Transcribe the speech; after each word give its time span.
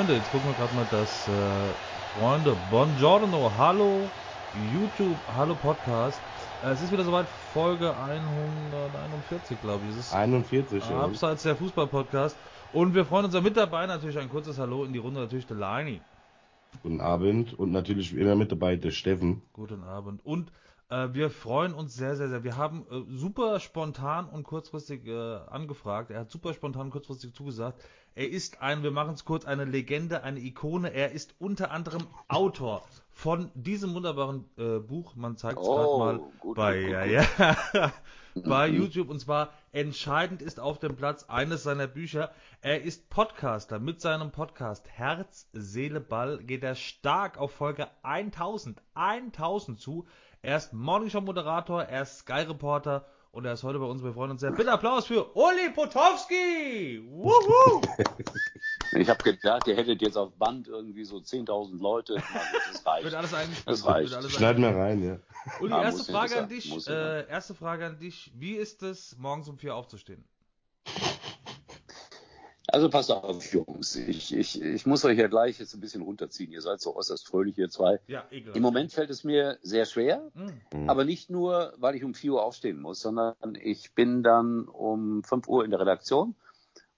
Freunde, 0.00 0.14
jetzt 0.14 0.30
gucken 0.30 0.48
wir 0.48 0.54
gerade 0.54 0.74
mal 0.74 0.86
das, 0.90 1.28
äh, 1.28 2.18
Freunde, 2.18 2.56
Buongiorno, 2.70 3.52
hallo 3.58 4.08
YouTube, 4.72 5.18
hallo 5.36 5.54
Podcast. 5.54 6.18
Äh, 6.64 6.70
es 6.70 6.80
ist 6.80 6.90
wieder 6.90 7.04
soweit, 7.04 7.26
Folge 7.52 7.94
141, 7.94 9.60
glaube 9.60 9.82
ich. 9.84 9.90
Es 9.90 10.06
ist 10.06 10.14
41, 10.14 10.88
ja. 10.88 11.02
abseits 11.02 11.42
der 11.42 11.54
Fußball-Podcast. 11.54 12.34
Und 12.72 12.94
wir 12.94 13.04
freuen 13.04 13.26
uns 13.26 13.34
ja 13.34 13.42
mit 13.42 13.58
dabei, 13.58 13.86
natürlich 13.86 14.18
ein 14.18 14.30
kurzes 14.30 14.58
Hallo 14.58 14.84
in 14.84 14.94
die 14.94 14.98
Runde, 14.98 15.20
natürlich 15.20 15.46
der 15.46 15.58
Leini. 15.58 16.00
Guten 16.82 17.02
Abend 17.02 17.58
und 17.58 17.70
natürlich 17.70 18.16
wie 18.16 18.20
immer 18.22 18.36
mit 18.36 18.50
dabei 18.50 18.76
der 18.76 18.92
Steffen. 18.92 19.42
Guten 19.52 19.84
Abend. 19.84 20.24
Und 20.24 20.50
wir 20.90 21.30
freuen 21.30 21.72
uns 21.72 21.94
sehr, 21.94 22.16
sehr, 22.16 22.28
sehr. 22.28 22.42
Wir 22.42 22.56
haben 22.56 22.84
äh, 22.90 23.16
super 23.16 23.60
spontan 23.60 24.28
und 24.28 24.42
kurzfristig 24.42 25.06
äh, 25.06 25.36
angefragt. 25.46 26.10
Er 26.10 26.20
hat 26.20 26.30
super 26.30 26.52
spontan 26.52 26.86
und 26.86 26.90
kurzfristig 26.90 27.32
zugesagt. 27.32 27.80
Er 28.16 28.28
ist 28.28 28.60
ein, 28.60 28.82
wir 28.82 28.90
machen 28.90 29.14
es 29.14 29.24
kurz, 29.24 29.44
eine 29.44 29.64
Legende, 29.64 30.24
eine 30.24 30.40
Ikone. 30.40 30.92
Er 30.92 31.12
ist 31.12 31.36
unter 31.38 31.70
anderem 31.70 32.08
Autor 32.26 32.82
von 33.12 33.52
diesem 33.54 33.94
wunderbaren 33.94 34.44
äh, 34.58 34.78
Buch. 34.78 35.14
Man 35.14 35.36
zeigt 35.36 35.60
es 35.60 35.66
Oh, 35.66 35.74
gerade 35.76 36.18
mal 36.18 36.30
gut, 36.40 36.56
bei, 36.56 36.82
gut, 36.82 36.90
ja, 36.90 37.02
gut, 37.04 37.74
ja, 37.74 37.92
bei 38.34 38.66
YouTube. 38.66 39.10
Und 39.10 39.20
zwar 39.20 39.52
entscheidend 39.70 40.42
ist 40.42 40.58
auf 40.58 40.80
dem 40.80 40.96
Platz 40.96 41.24
eines 41.28 41.62
seiner 41.62 41.86
Bücher. 41.86 42.32
Er 42.62 42.82
ist 42.82 43.10
Podcaster. 43.10 43.78
Mit 43.78 44.00
seinem 44.00 44.32
Podcast 44.32 44.88
Herz, 44.90 45.48
Seele, 45.52 46.00
Ball 46.00 46.38
geht 46.38 46.64
er 46.64 46.74
stark 46.74 47.38
auf 47.38 47.52
Folge 47.52 47.86
1000, 48.02 48.82
1000 48.94 49.78
zu. 49.78 50.06
Er 50.42 50.56
ist 50.56 50.72
Morningshow 50.72 51.20
Moderator, 51.20 51.82
er 51.82 52.02
ist 52.02 52.20
Sky 52.20 52.40
Reporter 52.48 53.04
und 53.30 53.44
er 53.44 53.52
ist 53.52 53.62
heute 53.62 53.78
bei 53.78 53.84
uns. 53.84 54.02
Wir 54.02 54.14
freuen 54.14 54.30
uns 54.30 54.40
sehr. 54.40 54.50
Bitte 54.50 54.72
Applaus 54.72 55.04
für 55.06 55.36
Uli 55.36 55.68
Potowski! 55.74 57.02
Wuhu! 57.06 57.82
Ich 58.92 59.08
habe 59.08 59.22
gedacht, 59.22 59.68
ihr 59.68 59.76
hättet 59.76 60.02
jetzt 60.02 60.16
auf 60.16 60.32
Band 60.32 60.66
irgendwie 60.66 61.04
so 61.04 61.18
10.000 61.18 61.80
Leute. 61.80 62.16
Das 62.72 62.84
reicht. 62.84 63.04
Wird 63.04 63.14
alles. 63.14 63.32
Das 63.64 63.86
reicht. 63.86 64.12
Alles 64.12 64.32
Schneiden 64.32 64.64
wir 64.64 64.74
rein, 64.74 65.00
ja. 65.04 65.18
Uli, 65.60 65.72
erste 65.72 66.10
ja 66.10 66.18
Frage 66.18 66.36
an 66.36 66.48
dich. 66.48 66.88
Äh, 66.88 67.28
erste 67.28 67.54
Frage 67.54 67.86
an 67.86 68.00
dich. 68.00 68.32
Wie 68.34 68.54
ist 68.54 68.82
es, 68.82 69.16
morgens 69.16 69.48
um 69.48 69.58
vier 69.58 69.76
aufzustehen? 69.76 70.24
Also 72.72 72.88
passt 72.88 73.10
auf, 73.10 73.52
Jungs. 73.52 73.96
Ich, 73.96 74.34
ich, 74.34 74.62
ich 74.62 74.86
muss 74.86 75.04
euch 75.04 75.18
ja 75.18 75.26
gleich 75.26 75.58
jetzt 75.58 75.74
ein 75.74 75.80
bisschen 75.80 76.02
runterziehen. 76.02 76.52
Ihr 76.52 76.62
seid 76.62 76.80
so 76.80 76.94
äußerst 76.94 77.26
fröhlich, 77.26 77.58
ihr 77.58 77.68
zwei. 77.68 78.00
Ja, 78.06 78.24
egal. 78.30 78.56
Im 78.56 78.62
Moment 78.62 78.92
fällt 78.92 79.10
es 79.10 79.24
mir 79.24 79.58
sehr 79.62 79.86
schwer, 79.86 80.30
Hm. 80.34 80.88
aber 80.88 81.04
nicht 81.04 81.30
nur, 81.30 81.74
weil 81.78 81.96
ich 81.96 82.04
um 82.04 82.14
4 82.14 82.34
Uhr 82.34 82.44
aufstehen 82.44 82.80
muss, 82.80 83.00
sondern 83.00 83.34
ich 83.60 83.92
bin 83.94 84.22
dann 84.22 84.66
um 84.68 85.24
5 85.24 85.48
Uhr 85.48 85.64
in 85.64 85.70
der 85.70 85.80
Redaktion 85.80 86.36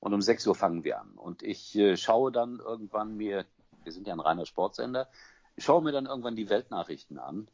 und 0.01 0.13
um 0.13 0.21
6 0.21 0.47
Uhr 0.47 0.55
fangen 0.55 0.85
wir 0.85 1.01
an. 1.01 1.13
Und 1.13 1.43
ich 1.43 1.75
äh, 1.77 1.97
schaue 1.97 2.33
dann 2.33 2.59
irgendwann 2.59 3.17
mir, 3.17 3.47
wir 3.83 3.93
sind 3.93 4.07
ja 4.07 4.13
ein 4.13 4.21
reiner 4.21 4.47
Sportsender, 4.47 5.09
ich 5.57 5.65
schaue 5.65 5.83
mir 5.83 5.93
dann 5.93 6.07
irgendwann 6.07 6.37
die 6.37 6.51
Weltnachrichten 6.51 7.19
an 7.19 7.49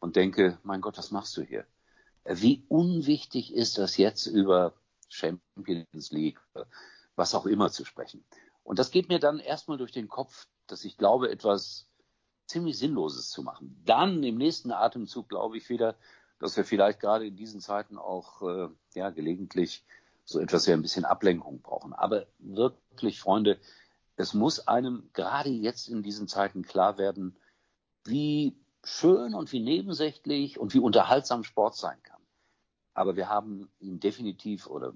und 0.00 0.16
denke, 0.16 0.58
mein 0.62 0.80
Gott, 0.80 0.98
was 0.98 1.10
machst 1.10 1.36
du 1.36 1.42
hier? 1.42 1.64
Wie 2.24 2.64
unwichtig 2.68 3.52
ist 3.52 3.78
das 3.78 3.96
jetzt 3.96 4.26
über 4.26 4.74
Champions 5.08 6.10
League, 6.10 6.40
was 7.16 7.34
auch 7.34 7.46
immer 7.46 7.70
zu 7.70 7.84
sprechen. 7.84 8.24
Und 8.62 8.78
das 8.78 8.90
geht 8.90 9.08
mir 9.08 9.18
dann 9.18 9.38
erstmal 9.38 9.78
durch 9.78 9.92
den 9.92 10.08
Kopf, 10.08 10.46
dass 10.66 10.84
ich 10.84 10.96
glaube, 10.96 11.30
etwas 11.30 11.86
ziemlich 12.46 12.78
Sinnloses 12.78 13.30
zu 13.30 13.42
machen. 13.42 13.80
Dann 13.84 14.22
im 14.22 14.36
nächsten 14.36 14.72
Atemzug 14.72 15.28
glaube 15.28 15.56
ich 15.56 15.68
wieder, 15.68 15.96
dass 16.38 16.56
wir 16.56 16.64
vielleicht 16.64 17.00
gerade 17.00 17.26
in 17.26 17.36
diesen 17.36 17.60
Zeiten 17.60 17.98
auch 17.98 18.42
äh, 18.42 18.68
ja 18.94 19.10
gelegentlich 19.10 19.84
so 20.24 20.40
etwas 20.40 20.66
ja 20.66 20.74
ein 20.74 20.82
bisschen 20.82 21.04
Ablenkung 21.04 21.60
brauchen. 21.60 21.92
Aber 21.92 22.26
wirklich, 22.38 23.20
Freunde, 23.20 23.58
es 24.16 24.34
muss 24.34 24.66
einem 24.66 25.10
gerade 25.12 25.50
jetzt 25.50 25.88
in 25.88 26.02
diesen 26.02 26.28
Zeiten 26.28 26.62
klar 26.62 26.98
werden, 26.98 27.36
wie 28.04 28.56
schön 28.82 29.34
und 29.34 29.52
wie 29.52 29.60
nebensächlich 29.60 30.58
und 30.58 30.74
wie 30.74 30.78
unterhaltsam 30.78 31.44
Sport 31.44 31.76
sein 31.76 32.02
kann. 32.02 32.20
Aber 32.94 33.16
wir 33.16 33.28
haben 33.28 33.70
ihn 33.80 34.00
definitiv 34.00 34.66
oder 34.66 34.94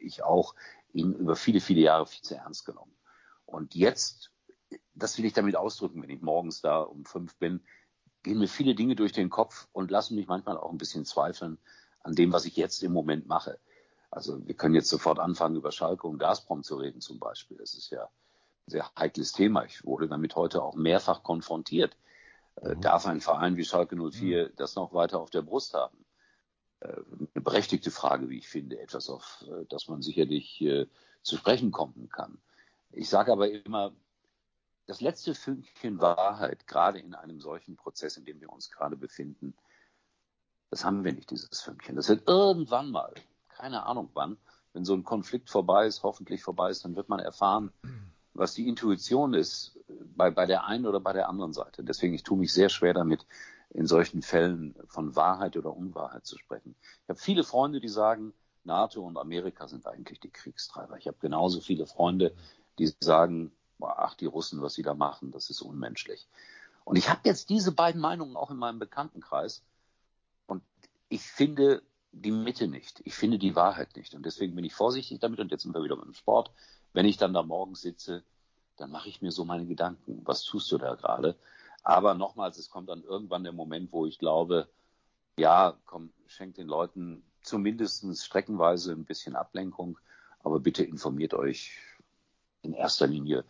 ich 0.00 0.22
auch 0.22 0.54
ihn 0.92 1.12
über 1.14 1.36
viele, 1.36 1.60
viele 1.60 1.80
Jahre 1.80 2.06
viel 2.06 2.22
zu 2.22 2.34
ernst 2.34 2.64
genommen. 2.64 2.96
Und 3.44 3.74
jetzt, 3.74 4.30
das 4.94 5.18
will 5.18 5.24
ich 5.24 5.32
damit 5.32 5.56
ausdrücken, 5.56 6.02
wenn 6.02 6.10
ich 6.10 6.20
morgens 6.20 6.60
da 6.60 6.80
um 6.80 7.04
fünf 7.04 7.36
bin, 7.36 7.62
gehen 8.22 8.38
mir 8.38 8.48
viele 8.48 8.74
Dinge 8.74 8.96
durch 8.96 9.12
den 9.12 9.30
Kopf 9.30 9.68
und 9.72 9.90
lassen 9.90 10.16
mich 10.16 10.26
manchmal 10.26 10.58
auch 10.58 10.70
ein 10.70 10.78
bisschen 10.78 11.04
zweifeln 11.04 11.58
an 12.02 12.14
dem, 12.14 12.32
was 12.32 12.44
ich 12.44 12.56
jetzt 12.56 12.82
im 12.82 12.92
Moment 12.92 13.26
mache. 13.26 13.58
Also 14.10 14.46
wir 14.46 14.54
können 14.54 14.74
jetzt 14.74 14.88
sofort 14.88 15.18
anfangen, 15.18 15.56
über 15.56 15.72
Schalke 15.72 16.06
und 16.06 16.18
Gazprom 16.18 16.62
zu 16.62 16.76
reden 16.76 17.00
zum 17.00 17.18
Beispiel. 17.18 17.58
Das 17.58 17.74
ist 17.74 17.90
ja 17.90 18.04
ein 18.04 18.70
sehr 18.70 18.90
heikles 18.98 19.32
Thema. 19.32 19.64
Ich 19.64 19.84
wurde 19.84 20.08
damit 20.08 20.34
heute 20.36 20.62
auch 20.62 20.74
mehrfach 20.74 21.22
konfrontiert. 21.22 21.96
Äh, 22.56 22.76
Darf 22.76 23.06
ein 23.06 23.20
Verein 23.20 23.56
wie 23.56 23.64
Schalke 23.64 23.96
04 23.96 24.50
das 24.50 24.76
noch 24.76 24.92
weiter 24.94 25.20
auf 25.20 25.30
der 25.30 25.42
Brust 25.42 25.74
haben? 25.74 26.04
Äh, 26.80 27.00
Eine 27.34 27.42
berechtigte 27.42 27.90
Frage, 27.90 28.28
wie 28.28 28.38
ich 28.38 28.48
finde, 28.48 28.78
etwas, 28.80 29.08
auf 29.08 29.44
äh, 29.48 29.64
das 29.68 29.88
man 29.88 30.02
sicherlich 30.02 30.60
äh, 30.60 30.86
zu 31.22 31.36
sprechen 31.36 31.72
kommen 31.72 32.08
kann. 32.10 32.38
Ich 32.92 33.08
sage 33.08 33.32
aber 33.32 33.50
immer, 33.50 33.92
das 34.86 35.00
letzte 35.00 35.34
Fünkchen 35.34 36.00
Wahrheit, 36.00 36.66
gerade 36.66 36.98
in 36.98 37.14
einem 37.14 37.40
solchen 37.40 37.76
Prozess, 37.76 38.16
in 38.16 38.24
dem 38.24 38.40
wir 38.40 38.50
uns 38.50 38.70
gerade 38.70 38.96
befinden, 38.96 39.54
das 40.70 40.84
haben 40.84 41.04
wir 41.04 41.12
nicht, 41.12 41.30
dieses 41.30 41.60
Fünkchen. 41.60 41.96
Das 41.96 42.08
wird 42.08 42.28
irgendwann 42.28 42.90
mal, 42.90 43.12
keine 43.48 43.84
Ahnung 43.84 44.10
wann, 44.14 44.38
wenn 44.72 44.84
so 44.84 44.94
ein 44.94 45.04
Konflikt 45.04 45.50
vorbei 45.50 45.86
ist, 45.86 46.02
hoffentlich 46.02 46.42
vorbei 46.42 46.70
ist, 46.70 46.84
dann 46.84 46.96
wird 46.96 47.08
man 47.08 47.20
erfahren, 47.20 47.72
was 48.34 48.54
die 48.54 48.68
Intuition 48.68 49.34
ist 49.34 49.76
äh, 49.88 49.92
bei, 50.16 50.30
bei 50.30 50.46
der 50.46 50.64
einen 50.64 50.86
oder 50.86 51.00
bei 51.00 51.12
der 51.12 51.28
anderen 51.28 51.52
Seite. 51.52 51.82
Deswegen, 51.82 52.14
ich 52.14 52.22
tue 52.22 52.38
mich 52.38 52.52
sehr 52.52 52.68
schwer 52.68 52.94
damit, 52.94 53.26
in 53.70 53.86
solchen 53.86 54.22
Fällen 54.22 54.74
von 54.86 55.14
Wahrheit 55.14 55.56
oder 55.56 55.76
Unwahrheit 55.76 56.26
zu 56.26 56.38
sprechen. 56.38 56.74
Ich 57.02 57.08
habe 57.08 57.18
viele 57.18 57.44
Freunde, 57.44 57.80
die 57.80 57.88
sagen, 57.88 58.32
NATO 58.64 59.02
und 59.02 59.16
Amerika 59.16 59.68
sind 59.68 59.86
eigentlich 59.86 60.20
die 60.20 60.30
Kriegstreiber. 60.30 60.96
Ich 60.98 61.06
habe 61.06 61.18
genauso 61.20 61.60
viele 61.60 61.86
Freunde, 61.86 62.34
die 62.78 62.92
sagen, 63.00 63.52
ach, 63.80 64.14
die 64.14 64.26
Russen, 64.26 64.62
was 64.62 64.74
sie 64.74 64.82
da 64.82 64.94
machen, 64.94 65.30
das 65.32 65.50
ist 65.50 65.62
unmenschlich. 65.62 66.28
Und 66.84 66.96
ich 66.96 67.10
habe 67.10 67.20
jetzt 67.24 67.50
diese 67.50 67.72
beiden 67.72 68.00
Meinungen 68.00 68.36
auch 68.36 68.50
in 68.50 68.56
meinem 68.56 68.78
Bekanntenkreis. 68.78 69.62
Und 70.46 70.62
ich 71.08 71.22
finde 71.22 71.82
die 72.12 72.30
Mitte 72.30 72.66
nicht. 72.66 73.02
Ich 73.04 73.14
finde 73.14 73.38
die 73.38 73.54
Wahrheit 73.54 73.94
nicht. 73.96 74.14
Und 74.14 74.24
deswegen 74.24 74.54
bin 74.54 74.64
ich 74.64 74.74
vorsichtig 74.74 75.20
damit. 75.20 75.38
Und 75.38 75.50
jetzt 75.50 75.64
sind 75.64 75.74
wir 75.74 75.84
wieder 75.84 75.96
beim 75.96 76.14
Sport. 76.14 76.50
Wenn 76.94 77.04
ich 77.04 77.18
dann 77.18 77.34
da 77.34 77.42
morgens 77.42 77.82
sitze, 77.82 78.24
dann 78.76 78.90
mache 78.90 79.08
ich 79.08 79.20
mir 79.20 79.32
so 79.32 79.44
meine 79.44 79.66
Gedanken. 79.66 80.22
Was 80.24 80.42
tust 80.44 80.72
du 80.72 80.78
da 80.78 80.94
gerade? 80.94 81.36
Aber 81.82 82.14
nochmals, 82.14 82.58
es 82.58 82.70
kommt 82.70 82.88
dann 82.88 83.02
irgendwann 83.02 83.44
der 83.44 83.52
Moment, 83.52 83.92
wo 83.92 84.06
ich 84.06 84.18
glaube, 84.18 84.68
ja, 85.38 85.76
komm, 85.86 86.10
schenkt 86.26 86.58
den 86.58 86.66
Leuten 86.66 87.22
zumindest 87.42 88.04
streckenweise 88.24 88.92
ein 88.92 89.04
bisschen 89.04 89.36
Ablenkung. 89.36 89.98
Aber 90.40 90.60
bitte 90.60 90.84
informiert 90.84 91.34
euch 91.34 91.72
in 92.62 92.72
erster 92.72 93.06
Linie 93.06 93.44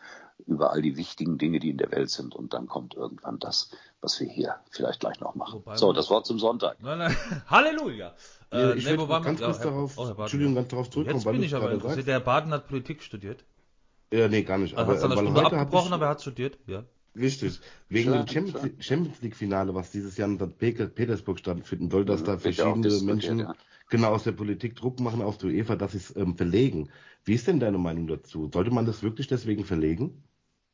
über 0.47 0.71
all 0.71 0.83
die 0.83 0.97
wichtigen 0.97 1.39
Dinge, 1.39 1.59
die 1.59 1.71
in 1.71 1.79
der 1.79 1.91
Welt 1.91 2.11
sind. 2.11 2.35
Und 2.35 2.55
dann 2.55 2.67
kommt 2.67 2.95
irgendwann 2.95 3.39
das, 3.39 3.71
was 4.01 4.21
wir 4.21 4.29
hier 4.29 4.57
vielleicht 4.71 5.01
gleich 5.01 5.21
noch 5.21 5.35
machen. 5.35 5.55
Wobei 5.55 5.77
so, 5.77 5.93
das 5.93 6.11
Wort 6.11 6.27
zum 6.27 6.39
Sonntag. 6.39 6.81
Nein, 6.81 6.99
nein. 6.99 7.17
Halleluja! 7.47 8.15
Ja, 8.53 8.59
Äh, 8.59 8.79
ich 8.79 8.85
nee, 8.85 8.91
würde 8.91 9.03
wo 9.03 9.09
waren 9.09 9.25
wir? 9.25 9.33
ganz 9.33 9.41
kurz 9.41 9.61
darauf, 9.61 9.99
oh, 9.99 10.23
Entschuldigung, 10.23 10.55
ganz 10.55 10.69
darauf 10.69 10.91
zurückkommen, 10.91 11.21
Jetzt 11.21 11.31
bin 11.31 11.43
ich 11.43 11.55
aber 11.55 11.73
interessiert. 11.73 12.07
Der 12.07 12.15
Herr 12.15 12.21
Baden 12.21 12.53
hat 12.53 12.69
Politik 12.69 13.03
studiert. 13.03 13.45
Ja, 14.13 14.29
nee, 14.29 14.43
gar 14.43 14.59
nicht. 14.59 14.75
Er 14.75 14.81
Aber, 14.81 14.95
hat 14.95 15.03
weil 15.03 15.19
Stunde 15.19 15.45
abgebrochen, 15.45 15.89
ich, 15.89 15.93
aber 15.93 16.07
er 16.07 16.11
hat 16.11 16.23
studiert. 16.23 16.59
Ja. 16.67 16.85
Richtig. 17.19 17.61
Wegen 17.89 18.13
dem 18.13 18.27
Champions. 18.27 18.85
Champions 18.85 19.21
League 19.23 19.37
Finale, 19.37 19.75
was 19.75 19.91
dieses 19.91 20.17
Jahr 20.17 20.29
in 20.29 20.39
Pe- 20.39 20.49
Petersburg 20.89 21.39
stattfinden 21.39 21.91
soll, 21.91 22.05
dass 22.05 22.23
da 22.23 22.43
Wird 22.43 22.57
ja 22.57 22.67
auch 22.67 22.77
verschiedene 22.77 23.01
Menschen 23.05 23.39
ja. 23.41 23.55
genau 23.89 24.11
aus 24.13 24.25
der 24.25 24.33
Politik 24.33 24.77
Druck 24.77 25.01
machen 25.01 25.23
auf 25.23 25.39
die 25.39 25.47
UEFA, 25.47 25.77
dass 25.77 25.93
sie 25.93 25.99
es 25.99 26.17
ähm, 26.17 26.37
verlegen. 26.37 26.91
Wie 27.25 27.35
ist 27.35 27.47
denn 27.47 27.61
deine 27.61 27.79
Meinung 27.79 28.07
dazu? 28.07 28.51
Sollte 28.53 28.71
man 28.71 28.87
das 28.87 29.03
wirklich 29.03 29.27
deswegen 29.27 29.65
verlegen? 29.65 30.23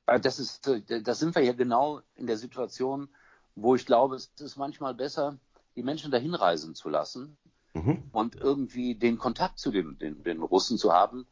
Äh, 0.06 0.20
Das 0.20 0.38
ist, 0.38 0.66
äh, 0.68 1.02
da 1.02 1.14
sind 1.14 1.34
wir 1.34 1.42
ja 1.42 1.52
genau 1.52 2.00
in 2.16 2.26
der 2.26 2.36
Situation, 2.36 3.08
wo 3.54 3.74
ich 3.74 3.86
glaube, 3.86 4.16
es 4.16 4.32
ist 4.40 4.56
manchmal 4.56 4.94
besser, 4.94 5.38
die 5.76 5.82
Menschen 5.82 6.10
dahin 6.10 6.34
reisen 6.34 6.74
zu 6.74 6.88
lassen 6.88 7.36
Mhm. 7.74 8.02
und 8.12 8.36
irgendwie 8.36 8.94
den 8.94 9.18
Kontakt 9.18 9.58
zu 9.58 9.72
den, 9.72 9.98
den, 9.98 10.22
den 10.22 10.40
Russen 10.42 10.78
zu 10.78 10.92
haben 10.92 11.26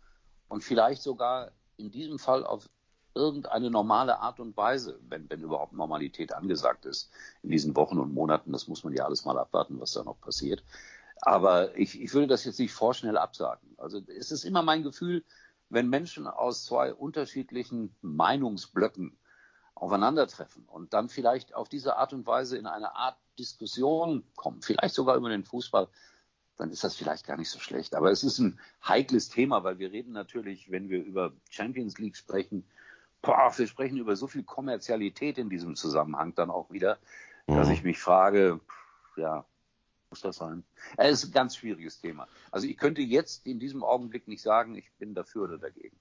und 0.49 0.65
vielleicht 0.65 1.03
sogar 1.03 1.53
in 1.77 1.91
diesem 1.91 2.19
Fall 2.19 2.45
auf 2.45 2.69
irgendeine 3.15 3.71
normale 3.71 4.19
Art 4.21 4.41
und 4.41 4.57
Weise, 4.57 4.99
wenn, 5.09 5.29
wenn 5.31 5.43
überhaupt 5.43 5.73
Normalität 5.73 6.33
angesagt 6.35 6.87
ist 6.87 7.11
in 7.43 7.51
diesen 7.51 7.77
Wochen 7.77 7.99
und 7.99 8.15
Monaten. 8.15 8.53
Das 8.53 8.69
muss 8.69 8.85
man 8.85 8.95
ja 8.95 9.05
alles 9.05 9.25
mal 9.25 9.39
abwarten, 9.39 9.81
was 9.81 9.93
da 9.93 10.05
noch 10.05 10.21
passiert. 10.21 10.65
Aber 11.21 11.77
ich, 11.79 12.01
ich 12.01 12.13
würde 12.15 12.27
das 12.27 12.45
jetzt 12.45 12.59
nicht 12.59 12.73
vorschnell 12.73 13.17
absagen. 13.17 13.75
Also 13.79 14.01
es 14.09 14.33
ist 14.33 14.45
immer 14.45 14.63
mein 14.63 14.83
Gefühl, 14.83 15.25
wenn 15.69 15.89
Menschen 15.89 16.27
aus 16.27 16.65
zwei 16.65 16.93
unterschiedlichen 16.93 17.95
Meinungsblöcken 18.03 19.17
aufeinandertreffen 19.75 20.65
und 20.67 20.93
dann 20.93 21.09
vielleicht 21.09 21.55
auf 21.55 21.69
diese 21.69 21.97
Art 21.97 22.13
und 22.13 22.27
Weise 22.27 22.59
in 22.59 22.67
eine 22.67 22.95
Art 22.95 23.17
Diskussion 23.39 24.25
kommen, 24.37 24.63
vielleicht 24.63 24.95
sogar 24.95 25.17
über 25.17 25.31
den 25.31 25.45
Fußball, 25.45 25.89
dann 26.57 26.71
ist 26.71 26.85
das 26.85 26.95
vielleicht 26.95 27.27
gar 27.27 27.37
nicht 27.37 27.51
so 27.51 27.59
schlecht. 27.59 27.95
Aber 27.95 28.11
es 28.11 28.23
ist 28.23 28.39
ein 28.39 28.61
heikles 28.87 29.29
Thema, 29.29 29.65
weil 29.65 29.79
wir 29.79 29.91
reden 29.91 30.13
natürlich, 30.13 30.71
wenn 30.71 30.89
wir 30.91 31.03
über 31.03 31.33
Champions 31.49 31.99
League 31.99 32.17
sprechen, 32.17 32.67
boah, 33.23 33.53
wir 33.57 33.67
sprechen 33.67 33.97
über 33.97 34.17
so 34.17 34.27
viel 34.27 34.43
Kommerzialität 34.43 35.39
in 35.39 35.49
diesem 35.49 35.77
Zusammenhang 35.77 36.35
dann 36.35 36.51
auch 36.51 36.71
wieder, 36.71 36.99
dass 37.47 37.69
mhm. 37.69 37.75
ich 37.75 37.83
mich 37.85 37.99
frage, 37.99 38.61
ja, 39.17 39.45
muss 40.11 40.21
das 40.21 40.37
sein? 40.37 40.65
Es 40.97 41.23
ist 41.23 41.31
ein 41.31 41.33
ganz 41.33 41.57
schwieriges 41.57 42.01
Thema. 42.01 42.29
Also 42.51 42.67
ich 42.67 42.77
könnte 42.77 43.01
jetzt 43.01 43.47
in 43.47 43.59
diesem 43.59 43.83
Augenblick 43.83 44.29
nicht 44.29 44.43
sagen, 44.43 44.75
ich 44.75 44.93
bin 44.99 45.15
dafür 45.15 45.45
oder 45.45 45.59
dagegen. 45.59 45.97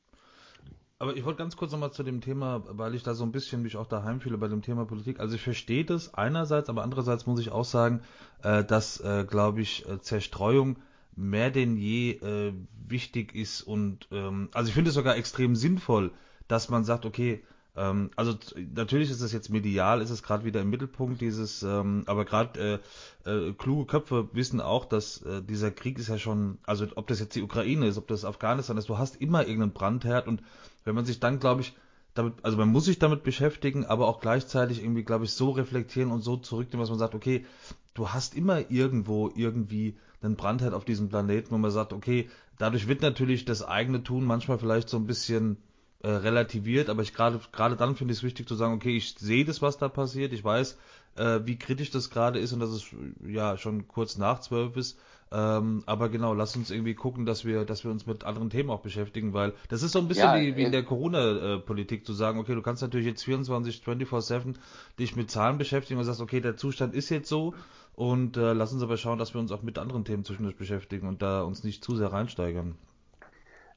Aber 0.99 1.15
ich 1.15 1.25
wollte 1.25 1.39
ganz 1.39 1.57
kurz 1.57 1.71
nochmal 1.71 1.93
zu 1.93 2.03
dem 2.03 2.21
Thema, 2.21 2.63
weil 2.67 2.93
ich 2.93 3.01
da 3.01 3.15
so 3.15 3.23
ein 3.23 3.31
bisschen 3.31 3.63
mich 3.63 3.75
auch 3.75 3.87
daheim 3.87 4.21
fühle 4.21 4.37
bei 4.37 4.47
dem 4.47 4.61
Thema 4.61 4.85
Politik. 4.85 5.19
Also 5.19 5.35
ich 5.35 5.41
verstehe 5.41 5.83
das 5.83 6.13
einerseits, 6.13 6.69
aber 6.69 6.83
andererseits 6.83 7.25
muss 7.25 7.39
ich 7.39 7.51
auch 7.51 7.65
sagen, 7.65 8.01
äh, 8.43 8.63
dass, 8.63 8.99
äh, 8.99 9.25
glaube 9.27 9.61
ich, 9.61 9.87
äh, 9.87 9.99
Zerstreuung 9.99 10.77
mehr 11.15 11.49
denn 11.49 11.75
je 11.75 12.11
äh, 12.11 12.53
wichtig 12.87 13.33
ist 13.33 13.61
und 13.61 14.07
ähm, 14.11 14.49
also 14.53 14.69
ich 14.69 14.73
finde 14.73 14.89
es 14.89 14.95
sogar 14.95 15.17
extrem 15.17 15.55
sinnvoll, 15.55 16.11
dass 16.51 16.67
man 16.67 16.83
sagt, 16.83 17.05
okay, 17.05 17.41
ähm, 17.77 18.11
also 18.17 18.35
natürlich 18.75 19.09
ist 19.09 19.21
es 19.21 19.31
jetzt 19.31 19.49
medial, 19.49 20.01
ist 20.01 20.09
es 20.09 20.21
gerade 20.21 20.43
wieder 20.43 20.59
im 20.59 20.69
Mittelpunkt 20.69 21.21
dieses, 21.21 21.63
ähm, 21.63 22.03
aber 22.07 22.25
gerade 22.25 22.81
äh, 23.25 23.29
äh, 23.29 23.53
kluge 23.53 23.85
Köpfe 23.85 24.27
wissen 24.33 24.59
auch, 24.59 24.83
dass 24.83 25.21
äh, 25.21 25.41
dieser 25.41 25.71
Krieg 25.71 25.97
ist 25.97 26.09
ja 26.09 26.17
schon, 26.17 26.57
also 26.65 26.85
ob 26.95 27.07
das 27.07 27.21
jetzt 27.21 27.35
die 27.35 27.41
Ukraine 27.41 27.87
ist, 27.87 27.97
ob 27.97 28.09
das 28.09 28.25
Afghanistan 28.25 28.75
ist, 28.77 28.89
du 28.89 28.97
hast 28.97 29.21
immer 29.21 29.41
irgendeinen 29.47 29.71
Brandherd 29.71 30.27
und 30.27 30.43
wenn 30.83 30.93
man 30.93 31.05
sich 31.05 31.21
dann, 31.21 31.39
glaube 31.39 31.61
ich, 31.61 31.73
damit, 32.15 32.33
also 32.43 32.57
man 32.57 32.67
muss 32.67 32.83
sich 32.83 32.99
damit 32.99 33.23
beschäftigen, 33.23 33.85
aber 33.85 34.09
auch 34.09 34.19
gleichzeitig 34.19 34.83
irgendwie, 34.83 35.03
glaube 35.03 35.23
ich, 35.23 35.31
so 35.31 35.51
reflektieren 35.51 36.11
und 36.11 36.19
so 36.19 36.35
zurücknehmen, 36.35 36.81
dass 36.81 36.89
man 36.89 36.99
sagt, 36.99 37.15
okay, 37.15 37.45
du 37.93 38.09
hast 38.09 38.35
immer 38.35 38.69
irgendwo 38.69 39.31
irgendwie 39.33 39.95
einen 40.21 40.35
Brandherd 40.35 40.73
auf 40.73 40.83
diesem 40.83 41.07
Planeten, 41.07 41.51
wo 41.51 41.57
man 41.57 41.71
sagt, 41.71 41.93
okay, 41.93 42.29
dadurch 42.57 42.89
wird 42.89 43.01
natürlich 43.01 43.45
das 43.45 43.63
eigene 43.63 44.03
Tun 44.03 44.25
manchmal 44.25 44.59
vielleicht 44.59 44.89
so 44.89 44.97
ein 44.97 45.07
bisschen 45.07 45.55
äh, 46.03 46.09
relativiert, 46.09 46.89
aber 46.89 47.03
ich 47.03 47.13
gerade 47.13 47.39
gerade 47.51 47.75
dann 47.75 47.95
finde 47.95 48.13
ich 48.13 48.19
es 48.19 48.23
wichtig 48.23 48.47
zu 48.47 48.55
sagen, 48.55 48.73
okay, 48.73 48.95
ich 48.97 49.15
sehe 49.19 49.45
das, 49.45 49.61
was 49.61 49.77
da 49.77 49.87
passiert, 49.87 50.33
ich 50.33 50.43
weiß, 50.43 50.77
äh, 51.15 51.39
wie 51.45 51.57
kritisch 51.57 51.91
das 51.91 52.09
gerade 52.09 52.39
ist 52.39 52.53
und 52.53 52.59
dass 52.59 52.69
es 52.69 52.85
ja 53.25 53.57
schon 53.57 53.87
kurz 53.87 54.17
nach 54.17 54.39
zwölf 54.39 54.77
ist. 54.77 54.97
Ähm, 55.33 55.83
aber 55.85 56.09
genau, 56.09 56.33
lass 56.33 56.57
uns 56.57 56.71
irgendwie 56.71 56.93
gucken, 56.93 57.25
dass 57.25 57.45
wir, 57.45 57.63
dass 57.63 57.85
wir 57.85 57.91
uns 57.91 58.05
mit 58.05 58.25
anderen 58.25 58.49
Themen 58.49 58.69
auch 58.69 58.81
beschäftigen, 58.81 59.31
weil 59.33 59.53
das 59.69 59.81
ist 59.81 59.93
so 59.93 59.99
ein 59.99 60.09
bisschen 60.09 60.25
ja, 60.25 60.41
wie, 60.41 60.57
wie 60.57 60.63
in 60.63 60.67
äh, 60.67 60.71
der 60.71 60.83
Corona-Politik 60.83 62.05
zu 62.05 62.11
sagen, 62.11 62.37
okay, 62.37 62.53
du 62.53 62.61
kannst 62.61 62.81
natürlich 62.81 63.07
jetzt 63.07 63.23
24, 63.23 63.81
24-7 63.85 64.55
dich 64.99 65.15
mit 65.15 65.31
Zahlen 65.31 65.57
beschäftigen 65.57 65.99
und 65.99 66.05
sagst, 66.05 66.19
okay, 66.19 66.41
der 66.41 66.57
Zustand 66.57 66.93
ist 66.93 67.09
jetzt 67.09 67.29
so 67.29 67.53
und 67.95 68.35
äh, 68.35 68.51
lass 68.51 68.73
uns 68.73 68.83
aber 68.83 68.97
schauen, 68.97 69.19
dass 69.19 69.33
wir 69.33 69.39
uns 69.39 69.53
auch 69.53 69.61
mit 69.61 69.77
anderen 69.77 70.03
Themen 70.03 70.25
zwischendurch 70.25 70.57
beschäftigen 70.57 71.07
und 71.07 71.21
da 71.21 71.43
uns 71.43 71.63
nicht 71.63 71.81
zu 71.81 71.95
sehr 71.95 72.11
reinsteigern. 72.11 72.75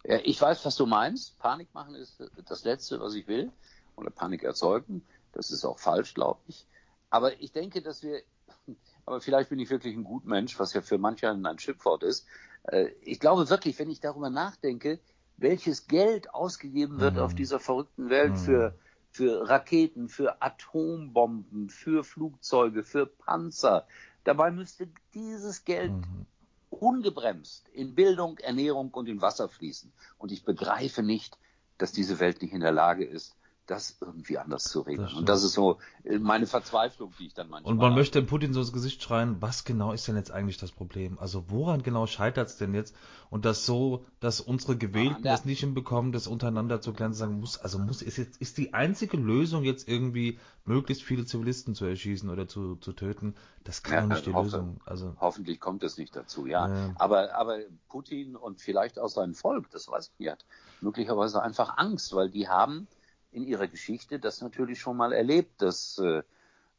Ich 0.05 0.41
weiß, 0.41 0.65
was 0.67 0.77
du 0.77 0.85
meinst. 0.85 1.39
Panik 1.39 1.73
machen 1.73 1.95
ist 1.95 2.23
das 2.47 2.65
Letzte, 2.65 3.01
was 3.01 3.15
ich 3.15 3.27
will. 3.27 3.51
Oder 3.97 4.11
Panik 4.11 4.43
erzeugen. 4.43 5.03
Das 5.33 5.51
ist 5.51 5.65
auch 5.65 5.79
falsch, 5.79 6.13
glaube 6.13 6.41
ich. 6.47 6.67
Aber 7.09 7.41
ich 7.41 7.53
denke, 7.53 7.81
dass 7.81 8.03
wir, 8.03 8.23
aber 9.07 9.21
vielleicht 9.21 9.49
bin 9.49 9.59
ich 9.59 9.71
wirklich 9.71 9.97
ein 9.97 10.05
gut 10.05 10.27
Mensch, 10.27 10.59
was 10.59 10.75
ja 10.75 10.83
für 10.83 10.99
manche 10.99 11.31
ein 11.31 11.59
Schimpfwort 11.59 12.03
ist. 12.03 12.27
Äh, 12.65 12.89
ich 13.01 13.19
glaube 13.19 13.49
wirklich, 13.49 13.79
wenn 13.79 13.91
ich 13.91 14.01
darüber 14.01 14.29
nachdenke, 14.29 15.01
welches 15.39 15.87
Geld 15.87 16.33
ausgegeben 16.35 17.01
wird 17.01 17.15
mhm. 17.15 17.21
auf 17.21 17.35
dieser 17.35 17.59
verrückten 17.59 18.11
Welt 18.11 18.33
mhm. 18.33 18.37
für, 18.37 18.79
für 19.11 19.49
Raketen, 19.49 20.09
für 20.09 20.43
Atombomben, 20.43 21.71
für 21.71 22.05
Flugzeuge, 22.05 22.83
für 22.83 23.07
Panzer. 23.07 23.87
Dabei 24.25 24.51
müsste 24.51 24.89
dieses 25.15 25.65
Geld 25.65 25.93
mhm 25.93 26.27
ungebremst 26.75 27.69
in 27.69 27.95
Bildung, 27.95 28.39
Ernährung 28.39 28.91
und 28.93 29.09
in 29.09 29.21
Wasser 29.21 29.49
fließen. 29.49 29.93
Und 30.19 30.33
ich 30.33 30.45
begreife 30.45 31.03
nicht, 31.03 31.39
dass 31.79 31.93
diese 31.93 32.21
Welt 32.21 32.43
nicht 32.43 32.53
in 32.53 32.61
der 32.61 32.73
Lage 32.73 33.05
ist, 33.05 33.37
das 33.67 33.97
irgendwie 34.01 34.39
anders 34.39 34.65
zu 34.65 34.81
regeln. 34.81 35.07
Das 35.07 35.15
und 35.15 35.29
das 35.29 35.43
ist 35.43 35.53
so 35.55 35.79
äh, 36.05 36.19
meine 36.19 36.47
Verzweiflung, 36.47 37.13
die 37.19 37.27
ich 37.27 37.35
dann 37.35 37.49
manchmal. 37.49 37.73
Und 37.73 37.79
man 37.79 37.91
habe. 37.91 38.01
möchte 38.01 38.23
Putin 38.23 38.53
so 38.53 38.61
ins 38.61 38.73
Gesicht 38.73 39.03
schreien, 39.03 39.41
was 39.41 39.65
genau 39.65 39.93
ist 39.93 40.07
denn 40.07 40.17
jetzt 40.17 40.31
eigentlich 40.31 40.59
das 40.59 40.71
Problem? 40.71 41.19
Also 41.19 41.45
woran 41.49 41.83
genau 41.83 42.07
scheitert 42.07 42.49
es 42.49 42.57
denn 42.57 42.75
jetzt? 42.75 42.95
Und 43.31 43.45
das 43.45 43.67
so, 43.67 44.05
dass 44.21 44.41
unsere 44.41 44.77
Gewählten 44.77 45.25
ja, 45.25 45.33
das 45.33 45.45
nicht 45.45 45.61
hinbekommen, 45.61 46.13
das 46.13 46.27
untereinander 46.27 46.81
zu 46.81 46.93
klären, 46.93 47.15
sagen 47.15 47.41
muss, 47.41 47.59
also 47.59 47.79
muss, 47.79 48.03
ist 48.03 48.17
jetzt, 48.17 48.41
ist 48.41 48.59
die 48.59 48.75
einzige 48.75 49.17
Lösung 49.17 49.65
jetzt 49.65 49.89
irgendwie 49.89 50.39
möglichst 50.65 51.03
viele 51.03 51.25
Zivilisten 51.25 51.75
zu 51.75 51.85
erschießen 51.87 52.29
oder 52.29 52.47
zu, 52.47 52.77
zu 52.77 52.93
töten? 52.93 53.35
Das 53.65 53.83
kann 53.83 53.95
ja, 53.95 54.01
doch 54.03 54.09
nicht 54.09 54.27
die 54.27 54.33
hoffe, 54.35 54.45
Lösung. 54.45 54.81
Also 54.85 55.17
hoffentlich 55.21 55.59
kommt 55.59 55.83
es 55.83 55.97
nicht 55.97 56.15
dazu, 56.15 56.47
ja. 56.47 56.69
ja. 56.69 56.93
Aber, 56.97 57.35
aber 57.35 57.59
Putin 57.89 58.37
und 58.37 58.61
vielleicht 58.61 58.99
auch 58.99 59.09
sein 59.09 59.35
Volk, 59.35 59.71
das 59.71 59.89
weiß 59.89 60.13
ich 60.13 60.19
nicht, 60.19 60.31
hat 60.31 60.45
möglicherweise 60.81 61.43
einfach 61.43 61.79
Angst, 61.79 62.15
weil 62.15 62.31
die 62.31 62.49
haben 62.49 62.87
in 63.35 63.45
ihrer 63.45 63.67
Geschichte 63.67 64.19
das 64.19 64.41
natürlich 64.41 64.81
schon 64.81 64.97
mal 64.97 65.13
erlebt, 65.13 65.61
dass 65.61 65.99
äh, 65.99 66.23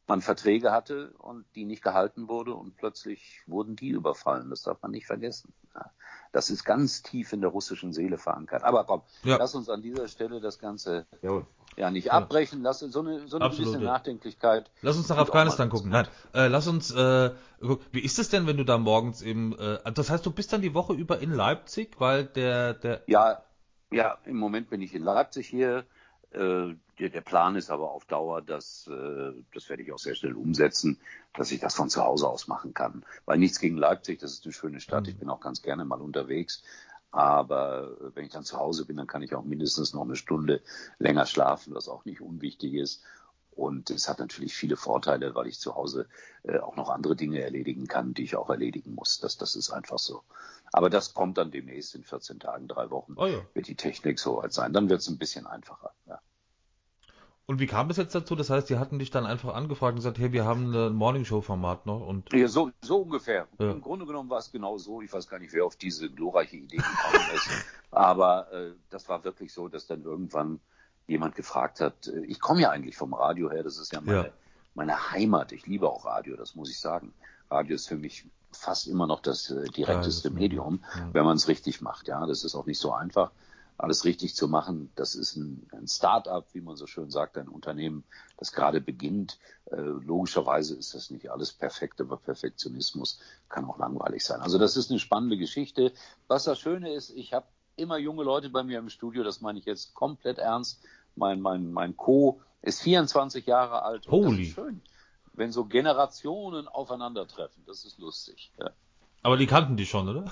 man 0.08 0.22
Verträge 0.22 0.72
hatte 0.72 1.12
und 1.18 1.44
die 1.54 1.64
nicht 1.64 1.82
gehalten 1.82 2.28
wurde 2.28 2.54
und 2.54 2.76
plötzlich 2.76 3.42
wurden 3.46 3.76
die 3.76 3.88
überfallen. 3.88 4.50
Das 4.50 4.62
darf 4.62 4.80
man 4.82 4.92
nicht 4.92 5.06
vergessen. 5.06 5.52
Ja, 5.74 5.90
das 6.32 6.50
ist 6.50 6.64
ganz 6.64 7.02
tief 7.02 7.32
in 7.32 7.40
der 7.40 7.50
russischen 7.50 7.92
Seele 7.92 8.18
verankert. 8.18 8.62
Aber 8.62 8.84
komm, 8.84 9.02
ja. 9.24 9.36
lass 9.36 9.54
uns 9.54 9.68
an 9.68 9.82
dieser 9.82 10.08
Stelle 10.08 10.40
das 10.40 10.58
Ganze 10.58 11.06
ja, 11.22 11.42
ja 11.76 11.90
nicht 11.90 12.12
abbrechen. 12.12 12.62
Lass 12.62 12.80
so 12.80 13.00
eine, 13.00 13.26
so 13.26 13.38
eine 13.38 13.50
gewisse 13.50 13.80
Nachdenklichkeit. 13.80 14.70
Lass 14.82 14.96
uns 14.96 15.08
nach 15.08 15.18
Afghanistan 15.18 15.68
gucken. 15.68 15.90
Nein, 15.90 16.06
äh, 16.34 16.46
lass 16.46 16.68
uns. 16.68 16.92
Äh, 16.92 17.32
wie 17.90 18.00
ist 18.00 18.18
es 18.18 18.28
denn, 18.28 18.46
wenn 18.46 18.56
du 18.56 18.64
da 18.64 18.78
morgens 18.78 19.22
im? 19.22 19.56
Äh, 19.58 19.78
das 19.92 20.10
heißt, 20.10 20.24
du 20.24 20.30
bist 20.30 20.52
dann 20.52 20.62
die 20.62 20.74
Woche 20.74 20.92
über 20.92 21.18
in 21.18 21.32
Leipzig, 21.32 21.98
weil 21.98 22.24
der 22.24 22.74
der. 22.74 23.02
Ja, 23.06 23.42
ja. 23.90 24.18
Im 24.24 24.36
Moment 24.36 24.70
bin 24.70 24.82
ich 24.82 24.94
in 24.94 25.02
Leipzig 25.02 25.48
hier 25.48 25.84
der, 26.36 27.08
der, 27.08 27.20
Plan 27.20 27.56
ist 27.56 27.70
aber 27.70 27.90
auf 27.90 28.04
Dauer, 28.04 28.42
dass, 28.42 28.86
äh, 28.88 29.32
das 29.54 29.68
werde 29.68 29.82
ich 29.82 29.92
auch 29.92 29.98
sehr 29.98 30.14
schnell 30.14 30.34
umsetzen, 30.34 31.00
dass 31.34 31.50
ich 31.50 31.60
das 31.60 31.74
von 31.74 31.90
zu 31.90 32.02
Hause 32.02 32.28
aus 32.28 32.48
machen 32.48 32.74
kann. 32.74 33.04
Weil 33.24 33.38
nichts 33.38 33.60
gegen 33.60 33.76
Leipzig, 33.76 34.20
das 34.20 34.32
ist 34.32 34.44
eine 34.44 34.52
schöne 34.52 34.80
Stadt, 34.80 35.04
mhm. 35.04 35.10
ich 35.10 35.18
bin 35.18 35.30
auch 35.30 35.40
ganz 35.40 35.62
gerne 35.62 35.84
mal 35.84 36.00
unterwegs. 36.00 36.62
Aber 37.10 37.96
wenn 38.14 38.26
ich 38.26 38.32
dann 38.32 38.44
zu 38.44 38.58
Hause 38.58 38.84
bin, 38.84 38.96
dann 38.96 39.06
kann 39.06 39.22
ich 39.22 39.34
auch 39.34 39.44
mindestens 39.44 39.94
noch 39.94 40.02
eine 40.02 40.16
Stunde 40.16 40.60
länger 40.98 41.24
schlafen, 41.24 41.74
was 41.74 41.88
auch 41.88 42.04
nicht 42.04 42.20
unwichtig 42.20 42.74
ist. 42.74 43.02
Und 43.52 43.88
es 43.88 44.06
hat 44.06 44.18
natürlich 44.18 44.54
viele 44.54 44.76
Vorteile, 44.76 45.34
weil 45.34 45.46
ich 45.46 45.58
zu 45.58 45.74
Hause 45.74 46.08
äh, 46.42 46.58
auch 46.58 46.76
noch 46.76 46.90
andere 46.90 47.16
Dinge 47.16 47.40
erledigen 47.40 47.86
kann, 47.86 48.12
die 48.12 48.24
ich 48.24 48.36
auch 48.36 48.50
erledigen 48.50 48.94
muss. 48.94 49.18
Das, 49.18 49.38
das 49.38 49.56
ist 49.56 49.70
einfach 49.70 49.98
so. 49.98 50.24
Aber 50.72 50.90
das 50.90 51.14
kommt 51.14 51.38
dann 51.38 51.50
demnächst 51.50 51.94
in 51.94 52.04
14 52.04 52.40
Tagen, 52.40 52.68
drei 52.68 52.90
Wochen, 52.90 53.14
oh 53.16 53.26
ja. 53.26 53.40
wird 53.54 53.68
die 53.68 53.76
Technik 53.76 54.18
so 54.18 54.38
weit 54.38 54.52
sein. 54.52 54.72
Dann 54.72 54.88
wird 54.88 55.00
es 55.00 55.08
ein 55.08 55.18
bisschen 55.18 55.46
einfacher. 55.46 55.92
Ja. 56.06 56.20
Und 57.46 57.60
wie 57.60 57.68
kam 57.68 57.88
es 57.90 57.96
jetzt 57.96 58.12
dazu? 58.12 58.34
Das 58.34 58.50
heißt, 58.50 58.68
die 58.68 58.76
hatten 58.76 58.98
dich 58.98 59.12
dann 59.12 59.24
einfach 59.24 59.54
angefragt 59.54 59.92
und 59.92 59.96
gesagt, 59.96 60.18
hey, 60.18 60.32
wir 60.32 60.44
haben 60.44 60.74
ein 60.74 60.94
Morningshow-Format 60.94 61.86
noch 61.86 62.04
und. 62.04 62.32
Ja, 62.32 62.48
so, 62.48 62.72
so 62.82 62.98
ungefähr. 63.02 63.46
Ja. 63.60 63.70
Im 63.70 63.80
Grunde 63.80 64.04
genommen 64.04 64.28
war 64.28 64.40
es 64.40 64.50
genau 64.50 64.78
so. 64.78 65.00
Ich 65.00 65.12
weiß 65.12 65.28
gar 65.28 65.38
nicht, 65.38 65.52
wer 65.52 65.64
auf 65.64 65.76
diese 65.76 66.10
glorreiche 66.10 66.56
Idee 66.56 66.78
gekommen 66.78 67.24
ist. 67.34 67.48
Aber 67.92 68.52
äh, 68.52 68.72
das 68.90 69.08
war 69.08 69.22
wirklich 69.22 69.52
so, 69.52 69.68
dass 69.68 69.86
dann 69.86 70.02
irgendwann 70.02 70.58
jemand 71.06 71.36
gefragt 71.36 71.80
hat, 71.80 72.08
äh, 72.08 72.24
ich 72.26 72.40
komme 72.40 72.62
ja 72.62 72.70
eigentlich 72.70 72.96
vom 72.96 73.14
Radio 73.14 73.48
her, 73.48 73.62
das 73.62 73.78
ist 73.78 73.92
ja 73.92 74.00
meine, 74.00 74.26
ja. 74.26 74.32
meine 74.74 75.12
Heimat. 75.12 75.52
Ich 75.52 75.66
liebe 75.66 75.88
auch 75.88 76.04
Radio, 76.04 76.36
das 76.36 76.56
muss 76.56 76.68
ich 76.68 76.80
sagen. 76.80 77.14
Radio 77.48 77.76
ist 77.76 77.86
für 77.86 77.96
mich 77.96 78.26
fast 78.56 78.86
immer 78.86 79.06
noch 79.06 79.20
das 79.20 79.50
äh, 79.50 79.68
direkteste 79.68 80.28
ja, 80.28 80.32
das 80.32 80.40
Medium, 80.40 80.84
ja. 80.94 81.08
wenn 81.12 81.24
man 81.24 81.36
es 81.36 81.48
richtig 81.48 81.80
macht. 81.80 82.08
Ja, 82.08 82.24
das 82.26 82.44
ist 82.44 82.54
auch 82.54 82.66
nicht 82.66 82.80
so 82.80 82.92
einfach, 82.92 83.30
alles 83.78 84.04
richtig 84.04 84.34
zu 84.34 84.48
machen. 84.48 84.90
Das 84.94 85.14
ist 85.14 85.36
ein, 85.36 85.68
ein 85.72 85.86
Start-up, 85.86 86.48
wie 86.52 86.60
man 86.60 86.76
so 86.76 86.86
schön 86.86 87.10
sagt, 87.10 87.36
ein 87.36 87.48
Unternehmen, 87.48 88.04
das 88.38 88.52
gerade 88.52 88.80
beginnt. 88.80 89.38
Äh, 89.70 89.76
logischerweise 89.76 90.74
ist 90.74 90.94
das 90.94 91.10
nicht 91.10 91.30
alles 91.30 91.52
perfekt, 91.52 92.00
aber 92.00 92.16
Perfektionismus 92.16 93.20
kann 93.48 93.64
auch 93.64 93.78
langweilig 93.78 94.24
sein. 94.24 94.40
Also 94.40 94.58
das 94.58 94.76
ist 94.76 94.90
eine 94.90 94.98
spannende 94.98 95.36
Geschichte. 95.36 95.92
Was 96.26 96.44
das 96.44 96.58
Schöne 96.58 96.92
ist, 96.92 97.10
ich 97.10 97.32
habe 97.32 97.46
immer 97.76 97.98
junge 97.98 98.24
Leute 98.24 98.48
bei 98.48 98.62
mir 98.62 98.78
im 98.78 98.88
Studio, 98.88 99.22
das 99.22 99.40
meine 99.40 99.58
ich 99.58 99.66
jetzt 99.66 99.94
komplett 99.94 100.38
ernst. 100.38 100.82
Mein, 101.14 101.40
mein, 101.40 101.72
mein 101.72 101.96
Co. 101.96 102.40
ist 102.62 102.80
24 102.82 103.46
Jahre 103.46 103.82
alt. 103.82 104.08
Holy. 104.08 104.46
Schön 104.46 104.80
wenn 105.36 105.52
so 105.52 105.64
Generationen 105.64 106.66
aufeinandertreffen. 106.68 107.62
Das 107.66 107.84
ist 107.84 107.98
lustig. 107.98 108.50
Ja. 108.58 108.70
Aber 109.22 109.36
die 109.36 109.46
kannten 109.46 109.76
die 109.76 109.86
schon, 109.86 110.08
oder? 110.08 110.24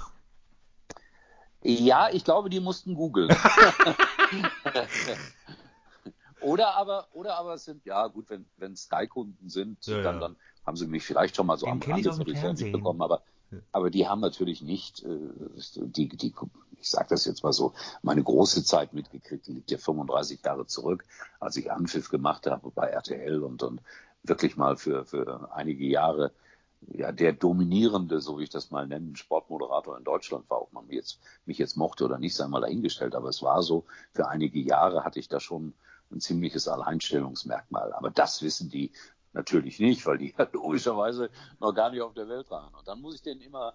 Ja, 1.63 2.11
ich 2.11 2.25
glaube, 2.25 2.51
die 2.51 2.61
mussten 2.61 2.95
googeln. 2.95 3.31
oder 6.41 6.77
aber, 6.77 7.09
oder 7.13 7.39
aber 7.39 7.55
es 7.55 7.65
sind, 7.65 7.85
ja 7.87 8.07
gut, 8.09 8.29
wenn, 8.29 8.45
wenn 8.59 8.77
Sky-Kunden 8.77 9.49
sind, 9.49 9.87
ja, 9.87 10.03
dann, 10.03 10.17
ja. 10.17 10.21
dann 10.21 10.37
haben 10.67 10.77
sie 10.77 10.87
mich 10.87 11.05
vielleicht 11.05 11.37
schon 11.37 11.47
mal 11.47 11.57
so 11.57 11.67
Den 11.67 11.83
am 11.83 11.91
Rande 11.91 12.71
bekommen, 12.71 13.01
aber, 13.01 13.23
aber 13.73 13.91
die 13.91 14.07
haben 14.07 14.21
natürlich 14.21 14.61
nicht, 14.61 15.03
äh, 15.05 15.19
die, 15.77 16.09
die, 16.09 16.35
ich 16.79 16.91
sage 16.91 17.09
das 17.11 17.25
jetzt 17.25 17.43
mal 17.43 17.53
so, 17.53 17.73
meine 18.03 18.23
große 18.23 18.63
Zeit 18.63 18.93
mitgekriegt, 18.93 19.47
die 19.47 19.53
liegt 19.53 19.71
ja 19.71 19.79
35 19.79 20.45
Jahre 20.45 20.67
zurück, 20.67 21.07
als 21.41 21.57
ich 21.57 21.73
Anpfiff 21.73 22.11
gemacht 22.11 22.47
habe 22.47 22.71
bei 22.71 22.89
RTL 22.89 23.43
und, 23.43 23.63
und 23.63 23.81
wirklich 24.25 24.57
mal 24.57 24.77
für, 24.77 25.05
für 25.05 25.51
einige 25.53 25.85
Jahre 25.85 26.33
ja, 26.89 27.13
der 27.13 27.33
dominierende, 27.33 28.21
so 28.21 28.39
wie 28.39 28.45
ich 28.45 28.51
das 28.51 28.71
mal 28.71 28.87
nennen, 28.87 29.17
Sportmoderator 29.17 29.97
in 29.97 30.05
Deutschland 30.05 30.49
war, 30.51 30.63
ob 30.63 30.73
man 30.73 30.87
mich 30.87 30.97
jetzt, 30.97 31.21
mich 31.47 31.59
jetzt 31.59 31.77
mochte 31.77 32.05
oder 32.05 32.19
nicht, 32.19 32.35
sei 32.35 32.47
mal 32.47 32.61
dahingestellt. 32.61 33.15
Aber 33.15 33.29
es 33.29 33.43
war 33.43 33.63
so, 33.63 33.85
für 34.13 34.29
einige 34.29 34.59
Jahre 34.59 35.05
hatte 35.05 35.19
ich 35.19 35.29
da 35.29 35.41
schon 35.41 35.73
ein 36.11 36.21
ziemliches 36.21 36.69
Alleinstellungsmerkmal. 36.69 37.93
Aber 37.93 38.11
das 38.11 38.43
wissen 38.43 38.69
die 38.69 38.93
natürlich 39.33 39.79
nicht, 39.79 40.07
weil 40.07 40.19
die 40.19 40.35
ja 40.39 40.47
logischerweise 40.53 41.31
noch 41.61 41.73
gar 41.73 41.91
nicht 41.91 42.03
auf 42.03 42.15
der 42.15 42.29
Welt 42.29 42.51
waren. 42.51 42.75
Und 42.75 42.87
dann 42.87 43.01
muss 43.01 43.15
ich 43.15 43.23
denen 43.23 43.41
immer 43.41 43.75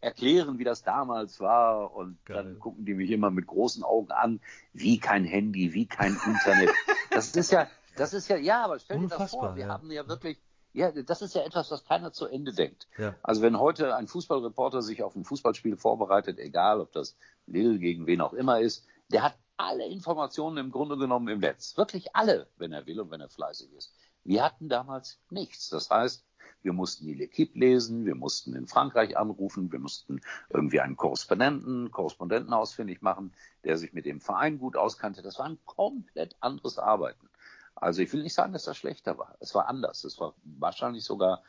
erklären, 0.00 0.58
wie 0.58 0.64
das 0.64 0.82
damals 0.82 1.40
war. 1.40 1.94
Und 1.94 2.24
Geil. 2.24 2.36
dann 2.36 2.58
gucken 2.58 2.84
die 2.84 2.94
mich 2.94 3.10
immer 3.10 3.30
mit 3.30 3.46
großen 3.46 3.82
Augen 3.82 4.12
an, 4.12 4.40
wie 4.72 4.98
kein 4.98 5.24
Handy, 5.24 5.72
wie 5.72 5.86
kein 5.86 6.16
Internet. 6.26 6.70
das 7.10 7.34
ist 7.34 7.50
ja, 7.50 7.66
das 7.96 8.14
ist 8.14 8.28
ja, 8.28 8.36
ja, 8.36 8.64
aber 8.64 8.78
stell 8.78 9.00
dir 9.00 9.08
das 9.08 9.30
vor, 9.30 9.56
wir 9.56 9.66
ja. 9.66 9.68
haben 9.68 9.90
ja 9.90 10.06
wirklich, 10.08 10.38
ja, 10.72 10.90
das 10.90 11.22
ist 11.22 11.34
ja 11.34 11.42
etwas, 11.42 11.70
was 11.70 11.84
keiner 11.84 12.12
zu 12.12 12.26
Ende 12.26 12.52
denkt. 12.52 12.88
Ja. 12.98 13.14
Also 13.22 13.42
wenn 13.42 13.58
heute 13.58 13.94
ein 13.94 14.08
Fußballreporter 14.08 14.82
sich 14.82 15.02
auf 15.02 15.14
ein 15.14 15.24
Fußballspiel 15.24 15.76
vorbereitet, 15.76 16.38
egal 16.38 16.80
ob 16.80 16.92
das 16.92 17.16
Lille 17.46 17.78
gegen 17.78 18.06
wen 18.06 18.20
auch 18.20 18.32
immer 18.32 18.60
ist, 18.60 18.86
der 19.10 19.22
hat 19.22 19.38
alle 19.56 19.86
Informationen 19.86 20.56
im 20.58 20.70
Grunde 20.70 20.96
genommen 20.96 21.28
im 21.28 21.40
Netz. 21.40 21.76
Wirklich 21.76 22.14
alle, 22.16 22.48
wenn 22.56 22.72
er 22.72 22.86
will 22.86 23.00
und 23.00 23.10
wenn 23.10 23.20
er 23.20 23.28
fleißig 23.28 23.72
ist. 23.72 23.92
Wir 24.24 24.42
hatten 24.42 24.68
damals 24.68 25.20
nichts. 25.30 25.68
Das 25.68 25.90
heißt, 25.90 26.24
wir 26.62 26.72
mussten 26.72 27.06
die 27.06 27.14
L'Equipe 27.14 27.58
lesen, 27.58 28.06
wir 28.06 28.14
mussten 28.14 28.54
in 28.54 28.66
Frankreich 28.66 29.16
anrufen, 29.18 29.70
wir 29.70 29.78
mussten 29.78 30.22
irgendwie 30.48 30.80
einen 30.80 30.96
Korrespondenten, 30.96 31.90
Korrespondenten 31.90 32.52
ausfindig 32.54 33.02
machen, 33.02 33.34
der 33.64 33.76
sich 33.76 33.92
mit 33.92 34.06
dem 34.06 34.20
Verein 34.20 34.58
gut 34.58 34.76
auskannte. 34.76 35.20
Das 35.22 35.38
war 35.38 35.46
ein 35.46 35.58
komplett 35.66 36.36
anderes 36.40 36.78
Arbeiten. 36.78 37.28
Also 37.74 38.02
ich 38.02 38.12
will 38.12 38.22
nicht 38.22 38.34
sagen, 38.34 38.52
dass 38.52 38.64
das 38.64 38.76
schlechter 38.76 39.18
war. 39.18 39.36
Es 39.40 39.54
war 39.54 39.68
anders. 39.68 40.04
Es 40.04 40.18
war 40.20 40.34
wahrscheinlich 40.44 41.04
sogar 41.04 41.42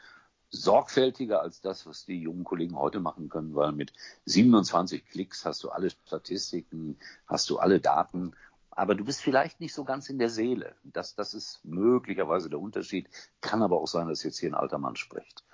sorgfältiger 0.50 1.42
als 1.42 1.62
das, 1.62 1.86
was 1.86 2.06
die 2.06 2.22
jungen 2.22 2.44
Kollegen 2.44 2.78
heute 2.78 3.00
machen 3.00 3.30
können, 3.30 3.56
weil 3.56 3.72
mit 3.72 3.94
27 4.26 5.06
Klicks 5.06 5.46
hast 5.46 5.64
du 5.64 5.70
alle 5.70 5.90
Statistiken, 5.90 6.98
hast 7.28 7.50
du 7.50 7.58
alle 7.58 7.80
Daten, 7.80 8.36
aber 8.76 8.94
du 8.94 9.06
bist 9.06 9.22
vielleicht 9.22 9.62
nicht 9.62 9.74
so 9.74 9.86
ganz 9.86 10.10
in 10.10 10.20
der 10.20 10.30
Seele. 10.30 10.76
Das, 10.84 11.16
das 11.16 11.34
ist 11.34 11.64
möglicherweise 11.64 12.50
der 12.50 12.60
Unterschied. 12.60 13.10
Kann 13.40 13.64
aber 13.64 13.80
auch 13.80 13.88
sein, 13.88 14.10
dass 14.10 14.24
jetzt 14.24 14.38
hier 14.38 14.52
ein 14.52 14.56
alter 14.56 14.78
Mann 14.78 14.98
spricht. 14.98 15.45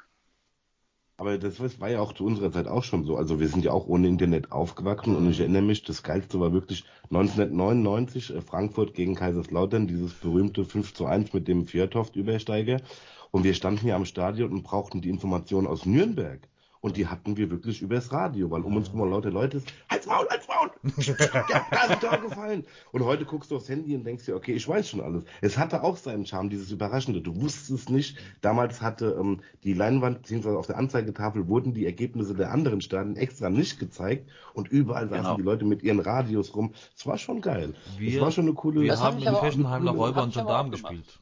Aber 1.21 1.37
das 1.37 1.79
war 1.79 1.87
ja 1.87 1.99
auch 1.99 2.13
zu 2.13 2.25
unserer 2.25 2.51
Zeit 2.51 2.65
auch 2.65 2.83
schon 2.83 3.05
so. 3.05 3.15
Also 3.15 3.39
wir 3.39 3.47
sind 3.47 3.63
ja 3.63 3.73
auch 3.73 3.85
ohne 3.85 4.07
Internet 4.07 4.51
aufgewachsen 4.51 5.15
und 5.15 5.29
ich 5.29 5.39
erinnere 5.39 5.61
mich, 5.61 5.83
das 5.83 6.01
Geilste 6.01 6.39
war 6.39 6.51
wirklich 6.51 6.83
1999 7.11 8.33
äh, 8.33 8.41
Frankfurt 8.41 8.95
gegen 8.95 9.13
Kaiserslautern, 9.13 9.85
dieses 9.85 10.15
berühmte 10.15 10.65
5 10.65 10.95
zu 10.95 11.05
1 11.05 11.31
mit 11.33 11.47
dem 11.47 11.67
Fjordhoft-Übersteiger. 11.67 12.81
Und 13.29 13.43
wir 13.43 13.53
standen 13.53 13.81
hier 13.81 13.97
am 13.97 14.05
Stadion 14.05 14.51
und 14.51 14.63
brauchten 14.63 15.01
die 15.01 15.11
Informationen 15.11 15.67
aus 15.67 15.85
Nürnberg. 15.85 16.49
Und 16.81 16.97
die 16.97 17.05
hatten 17.05 17.37
wir 17.37 17.51
wirklich 17.51 17.83
übers 17.83 18.11
Radio, 18.11 18.49
weil 18.49 18.61
um 18.61 18.75
uns 18.75 18.91
lauter 18.91 19.29
Leute 19.29 19.57
ist, 19.57 19.71
halt's 19.87 20.07
Maul, 20.07 20.27
halt's 20.29 20.47
Maul! 20.47 20.71
ja, 20.97 21.65
da 21.69 21.83
ist 21.83 21.91
ein 21.91 21.99
Tor 21.99 22.17
gefallen. 22.17 22.65
Und 22.91 23.05
heute 23.05 23.23
guckst 23.23 23.51
du 23.51 23.57
aufs 23.57 23.69
Handy 23.69 23.95
und 23.95 24.03
denkst 24.03 24.25
dir, 24.25 24.35
okay, 24.35 24.53
ich 24.53 24.67
weiß 24.67 24.89
schon 24.89 24.99
alles. 24.99 25.23
Es 25.41 25.59
hatte 25.59 25.83
auch 25.83 25.95
seinen 25.95 26.25
Charme, 26.25 26.49
dieses 26.49 26.71
Überraschende. 26.71 27.21
Du 27.21 27.39
wusstest 27.39 27.69
es 27.69 27.89
nicht. 27.89 28.17
Damals 28.41 28.81
hatte 28.81 29.15
ähm, 29.19 29.41
die 29.63 29.73
Leinwand, 29.73 30.23
beziehungsweise 30.23 30.57
auf 30.57 30.65
der 30.65 30.77
Anzeigetafel 30.77 31.47
wurden 31.47 31.75
die 31.75 31.85
Ergebnisse 31.85 32.33
der 32.33 32.51
anderen 32.51 32.81
Staaten 32.81 33.15
extra 33.15 33.51
nicht 33.51 33.79
gezeigt 33.79 34.31
und 34.55 34.67
überall 34.69 35.07
saßen 35.07 35.23
genau. 35.23 35.35
die 35.35 35.43
Leute 35.43 35.65
mit 35.65 35.83
ihren 35.83 35.99
Radios 35.99 36.55
rum. 36.55 36.73
Es 36.95 37.05
war 37.05 37.19
schon 37.19 37.41
geil. 37.41 37.75
Wir, 37.99 38.15
es 38.15 38.21
war 38.21 38.31
schon 38.31 38.45
eine 38.45 38.55
coole 38.55 38.81
Wir 38.81 38.99
haben 38.99 39.19
in 39.19 39.83
noch 39.83 39.95
Räuber 39.95 40.23
und 40.23 40.33
Gendarmen 40.33 40.71
gespielt. 40.71 41.19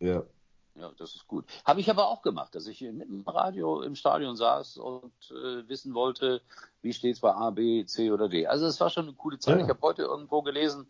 Ja. 0.00 0.22
Ja, 0.74 0.90
das 0.98 1.14
ist 1.14 1.26
gut. 1.26 1.44
Habe 1.64 1.80
ich 1.80 1.90
aber 1.90 2.08
auch 2.08 2.22
gemacht, 2.22 2.54
dass 2.54 2.66
ich 2.66 2.80
mit 2.80 3.08
dem 3.08 3.22
Radio 3.26 3.82
im 3.82 3.94
Stadion 3.94 4.36
saß 4.36 4.78
und 4.78 5.12
äh, 5.30 5.68
wissen 5.68 5.94
wollte, 5.94 6.40
wie 6.80 6.92
steht 6.92 7.16
es 7.16 7.20
bei 7.20 7.32
A, 7.32 7.50
B, 7.50 7.84
C 7.84 8.10
oder 8.10 8.28
D. 8.28 8.46
Also 8.46 8.66
es 8.66 8.80
war 8.80 8.88
schon 8.88 9.04
eine 9.04 9.14
coole 9.14 9.38
Zeit. 9.38 9.58
Ja. 9.58 9.64
Ich 9.64 9.68
habe 9.68 9.80
heute 9.82 10.02
irgendwo 10.02 10.40
gelesen, 10.42 10.86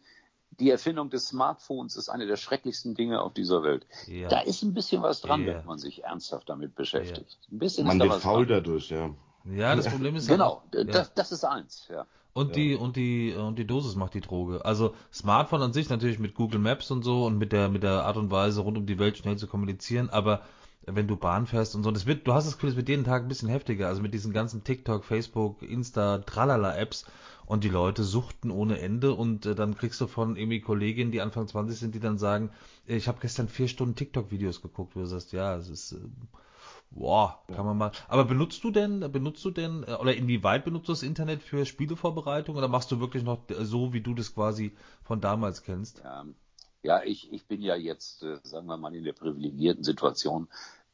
die 0.61 0.71
Erfindung 0.71 1.11
des 1.11 1.29
Smartphones 1.29 1.97
ist 1.97 2.09
eine 2.09 2.27
der 2.27 2.37
schrecklichsten 2.37 2.95
Dinge 2.95 3.23
auf 3.23 3.33
dieser 3.33 3.63
Welt. 3.63 3.87
Ja. 4.07 4.29
Da 4.29 4.41
ist 4.41 4.63
ein 4.63 4.75
bisschen 4.75 5.03
was 5.03 5.21
dran, 5.21 5.45
ja. 5.45 5.59
wenn 5.59 5.67
man 5.67 5.79
sich 5.79 6.05
ernsthaft 6.05 6.49
damit 6.49 6.75
beschäftigt. 6.75 7.39
Ein 7.51 7.59
bisschen 7.59 7.87
man 7.87 8.01
ist 8.01 8.09
wird 8.09 8.23
faul 8.23 8.47
dran. 8.47 8.63
dadurch, 8.63 8.91
ja. 8.91 9.15
Ja, 9.45 9.75
das 9.75 9.89
Problem 9.89 10.15
ist 10.15 10.29
genau, 10.29 10.63
ja. 10.73 10.85
das, 10.85 11.15
das 11.15 11.33
ist 11.33 11.45
eins, 11.45 11.89
ja. 11.89 12.07
Und 12.35 12.49
ja. 12.49 12.55
die 12.55 12.75
und 12.77 12.97
die 12.97 13.35
und 13.35 13.59
die 13.59 13.67
Dosis 13.67 13.95
macht 13.95 14.15
die 14.15 14.21
Droge. 14.21 14.65
Also 14.65 14.95
Smartphone 15.13 15.63
an 15.63 15.73
sich 15.73 15.91
natürlich 15.91 16.19
mit 16.19 16.35
Google 16.35 16.61
Maps 16.61 16.91
und 16.91 17.03
so 17.03 17.27
und 17.27 17.37
mit 17.37 17.53
der 17.53 17.69
mit 17.69 17.83
der 17.83 18.05
Art 18.05 18.17
und 18.17 18.31
Weise 18.31 18.63
rund 18.63 18.79
um 18.79 18.87
die 18.87 18.99
Welt 18.99 19.19
schnell 19.19 19.37
zu 19.37 19.47
kommunizieren, 19.47 20.09
aber 20.09 20.43
wenn 20.87 21.07
du 21.07 21.17
Bahn 21.17 21.47
fährst 21.47 21.75
und 21.75 21.85
so, 21.85 21.91
das 21.91 22.07
wird, 22.07 22.27
du 22.27 22.33
hast 22.33 22.47
das 22.47 22.55
Gefühl, 22.55 22.71
es 22.71 22.77
wird 22.77 22.89
jeden 22.89 23.05
Tag 23.05 23.23
ein 23.23 23.29
bisschen 23.29 23.49
heftiger, 23.49 23.89
also 23.89 24.03
mit 24.03 24.15
diesen 24.15 24.33
ganzen 24.33 24.65
TikTok, 24.65 25.05
Facebook, 25.05 25.63
Insta, 25.63 26.19
Tralala 26.19 26.77
Apps. 26.77 27.05
Und 27.45 27.65
die 27.65 27.69
Leute 27.69 28.05
suchten 28.05 28.51
ohne 28.51 28.79
Ende. 28.79 29.15
Und 29.15 29.47
äh, 29.47 29.55
dann 29.55 29.77
kriegst 29.77 30.01
du 30.01 30.07
von 30.07 30.37
irgendwie 30.37 30.61
Kolleginnen, 30.61 31.13
die 31.13 31.21
Anfang 31.21 31.47
20 31.47 31.79
sind, 31.79 31.95
die 31.95 32.01
dann 32.01 32.17
sagen, 32.17 32.51
ich 32.87 33.09
habe 33.09 33.19
gestern 33.21 33.49
vier 33.49 33.69
Stunden 33.69 33.95
TikTok 33.95 34.31
Videos 34.31 34.63
geguckt, 34.63 34.97
wo 34.97 35.01
du 35.01 35.07
sagst, 35.07 35.33
ja, 35.33 35.57
es 35.57 35.69
ist 35.69 35.93
äh, 35.93 35.99
Boah, 36.95 37.43
kann 37.55 37.65
man 37.65 37.79
mal. 37.79 37.93
Aber 38.09 38.25
benutzt 38.25 38.63
du 38.65 38.71
denn, 38.71 39.01
benutzt 39.13 39.45
du 39.45 39.51
denn, 39.51 39.85
äh, 39.85 39.95
oder 39.95 40.15
inwieweit 40.15 40.65
benutzt 40.65 40.89
du 40.89 40.93
das 40.93 41.03
Internet 41.03 41.43
für 41.43 41.65
Spielevorbereitung 41.65 42.57
oder 42.57 42.69
machst 42.69 42.91
du 42.93 43.01
wirklich 43.01 43.23
noch 43.23 43.45
so, 43.49 43.93
wie 43.93 44.03
du 44.03 44.15
das 44.15 44.35
quasi 44.35 44.77
von 45.03 45.21
damals 45.21 45.63
kennst? 45.63 46.03
Ja, 46.05 46.27
ja 46.83 47.03
ich, 47.03 47.33
ich 47.33 47.47
bin 47.47 47.63
ja 47.63 47.77
jetzt, 47.77 48.23
äh, 48.23 48.39
sagen 48.43 48.67
wir 48.67 48.77
mal, 48.77 48.95
in 48.95 49.05
der 49.05 49.15
privilegierten 49.15 49.85
Situation. 49.85 50.49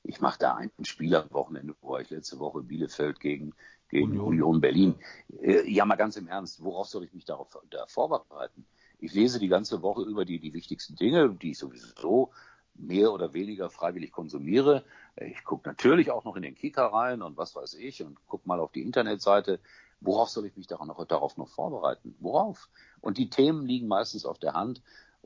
Ich 0.05 0.21
mache 0.21 0.39
da 0.39 0.55
ein 0.55 0.71
Spiel 0.85 1.15
am 1.17 1.31
Wochenende, 1.33 1.75
wo 1.81 1.99
ich 1.99 2.11
letzte 2.11 2.39
Woche 2.39 2.63
Bielefeld 2.63 3.19
gegen, 3.19 3.55
gegen 3.89 4.13
Union. 4.13 4.27
Union 4.27 4.61
Berlin. 4.61 4.95
Äh, 5.41 5.69
ja, 5.69 5.85
mal 5.85 5.97
ganz 5.97 6.17
im 6.17 6.29
Ernst, 6.29 6.63
worauf 6.63 6.87
soll 6.87 7.05
ich 7.05 7.13
mich 7.13 7.25
darauf 7.25 7.59
da 7.71 7.87
vorbereiten? 7.87 8.65
Ich 9.01 9.15
lese 9.15 9.39
die 9.41 9.49
ganze 9.49 9.83
Woche 9.83 10.03
über 10.03 10.25
die, 10.25 10.39
die 10.39 10.55
wichtigsten 10.55 10.97
Dinge, 10.97 11.31
die 11.31 11.51
ich 11.51 11.59
sowieso 11.59 12.31
mehr 12.79 13.13
oder 13.13 13.35
weniger 13.35 13.71
freiwillig 13.71 14.13
konsumiere. 14.13 14.85
Ich 15.17 15.45
gucke 15.45 15.69
natürlich 15.69 16.11
auch 16.11 16.25
noch 16.25 16.37
in 16.37 16.43
den 16.43 16.55
Kika 16.55 16.87
rein 16.87 17.23
und 17.23 17.37
was 17.37 17.55
weiß 17.55 17.75
ich 17.75 18.03
und 18.03 18.17
gucke 18.27 18.49
mal 18.49 18.61
auf 18.61 18.73
die 18.73 18.83
Internetseite. 18.83 19.61
Worauf 20.01 20.29
soll 20.29 20.47
ich 20.47 20.57
mich 20.57 20.69
darauf 20.69 20.87
noch, 20.87 21.05
darauf 21.07 21.37
noch 21.37 21.49
vorbereiten? 21.49 22.15
Worauf? 22.21 22.69
Und 23.01 23.19
die 23.19 23.31
Themen 23.31 23.67
liegen 23.67 23.89
meistens 23.89 24.25
auf 24.25 24.39
der 24.39 24.55
Hand. 24.55 24.81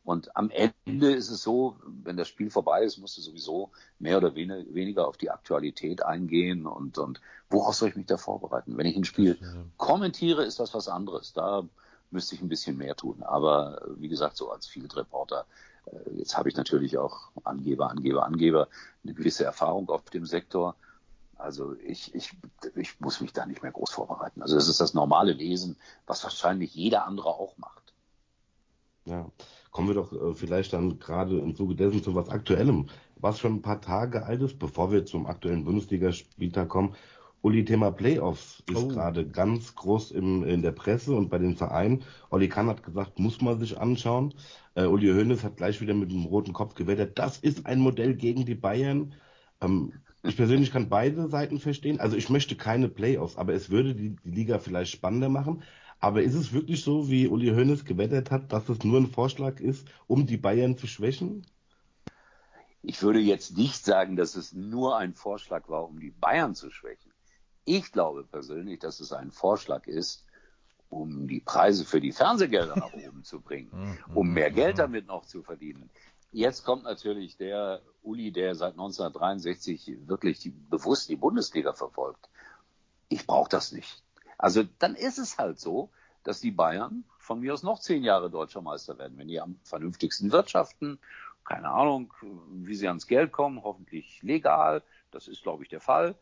Und 0.04 0.34
am 0.36 0.50
Ende 0.50 1.12
ist 1.12 1.30
es 1.30 1.42
so, 1.42 1.76
wenn 1.86 2.16
das 2.16 2.26
Spiel 2.26 2.50
vorbei 2.50 2.82
ist, 2.82 2.98
musst 2.98 3.16
du 3.18 3.20
sowieso 3.20 3.70
mehr 4.00 4.16
oder 4.16 4.34
weniger 4.34 5.06
auf 5.06 5.16
die 5.16 5.30
Aktualität 5.30 6.04
eingehen 6.04 6.66
und, 6.66 6.98
und 6.98 7.20
worauf 7.50 7.74
soll 7.74 7.90
ich 7.90 7.96
mich 7.96 8.06
da 8.06 8.16
vorbereiten? 8.16 8.76
Wenn 8.76 8.86
ich 8.86 8.96
ein 8.96 9.04
Spiel 9.04 9.38
kommentiere, 9.76 10.44
ist 10.44 10.58
das 10.58 10.74
was 10.74 10.88
anderes. 10.88 11.32
Da 11.34 11.62
müsste 12.10 12.34
ich 12.34 12.42
ein 12.42 12.48
bisschen 12.48 12.76
mehr 12.76 12.96
tun. 12.96 13.22
Aber 13.22 13.80
wie 13.96 14.08
gesagt, 14.08 14.36
so 14.36 14.50
als 14.50 14.66
Field 14.66 14.96
Reporter 14.96 15.46
jetzt 16.14 16.36
habe 16.36 16.48
ich 16.48 16.56
natürlich 16.56 16.98
auch 16.98 17.30
Angeber, 17.44 17.90
Angeber, 17.90 18.24
Angeber, 18.24 18.68
eine 19.04 19.14
gewisse 19.14 19.44
Erfahrung 19.44 19.88
auf 19.88 20.04
dem 20.10 20.26
Sektor. 20.26 20.76
Also 21.36 21.74
ich, 21.84 22.14
ich, 22.14 22.32
ich 22.76 23.00
muss 23.00 23.20
mich 23.20 23.32
da 23.32 23.46
nicht 23.46 23.62
mehr 23.62 23.72
groß 23.72 23.90
vorbereiten. 23.90 24.42
Also 24.42 24.54
das 24.54 24.68
ist 24.68 24.80
das 24.80 24.94
normale 24.94 25.32
Lesen, 25.32 25.76
was 26.06 26.22
wahrscheinlich 26.22 26.74
jeder 26.74 27.06
andere 27.06 27.28
auch 27.28 27.58
macht. 27.58 27.92
Ja, 29.04 29.28
kommen 29.72 29.88
wir 29.88 29.94
doch 29.94 30.12
äh, 30.12 30.34
vielleicht 30.34 30.72
dann 30.72 31.00
gerade 31.00 31.38
im 31.38 31.56
Zuge 31.56 31.74
dessen 31.74 32.02
zu 32.02 32.14
was 32.14 32.28
Aktuellem, 32.28 32.88
was 33.16 33.40
schon 33.40 33.54
ein 33.54 33.62
paar 33.62 33.80
Tage 33.80 34.24
alt 34.24 34.42
ist, 34.42 34.60
bevor 34.60 34.92
wir 34.92 35.04
zum 35.04 35.26
aktuellen 35.26 35.64
Bundesligaspieltag 35.64 36.68
kommen. 36.68 36.94
Uli, 37.42 37.64
Thema 37.64 37.90
Playoffs 37.90 38.62
ist 38.70 38.76
oh. 38.76 38.88
gerade 38.88 39.26
ganz 39.26 39.74
groß 39.74 40.12
im, 40.12 40.44
in 40.44 40.62
der 40.62 40.70
Presse 40.70 41.12
und 41.12 41.28
bei 41.28 41.38
den 41.38 41.56
Vereinen. 41.56 42.04
Olli 42.30 42.48
Kahn 42.48 42.68
hat 42.68 42.84
gesagt, 42.84 43.18
muss 43.18 43.40
man 43.40 43.58
sich 43.58 43.80
anschauen. 43.80 44.32
Äh, 44.76 44.84
Uli 44.84 45.08
Hoeneß 45.08 45.42
hat 45.42 45.56
gleich 45.56 45.80
wieder 45.80 45.92
mit 45.92 46.12
dem 46.12 46.24
roten 46.24 46.52
Kopf 46.52 46.74
gewettert. 46.74 47.18
Das 47.18 47.38
ist 47.38 47.66
ein 47.66 47.80
Modell 47.80 48.14
gegen 48.14 48.46
die 48.46 48.54
Bayern. 48.54 49.14
Ähm, 49.60 49.92
ich 50.22 50.36
persönlich 50.36 50.70
kann 50.70 50.88
beide 50.88 51.28
Seiten 51.28 51.58
verstehen. 51.58 51.98
Also 51.98 52.16
ich 52.16 52.30
möchte 52.30 52.54
keine 52.54 52.88
Playoffs, 52.88 53.36
aber 53.36 53.54
es 53.54 53.70
würde 53.70 53.96
die, 53.96 54.14
die 54.24 54.30
Liga 54.30 54.60
vielleicht 54.60 54.92
spannender 54.92 55.28
machen. 55.28 55.64
Aber 55.98 56.22
ist 56.22 56.34
es 56.34 56.52
wirklich 56.52 56.84
so, 56.84 57.10
wie 57.10 57.26
Uli 57.26 57.48
Hoeneß 57.48 57.84
gewettert 57.84 58.30
hat, 58.30 58.52
dass 58.52 58.68
es 58.68 58.84
nur 58.84 59.00
ein 59.00 59.08
Vorschlag 59.08 59.58
ist, 59.58 59.88
um 60.06 60.26
die 60.26 60.36
Bayern 60.36 60.76
zu 60.76 60.86
schwächen? 60.86 61.44
Ich 62.82 63.02
würde 63.02 63.18
jetzt 63.18 63.56
nicht 63.56 63.84
sagen, 63.84 64.14
dass 64.14 64.36
es 64.36 64.52
nur 64.52 64.96
ein 64.96 65.14
Vorschlag 65.14 65.68
war, 65.68 65.88
um 65.88 65.98
die 65.98 66.10
Bayern 66.10 66.54
zu 66.54 66.70
schwächen. 66.70 67.11
Ich 67.64 67.92
glaube 67.92 68.24
persönlich, 68.24 68.80
dass 68.80 69.00
es 69.00 69.12
ein 69.12 69.30
Vorschlag 69.30 69.86
ist, 69.86 70.26
um 70.88 71.26
die 71.26 71.40
Preise 71.40 71.84
für 71.84 72.00
die 72.00 72.12
Fernsehgelder 72.12 72.76
nach 72.76 72.92
oben 72.92 73.24
zu 73.24 73.40
bringen, 73.40 73.70
mhm. 73.72 74.16
um 74.16 74.32
mehr 74.32 74.50
Geld 74.50 74.78
damit 74.78 75.06
noch 75.06 75.24
zu 75.24 75.42
verdienen. 75.42 75.90
Jetzt 76.32 76.64
kommt 76.64 76.84
natürlich 76.84 77.36
der 77.36 77.82
Uli, 78.02 78.32
der 78.32 78.54
seit 78.54 78.72
1963 78.72 80.08
wirklich 80.08 80.38
die, 80.40 80.50
bewusst 80.50 81.08
die 81.08 81.16
Bundesliga 81.16 81.72
verfolgt. 81.72 82.28
Ich 83.08 83.26
brauche 83.26 83.50
das 83.50 83.72
nicht. 83.72 84.02
Also 84.38 84.64
dann 84.78 84.94
ist 84.94 85.18
es 85.18 85.38
halt 85.38 85.60
so, 85.60 85.90
dass 86.24 86.40
die 86.40 86.50
Bayern 86.50 87.04
von 87.18 87.40
mir 87.40 87.52
aus 87.52 87.62
noch 87.62 87.78
zehn 87.80 88.02
Jahre 88.02 88.30
deutscher 88.30 88.62
Meister 88.62 88.98
werden, 88.98 89.16
wenn 89.18 89.28
die 89.28 89.40
am 89.40 89.58
vernünftigsten 89.62 90.32
wirtschaften. 90.32 90.98
Keine 91.44 91.70
Ahnung, 91.70 92.12
wie 92.50 92.74
sie 92.74 92.88
ans 92.88 93.06
Geld 93.06 93.32
kommen, 93.32 93.62
hoffentlich 93.62 94.22
legal. 94.22 94.82
Das 95.10 95.28
ist, 95.28 95.42
glaube 95.42 95.64
ich, 95.64 95.68
der 95.68 95.80
Fall 95.80 96.16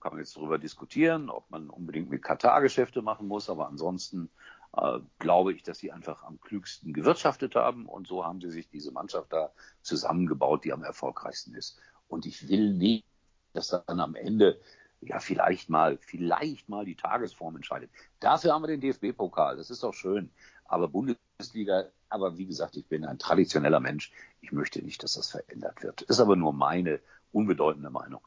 kann 0.00 0.12
man 0.12 0.20
jetzt 0.20 0.36
darüber 0.36 0.58
diskutieren, 0.58 1.30
ob 1.30 1.50
man 1.50 1.70
unbedingt 1.70 2.10
mit 2.10 2.22
Katar 2.22 2.60
Geschäfte 2.60 3.02
machen 3.02 3.28
muss, 3.28 3.50
aber 3.50 3.68
ansonsten 3.68 4.30
äh, 4.76 5.00
glaube 5.18 5.52
ich, 5.52 5.62
dass 5.62 5.78
sie 5.78 5.92
einfach 5.92 6.22
am 6.22 6.40
klügsten 6.40 6.92
gewirtschaftet 6.92 7.54
haben 7.54 7.86
und 7.86 8.06
so 8.06 8.24
haben 8.24 8.40
sie 8.40 8.50
sich 8.50 8.68
diese 8.68 8.92
Mannschaft 8.92 9.32
da 9.32 9.52
zusammengebaut, 9.82 10.64
die 10.64 10.72
am 10.72 10.82
erfolgreichsten 10.82 11.54
ist. 11.54 11.78
Und 12.08 12.26
ich 12.26 12.48
will 12.48 12.72
nicht, 12.74 13.04
dass 13.52 13.68
dann 13.68 14.00
am 14.00 14.14
Ende 14.14 14.60
ja 15.00 15.18
vielleicht 15.18 15.70
mal, 15.70 15.98
vielleicht 15.98 16.68
mal 16.68 16.84
die 16.84 16.96
Tagesform 16.96 17.56
entscheidet. 17.56 17.90
Dafür 18.20 18.52
haben 18.52 18.62
wir 18.62 18.68
den 18.68 18.80
DFB-Pokal. 18.80 19.56
Das 19.56 19.70
ist 19.70 19.82
doch 19.82 19.94
schön. 19.94 20.30
Aber 20.64 20.88
Bundesliga, 20.88 21.86
aber 22.08 22.38
wie 22.38 22.46
gesagt, 22.46 22.76
ich 22.76 22.86
bin 22.86 23.04
ein 23.04 23.18
traditioneller 23.18 23.80
Mensch. 23.80 24.12
Ich 24.40 24.52
möchte 24.52 24.82
nicht, 24.82 25.02
dass 25.02 25.14
das 25.14 25.30
verändert 25.30 25.82
wird. 25.82 26.02
Ist 26.02 26.20
aber 26.20 26.36
nur 26.36 26.52
meine 26.52 27.00
unbedeutende 27.32 27.90
Meinung. 27.90 28.20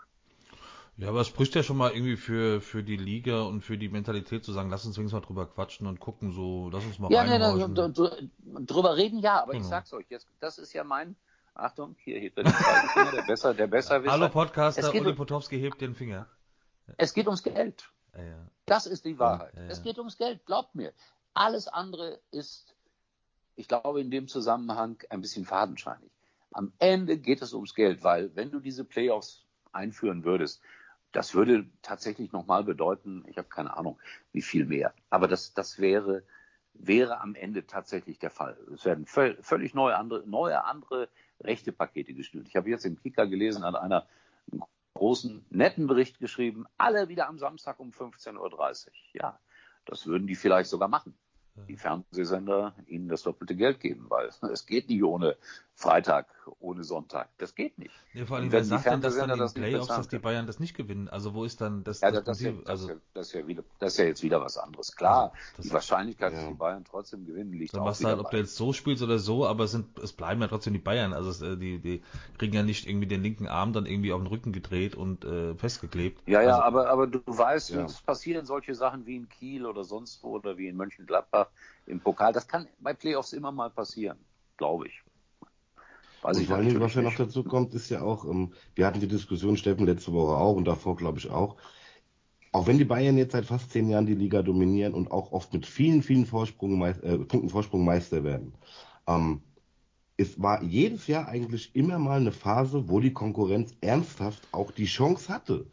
Ja, 1.00 1.08
aber 1.08 1.22
es 1.22 1.28
spricht 1.28 1.56
ja 1.56 1.64
schon 1.64 1.78
mal 1.78 1.92
irgendwie 1.92 2.18
für, 2.18 2.60
für 2.60 2.84
die 2.84 2.98
Liga 2.98 3.44
und 3.44 3.62
für 3.62 3.78
die 3.78 3.88
Mentalität 3.88 4.44
zu 4.44 4.52
sagen, 4.52 4.70
lass 4.70 4.86
uns 4.86 4.98
wenigstens 4.98 5.22
mal 5.22 5.26
drüber 5.26 5.46
quatschen 5.46 5.88
und 5.88 6.02
gucken, 6.02 6.34
so, 6.34 6.70
lass 6.74 6.84
uns 6.84 7.00
mal 7.00 7.10
Ja, 7.10 7.24
nee, 7.24 7.40
nee, 7.40 8.66
drüber 8.66 8.98
reden, 8.98 9.20
ja, 9.20 9.42
aber 9.42 9.54
genau. 9.54 9.64
ich 9.64 9.70
sag's 9.70 9.94
euch, 9.94 10.08
jetzt, 10.10 10.28
das 10.42 10.58
ist 10.58 10.74
ja 10.74 10.84
mein, 10.84 11.16
Achtung, 11.54 11.96
hier 12.04 12.20
hebt 12.20 12.38
er 12.38 12.44
den 12.44 12.54
Finger, 12.54 13.12
der 13.14 13.22
besser, 13.22 13.54
der 13.54 13.68
besser 13.68 14.04
Hallo 14.08 14.28
Podcaster, 14.28 14.94
Uli 14.94 15.14
Potowski 15.14 15.58
hebt 15.58 15.80
den 15.80 15.96
Finger. 15.96 16.28
Es 16.98 17.14
geht 17.14 17.28
ums 17.28 17.44
Geld. 17.44 17.90
Ja, 18.14 18.24
ja. 18.24 18.48
Das 18.66 18.86
ist 18.86 19.06
die 19.06 19.18
Wahrheit. 19.18 19.54
Ja, 19.56 19.68
es 19.68 19.82
geht 19.82 20.00
ums 20.00 20.18
Geld, 20.18 20.46
glaubt 20.46 20.76
mir. 20.76 20.92
Alles 21.34 21.70
andere 21.70 22.20
ist, 22.32 22.76
ich 23.56 23.70
glaube, 23.70 24.02
in 24.02 24.12
dem 24.12 24.28
Zusammenhang 24.28 24.98
ein 25.10 25.22
bisschen 25.22 25.46
fadenscheinig. 25.46 26.12
Am 26.52 26.74
Ende 26.78 27.18
geht 27.18 27.42
es 27.42 27.54
ums 27.54 27.74
Geld, 27.74 28.04
weil 28.04 28.36
wenn 28.36 28.52
du 28.52 28.60
diese 28.60 28.84
Playoffs 28.84 29.46
einführen 29.72 30.26
würdest, 30.26 30.62
das 31.12 31.34
würde 31.34 31.66
tatsächlich 31.82 32.32
nochmal 32.32 32.64
bedeuten, 32.64 33.24
ich 33.28 33.38
habe 33.38 33.50
keine 33.50 33.76
Ahnung, 33.76 34.00
wie 34.32 34.42
viel 34.42 34.66
mehr. 34.66 34.94
Aber 35.10 35.28
das, 35.28 35.54
das 35.54 35.80
wäre, 35.80 36.24
wäre 36.74 37.22
am 37.22 37.36
Ende 37.36 37.66
tatsächlich 37.66 38.20
der 38.20 38.30
Fall. 38.30 38.58
Es 38.74 38.86
werden 38.86 39.06
völlig 39.06 39.74
neue 39.74 39.98
andere, 39.98 40.28
neue 40.28 40.64
andere 40.64 41.10
rechte 41.42 41.72
Pakete 41.72 42.14
gestellt. 42.14 42.48
Ich 42.48 42.56
habe 42.56 42.70
jetzt 42.70 42.86
im 42.86 43.00
Kicker 43.00 43.28
gelesen, 43.28 43.64
an 43.64 43.76
einer 43.76 44.08
großen, 44.94 45.46
netten 45.50 45.88
Bericht 45.88 46.20
geschrieben, 46.20 46.66
alle 46.78 47.08
wieder 47.08 47.28
am 47.28 47.40
Samstag 47.40 47.80
um 47.80 47.92
15.30 47.92 48.38
Uhr. 48.38 48.94
Ja, 49.14 49.40
das 49.86 50.06
würden 50.06 50.28
die 50.28 50.36
vielleicht 50.36 50.70
sogar 50.70 50.90
machen 50.90 51.16
die 51.68 51.78
Fernsehsender 51.78 52.74
ihnen 52.88 53.10
das 53.10 53.24
doppelte 53.24 53.56
Geld 53.56 53.80
geben, 53.80 54.06
weil 54.10 54.30
es 54.52 54.66
geht 54.66 54.90
nicht 54.90 55.04
ohne 55.04 55.36
Freitag, 55.80 56.28
ohne 56.60 56.84
Sonntag. 56.84 57.30
Das 57.38 57.56
geht 57.56 57.78
nicht. 57.78 57.94
Ja, 58.14 58.26
vor 58.26 58.36
allem, 58.36 58.52
wer 58.52 58.66
sagt 58.66 58.86
denn, 58.86 59.00
dass 59.00 59.16
dann 59.16 59.30
in 59.30 59.38
den 59.38 59.54
Playoffs, 59.54 59.88
dass 59.88 60.10
die 60.10 60.20
Bayern 60.20 60.46
das 60.46 60.60
nicht 60.60 60.76
gewinnen? 60.76 61.08
Also 61.08 61.34
wo 61.34 61.46
ist 61.46 61.62
dann 61.62 61.86
das, 61.86 62.02
ja, 62.02 62.12
das, 62.12 62.26
das 62.26 62.38
Prinzip? 62.38 62.66
Das, 62.66 62.70
also, 62.70 63.00
das, 63.14 63.28
ist 63.28 63.34
ja 63.34 63.48
wieder, 63.48 63.64
das 63.80 63.94
ist 63.94 64.00
ja 64.00 64.04
jetzt 64.04 64.22
wieder 64.22 64.42
was 64.42 64.58
anderes. 64.58 64.94
Klar, 64.94 65.32
also, 65.56 65.70
die 65.70 65.74
Wahrscheinlichkeit, 65.74 66.34
ja. 66.34 66.40
dass 66.40 66.50
die 66.50 66.54
Bayern 66.54 66.84
trotzdem 66.84 67.26
gewinnen, 67.26 67.54
liegt 67.54 67.74
dann 67.74 67.80
auch 67.80 67.86
machst 67.86 68.04
du 68.04 68.08
halt, 68.08 68.20
ob 68.20 68.30
du 68.30 68.36
jetzt 68.36 68.58
so 68.58 68.74
spielst 68.74 69.02
oder 69.02 69.20
so, 69.20 69.48
aber 69.48 69.64
es, 69.64 69.72
sind, 69.72 69.98
es 70.00 70.12
bleiben 70.12 70.42
ja 70.42 70.50
trotzdem 70.50 70.74
die 70.74 70.80
Bayern. 70.80 71.14
Also 71.14 71.30
es, 71.30 71.42
äh, 71.42 71.56
die, 71.56 71.80
die 71.80 72.04
kriegen 72.38 72.54
ja 72.54 72.64
nicht 72.64 72.86
irgendwie 72.86 73.08
den 73.08 73.24
linken 73.24 73.48
Arm 73.48 73.72
dann 73.72 73.86
irgendwie 73.86 74.12
auf 74.12 74.20
den 74.20 74.28
Rücken 74.28 74.52
gedreht 74.52 74.96
und 74.96 75.24
äh, 75.24 75.56
festgeklebt. 75.56 76.28
Ja, 76.28 76.42
ja, 76.42 76.58
also, 76.58 76.62
aber, 76.62 76.90
aber 76.90 77.08
du 77.08 77.22
weißt, 77.26 77.70
ja. 77.70 77.86
es 77.86 78.02
passieren 78.02 78.46
solche 78.46 78.76
Sachen 78.76 79.06
wie 79.06 79.16
in 79.16 79.30
Kiel 79.30 79.66
oder 79.66 79.86
sonst 79.86 80.22
wo 80.24 80.32
oder 80.32 80.58
wie 80.58 80.68
in 80.68 80.76
Mönchengladbach 80.76 81.48
im 81.86 82.02
Pokal. 82.02 82.34
Das 82.34 82.50
kann 82.50 82.68
bei 82.80 82.94
Playoffs 82.94 83.32
immer 83.32 83.54
mal 83.54 83.70
passieren, 83.70 84.18
glaube 84.58 84.88
ich. 84.88 85.04
Weiß 86.22 86.38
und 86.38 86.44
ich 86.44 86.50
vor 86.50 86.58
allem, 86.58 86.80
was 86.80 86.96
ja 86.96 87.02
noch 87.02 87.16
dazu 87.16 87.44
kommt, 87.44 87.74
ist 87.74 87.90
ja 87.90 88.02
auch, 88.02 88.26
ähm, 88.26 88.54
wir 88.76 88.86
hatten 88.86 89.00
die 89.00 89.08
Diskussion, 89.08 89.58
Steffen, 89.58 89.86
letzte 89.86 90.12
Woche 90.14 90.36
auch 90.36 90.56
und 90.56 90.66
davor, 90.66 90.96
glaube 90.96 91.20
ich, 91.20 91.30
auch. 91.30 91.56
Auch 92.52 92.68
wenn 92.68 92.78
die 92.78 92.86
Bayern 92.86 93.18
jetzt 93.18 93.34
seit 93.34 93.46
fast 93.46 93.72
zehn 93.72 93.90
Jahren 93.90 94.08
die 94.08 94.16
Liga 94.16 94.42
dominieren 94.42 94.94
und 94.94 95.12
auch 95.12 95.32
oft 95.32 95.54
mit 95.54 95.66
vielen, 95.66 96.02
vielen 96.02 96.26
Vorsprung, 96.26 96.82
äh, 96.84 96.94
Punkten 97.20 97.50
Vorsprung 97.50 97.86
Meister 97.86 98.24
werden, 98.24 98.54
ähm, 99.08 99.42
es 100.18 100.42
war 100.42 100.62
jedes 100.64 101.08
Jahr 101.08 101.30
eigentlich 101.30 101.74
immer 101.76 101.98
mal 101.98 102.20
eine 102.20 102.34
Phase, 102.34 102.90
wo 102.90 103.00
die 103.00 103.14
Konkurrenz 103.14 103.74
ernsthaft 103.80 104.46
auch 104.52 104.72
die 104.72 104.86
Chance 104.86 105.34
hatte. 105.34 105.66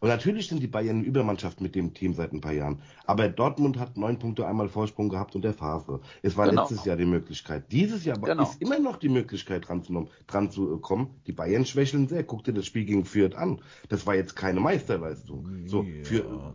Und 0.00 0.08
natürlich 0.08 0.48
sind 0.48 0.62
die 0.62 0.66
Bayern 0.66 0.98
eine 0.98 1.04
Übermannschaft 1.04 1.60
mit 1.60 1.74
dem 1.74 1.94
Team 1.94 2.14
seit 2.14 2.32
ein 2.32 2.40
paar 2.40 2.52
Jahren. 2.52 2.80
Aber 3.06 3.28
Dortmund 3.28 3.78
hat 3.78 3.96
neun 3.96 4.18
Punkte 4.18 4.46
einmal 4.46 4.68
Vorsprung 4.68 5.08
gehabt 5.08 5.34
und 5.34 5.42
der 5.42 5.54
Phase. 5.54 6.00
Es 6.22 6.36
war 6.36 6.48
genau. 6.48 6.62
letztes 6.62 6.84
Jahr 6.84 6.96
die 6.96 7.04
Möglichkeit. 7.04 7.70
Dieses 7.72 8.04
Jahr 8.04 8.18
genau. 8.18 8.42
ist 8.42 8.60
immer 8.60 8.78
noch 8.78 8.96
die 8.96 9.08
Möglichkeit 9.08 9.68
dran 9.68 9.82
zu, 9.82 10.08
dran 10.26 10.50
zu 10.50 10.78
kommen. 10.78 11.10
Die 11.26 11.32
Bayern 11.32 11.64
schwächeln 11.64 12.08
sehr. 12.08 12.24
Guck 12.24 12.44
dir 12.44 12.52
das 12.52 12.66
Spiel 12.66 12.84
gegen 12.84 13.04
Fürth 13.04 13.34
an. 13.34 13.60
Das 13.88 14.06
war 14.06 14.14
jetzt 14.14 14.36
keine 14.36 14.60
Meisterleistung. 14.60 15.66
So, 15.66 15.86
für, 16.02 16.54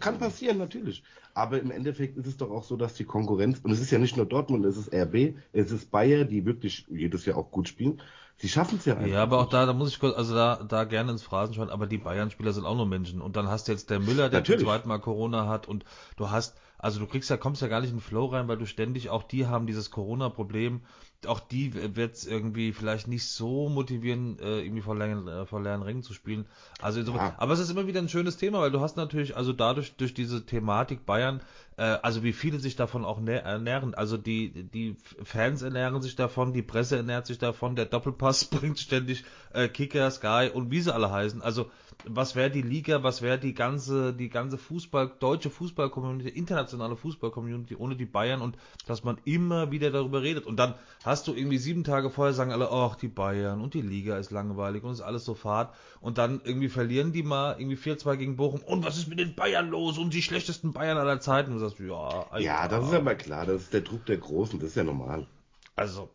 kann 0.00 0.18
passieren, 0.18 0.58
natürlich. 0.58 1.02
Aber 1.34 1.60
im 1.60 1.70
Endeffekt 1.70 2.16
ist 2.16 2.26
es 2.26 2.36
doch 2.36 2.50
auch 2.50 2.64
so, 2.64 2.76
dass 2.76 2.94
die 2.94 3.04
Konkurrenz, 3.04 3.60
und 3.62 3.70
es 3.70 3.80
ist 3.80 3.90
ja 3.90 3.98
nicht 3.98 4.16
nur 4.16 4.26
Dortmund, 4.26 4.64
es 4.66 4.76
ist 4.76 4.92
RB, 4.92 5.34
es 5.52 5.70
ist 5.70 5.90
Bayer, 5.90 6.24
die 6.24 6.44
wirklich 6.44 6.86
jedes 6.90 7.24
Jahr 7.24 7.38
auch 7.38 7.50
gut 7.50 7.68
spielen. 7.68 8.00
Sie 8.40 8.48
schaffen 8.48 8.78
es 8.78 8.84
ja 8.84 8.94
einfach. 8.94 9.08
Ja, 9.08 9.22
aber 9.22 9.40
auch 9.40 9.48
da, 9.48 9.66
da 9.66 9.72
muss 9.72 9.88
ich 9.88 9.98
kurz, 9.98 10.16
also 10.16 10.32
da, 10.32 10.62
da 10.62 10.84
gerne 10.84 11.10
ins 11.10 11.24
Phrasen 11.24 11.54
schauen, 11.54 11.70
aber 11.70 11.88
die 11.88 11.98
Bayern-Spieler 11.98 12.52
sind 12.52 12.66
auch 12.66 12.76
nur 12.76 12.86
Menschen. 12.86 13.20
Und 13.20 13.34
dann 13.34 13.48
hast 13.48 13.66
du 13.66 13.72
jetzt 13.72 13.90
der 13.90 13.98
Müller, 13.98 14.28
der 14.28 14.44
zum 14.44 14.58
zweiten 14.60 14.88
Mal 14.88 15.00
Corona 15.00 15.48
hat 15.48 15.66
und 15.66 15.84
du 16.16 16.30
hast, 16.30 16.56
also 16.78 17.00
du 17.00 17.06
kriegst 17.06 17.30
ja, 17.30 17.36
kommst 17.36 17.62
ja 17.62 17.68
gar 17.68 17.80
nicht 17.80 17.90
in 17.90 17.96
den 17.96 18.02
Flow 18.02 18.26
rein, 18.26 18.46
weil 18.46 18.56
du 18.56 18.66
ständig, 18.66 19.10
auch 19.10 19.24
die 19.24 19.48
haben 19.48 19.66
dieses 19.66 19.90
Corona-Problem 19.90 20.82
auch 21.26 21.40
die 21.40 21.96
wird 21.96 22.14
es 22.14 22.26
irgendwie 22.26 22.72
vielleicht 22.72 23.08
nicht 23.08 23.26
so 23.26 23.68
motivieren, 23.68 24.38
äh, 24.38 24.60
irgendwie 24.60 24.82
vor 24.82 24.96
leeren, 24.96 25.26
äh, 25.26 25.46
vor 25.46 25.60
leeren 25.60 25.82
Rängen 25.82 26.02
zu 26.02 26.12
spielen. 26.12 26.46
Also 26.80 27.00
ja. 27.00 27.34
aber 27.38 27.52
es 27.52 27.58
ist 27.58 27.70
immer 27.70 27.86
wieder 27.86 28.00
ein 28.00 28.08
schönes 28.08 28.36
Thema, 28.36 28.60
weil 28.60 28.70
du 28.70 28.80
hast 28.80 28.96
natürlich, 28.96 29.36
also 29.36 29.52
dadurch, 29.52 29.96
durch 29.96 30.14
diese 30.14 30.46
Thematik 30.46 31.06
Bayern, 31.06 31.40
äh, 31.76 31.82
also 31.82 32.22
wie 32.22 32.32
viele 32.32 32.60
sich 32.60 32.76
davon 32.76 33.04
auch 33.04 33.20
ernähren. 33.26 33.94
Also 33.94 34.16
die, 34.16 34.64
die 34.64 34.96
Fans 35.24 35.62
ernähren 35.62 36.00
sich 36.02 36.14
davon, 36.14 36.52
die 36.52 36.62
Presse 36.62 36.96
ernährt 36.96 37.26
sich 37.26 37.38
davon, 37.38 37.74
der 37.74 37.86
Doppelpass 37.86 38.44
bringt 38.50 38.78
ständig 38.78 39.24
äh, 39.52 39.68
Kicker, 39.68 40.10
Sky 40.10 40.50
und 40.52 40.70
wie 40.70 40.80
sie 40.80 40.94
alle 40.94 41.10
heißen. 41.10 41.42
Also 41.42 41.70
was 42.04 42.36
wäre 42.36 42.50
die 42.50 42.62
Liga, 42.62 43.02
was 43.02 43.22
wäre 43.22 43.38
die 43.38 43.54
ganze, 43.54 44.12
die 44.12 44.28
ganze 44.28 44.58
Fußball, 44.58 45.12
deutsche 45.18 45.50
Fußball-Community, 45.50 46.28
internationale 46.28 46.96
Fußball-Community 46.96 47.76
ohne 47.76 47.96
die 47.96 48.06
Bayern 48.06 48.40
und 48.40 48.56
dass 48.86 49.04
man 49.04 49.18
immer 49.24 49.70
wieder 49.70 49.90
darüber 49.90 50.22
redet. 50.22 50.46
Und 50.46 50.56
dann 50.56 50.74
hast 51.08 51.26
du 51.26 51.34
irgendwie 51.34 51.58
sieben 51.58 51.84
Tage 51.84 52.10
vorher 52.10 52.34
sagen 52.34 52.52
alle, 52.52 52.70
ach, 52.70 52.94
die 52.94 53.08
Bayern 53.08 53.60
und 53.60 53.74
die 53.74 53.80
Liga 53.80 54.18
ist 54.18 54.30
langweilig 54.30 54.84
und 54.84 54.92
ist 54.92 55.00
alles 55.00 55.24
so 55.24 55.34
fad. 55.34 55.74
Und 56.00 56.18
dann 56.18 56.40
irgendwie 56.44 56.68
verlieren 56.68 57.12
die 57.12 57.22
mal 57.22 57.56
irgendwie 57.58 57.76
4-2 57.76 58.16
gegen 58.16 58.36
Bochum. 58.36 58.60
Und 58.60 58.84
was 58.84 58.98
ist 58.98 59.08
mit 59.08 59.18
den 59.18 59.34
Bayern 59.34 59.68
los? 59.70 59.98
Und 59.98 60.12
die 60.12 60.22
schlechtesten 60.22 60.72
Bayern 60.72 60.98
aller 60.98 61.20
Zeiten. 61.20 61.52
Und 61.52 61.60
du 61.60 61.66
sagst, 61.66 61.80
ja, 61.80 62.26
ja. 62.32 62.38
Ja, 62.38 62.68
das 62.68 62.86
ist 62.86 62.94
aber 62.94 63.14
klar. 63.14 63.46
Das 63.46 63.62
ist 63.62 63.72
der 63.72 63.80
Druck 63.80 64.04
der 64.06 64.18
Großen. 64.18 64.58
Das 64.60 64.70
ist 64.70 64.76
ja 64.76 64.84
normal. 64.84 65.26
Also, 65.74 66.10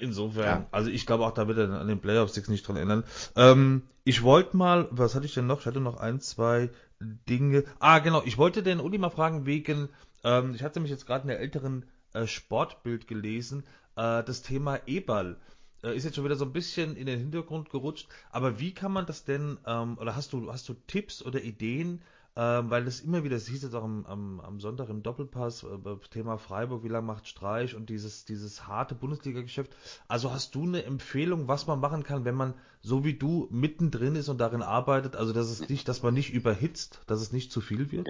Insofern, 0.00 0.44
ja. 0.44 0.66
also 0.70 0.90
ich 0.90 1.06
glaube 1.06 1.26
auch, 1.26 1.32
da 1.32 1.48
wird 1.48 1.58
er 1.58 1.80
an 1.80 1.88
den 1.88 2.00
Playoffs 2.00 2.34
sich 2.34 2.46
nicht 2.46 2.66
dran 2.66 2.76
ändern. 2.76 3.02
Ähm, 3.34 3.82
ich 4.04 4.22
wollte 4.22 4.56
mal, 4.56 4.86
was 4.92 5.16
hatte 5.16 5.26
ich 5.26 5.34
denn 5.34 5.48
noch? 5.48 5.58
Ich 5.60 5.66
hatte 5.66 5.80
noch 5.80 5.96
ein, 5.96 6.20
zwei 6.20 6.70
Dinge. 7.00 7.64
Ah, 7.80 7.98
genau, 7.98 8.22
ich 8.24 8.38
wollte 8.38 8.62
den 8.62 8.78
Uli 8.78 8.98
mal 8.98 9.10
fragen 9.10 9.44
wegen, 9.44 9.88
ähm, 10.22 10.54
ich 10.54 10.62
hatte 10.62 10.78
mich 10.78 10.90
jetzt 10.90 11.06
gerade 11.06 11.22
in 11.22 11.28
der 11.28 11.40
älteren 11.40 11.84
äh, 12.12 12.26
Sportbild 12.26 13.08
gelesen, 13.08 13.64
äh, 13.98 14.24
das 14.24 14.42
Thema 14.42 14.80
E-Ball. 14.86 15.36
Äh, 15.82 15.96
ist 15.96 16.04
jetzt 16.04 16.14
schon 16.16 16.24
wieder 16.24 16.36
so 16.36 16.44
ein 16.44 16.52
bisschen 16.52 16.96
in 16.96 17.06
den 17.06 17.18
Hintergrund 17.18 17.70
gerutscht, 17.70 18.08
aber 18.30 18.58
wie 18.58 18.72
kann 18.72 18.92
man 18.92 19.06
das 19.06 19.24
denn, 19.24 19.58
ähm, 19.66 19.98
oder 19.98 20.16
hast 20.16 20.32
du, 20.32 20.50
hast 20.52 20.68
du 20.68 20.74
Tipps 20.86 21.22
oder 21.22 21.42
Ideen, 21.42 22.02
weil 22.40 22.84
das 22.84 23.00
immer 23.00 23.24
wieder, 23.24 23.34
das 23.34 23.48
hieß 23.48 23.64
jetzt 23.64 23.74
auch 23.74 23.82
am, 23.82 24.06
am, 24.06 24.40
am 24.40 24.60
Sonntag 24.60 24.88
im 24.90 25.02
Doppelpass, 25.02 25.64
äh, 25.64 26.08
Thema 26.10 26.38
Freiburg, 26.38 26.84
wie 26.84 26.88
lange 26.88 27.06
macht 27.06 27.26
Streich 27.26 27.74
und 27.74 27.90
dieses, 27.90 28.24
dieses 28.26 28.68
harte 28.68 28.94
Bundesliga-Geschäft. 28.94 29.74
Also 30.06 30.32
hast 30.32 30.54
du 30.54 30.62
eine 30.62 30.84
Empfehlung, 30.84 31.48
was 31.48 31.66
man 31.66 31.80
machen 31.80 32.04
kann, 32.04 32.24
wenn 32.24 32.36
man 32.36 32.54
so 32.80 33.04
wie 33.04 33.14
du 33.14 33.48
mittendrin 33.50 34.14
ist 34.14 34.28
und 34.28 34.38
darin 34.38 34.62
arbeitet, 34.62 35.16
also 35.16 35.32
dass 35.32 35.50
es 35.50 35.68
nicht, 35.68 35.88
dass 35.88 36.04
man 36.04 36.14
nicht 36.14 36.32
überhitzt, 36.32 37.00
dass 37.08 37.20
es 37.20 37.32
nicht 37.32 37.50
zu 37.50 37.60
viel 37.60 37.90
wird? 37.90 38.08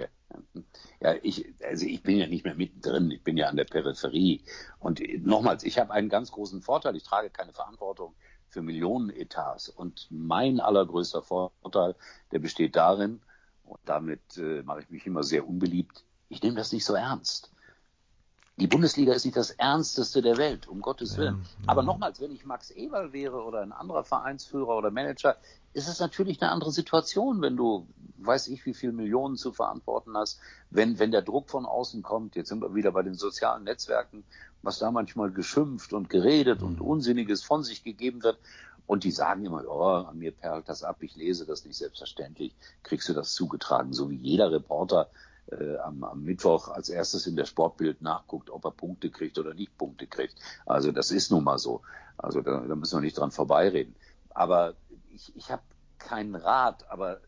Ja, 1.01 1.15
ich, 1.23 1.51
also 1.63 1.87
ich 1.87 2.03
bin 2.03 2.17
ja 2.17 2.27
nicht 2.27 2.45
mehr 2.45 2.53
mittendrin, 2.53 3.09
ich 3.09 3.23
bin 3.23 3.35
ja 3.35 3.47
an 3.47 3.57
der 3.57 3.65
Peripherie. 3.65 4.43
Und 4.77 5.01
nochmals, 5.25 5.63
ich 5.63 5.79
habe 5.79 5.91
einen 5.91 6.09
ganz 6.09 6.31
großen 6.31 6.61
Vorteil, 6.61 6.95
ich 6.95 7.03
trage 7.03 7.31
keine 7.31 7.53
Verantwortung 7.53 8.13
für 8.47 8.61
Millionenetats. 8.61 9.69
Und 9.69 10.07
mein 10.11 10.59
allergrößter 10.59 11.23
Vorteil, 11.23 11.95
der 12.31 12.37
besteht 12.37 12.75
darin, 12.75 13.21
und 13.69 13.79
damit 13.85 14.37
äh, 14.37 14.63
mache 14.63 14.81
ich 14.81 14.89
mich 14.89 15.05
immer 15.05 15.23
sehr 15.23 15.47
unbeliebt. 15.47 16.03
Ich 16.27 16.41
nehme 16.41 16.57
das 16.57 16.71
nicht 16.71 16.85
so 16.85 16.93
ernst. 16.93 17.51
Die 18.59 18.67
Bundesliga 18.67 19.13
ist 19.13 19.23
nicht 19.23 19.37
das 19.37 19.51
Ernsteste 19.51 20.21
der 20.21 20.35
Welt, 20.35 20.67
um 20.67 20.81
Gottes 20.81 21.17
Willen. 21.17 21.35
Ja, 21.35 21.41
ja. 21.41 21.67
Aber 21.67 21.81
nochmals, 21.81 22.19
wenn 22.19 22.33
ich 22.33 22.45
Max 22.45 22.71
Eberl 22.71 23.13
wäre 23.13 23.41
oder 23.43 23.61
ein 23.61 23.71
anderer 23.71 24.03
Vereinsführer 24.03 24.75
oder 24.77 24.91
Manager, 24.91 25.37
ist 25.71 25.87
es 25.87 26.01
natürlich 26.01 26.41
eine 26.41 26.51
andere 26.51 26.73
Situation, 26.73 27.41
wenn 27.41 27.55
du, 27.55 27.87
weiß 28.17 28.49
ich, 28.49 28.65
wie 28.65 28.73
viel 28.73 28.91
Millionen 28.91 29.37
zu 29.37 29.53
verantworten 29.53 30.17
hast, 30.17 30.41
wenn, 30.71 30.99
wenn 30.99 31.11
der 31.11 31.21
Druck 31.21 31.49
von 31.49 31.65
außen 31.65 32.03
kommt. 32.03 32.35
Jetzt 32.35 32.49
sind 32.49 32.61
wir 32.61 32.75
wieder 32.75 32.91
bei 32.91 33.01
den 33.01 33.13
sozialen 33.13 33.63
Netzwerken, 33.63 34.25
was 34.61 34.77
da 34.77 34.91
manchmal 34.91 35.31
geschimpft 35.31 35.93
und 35.93 36.09
geredet 36.09 36.59
mhm. 36.59 36.67
und 36.67 36.81
Unsinniges 36.81 37.43
von 37.43 37.63
sich 37.63 37.85
gegeben 37.85 38.23
wird. 38.23 38.39
Und 38.89 39.03
die 39.03 39.11
sagen 39.11 39.45
immer, 39.45 39.63
oh, 39.67 40.07
an 40.07 40.17
mir 40.17 40.31
perlt 40.31 40.67
das 40.67 40.81
ab, 40.81 41.03
ich 41.03 41.15
lese 41.15 41.45
das 41.45 41.63
nicht 41.63 41.77
selbstverständlich, 41.77 42.55
kriegst 42.81 43.07
du 43.07 43.13
das 43.13 43.35
zugetragen, 43.35 43.93
so 43.93 44.09
wie 44.09 44.15
jeder 44.15 44.51
Reporter 44.51 45.11
äh, 45.51 45.77
am, 45.77 46.03
am 46.03 46.23
Mittwoch 46.23 46.69
als 46.69 46.89
erstes 46.89 47.27
in 47.27 47.35
der 47.35 47.45
Sportbild 47.45 48.01
nachguckt, 48.01 48.49
ob 48.49 48.65
er 48.65 48.71
Punkte 48.71 49.11
kriegt 49.11 49.37
oder 49.37 49.53
nicht 49.53 49.77
Punkte 49.77 50.07
kriegt. 50.07 50.33
Also 50.65 50.91
das 50.91 51.11
ist 51.11 51.29
nun 51.29 51.43
mal 51.43 51.59
so. 51.59 51.83
Also 52.17 52.41
da, 52.41 52.61
da 52.61 52.75
müssen 52.75 52.97
wir 52.97 53.01
nicht 53.01 53.15
dran 53.15 53.29
vorbeireden. 53.29 53.95
Aber 54.31 54.73
ich, 55.11 55.35
ich 55.35 55.51
habe 55.51 55.61
keinen 55.99 56.33
Rat, 56.33 56.89
aber 56.89 57.21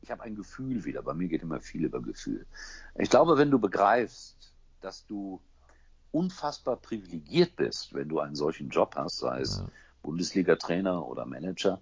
ich 0.00 0.10
habe 0.10 0.22
ein 0.22 0.34
Gefühl 0.34 0.86
wieder. 0.86 1.02
Bei 1.02 1.12
mir 1.12 1.28
geht 1.28 1.42
immer 1.42 1.60
viel 1.60 1.84
über 1.84 2.00
Gefühl. 2.00 2.46
Ich 2.94 3.10
glaube, 3.10 3.36
wenn 3.36 3.50
du 3.50 3.58
begreifst, 3.58 4.54
dass 4.80 5.04
du 5.04 5.42
unfassbar 6.10 6.76
privilegiert 6.76 7.54
bist, 7.56 7.92
wenn 7.92 8.08
du 8.08 8.18
einen 8.18 8.34
solchen 8.34 8.70
Job 8.70 8.94
hast, 8.96 9.18
sei 9.18 9.42
es 9.42 9.58
ja. 9.58 9.66
Bundesliga-Trainer 10.02 11.06
oder 11.06 11.26
Manager, 11.26 11.80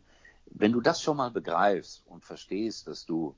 wenn 0.52 0.72
du 0.72 0.80
das 0.80 1.02
schon 1.02 1.16
mal 1.16 1.30
begreifst 1.30 2.02
und 2.06 2.24
verstehst, 2.24 2.86
dass 2.86 3.06
du, 3.06 3.36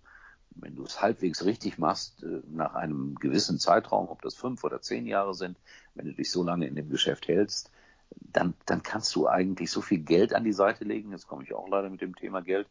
wenn 0.54 0.74
du 0.74 0.84
es 0.84 1.00
halbwegs 1.00 1.44
richtig 1.44 1.78
machst, 1.78 2.22
äh, 2.22 2.40
nach 2.50 2.74
einem 2.74 3.14
gewissen 3.16 3.58
Zeitraum, 3.58 4.08
ob 4.08 4.22
das 4.22 4.34
fünf 4.34 4.64
oder 4.64 4.80
zehn 4.80 5.06
Jahre 5.06 5.34
sind, 5.34 5.58
wenn 5.94 6.06
du 6.06 6.12
dich 6.12 6.30
so 6.30 6.42
lange 6.42 6.66
in 6.66 6.74
dem 6.74 6.88
Geschäft 6.88 7.28
hältst, 7.28 7.70
dann, 8.20 8.54
dann 8.66 8.82
kannst 8.82 9.14
du 9.14 9.28
eigentlich 9.28 9.70
so 9.70 9.80
viel 9.80 9.98
Geld 9.98 10.34
an 10.34 10.44
die 10.44 10.52
Seite 10.52 10.84
legen. 10.84 11.12
Jetzt 11.12 11.26
komme 11.26 11.44
ich 11.44 11.54
auch 11.54 11.68
leider 11.68 11.88
mit 11.88 12.00
dem 12.00 12.14
Thema 12.14 12.42
Geld, 12.42 12.68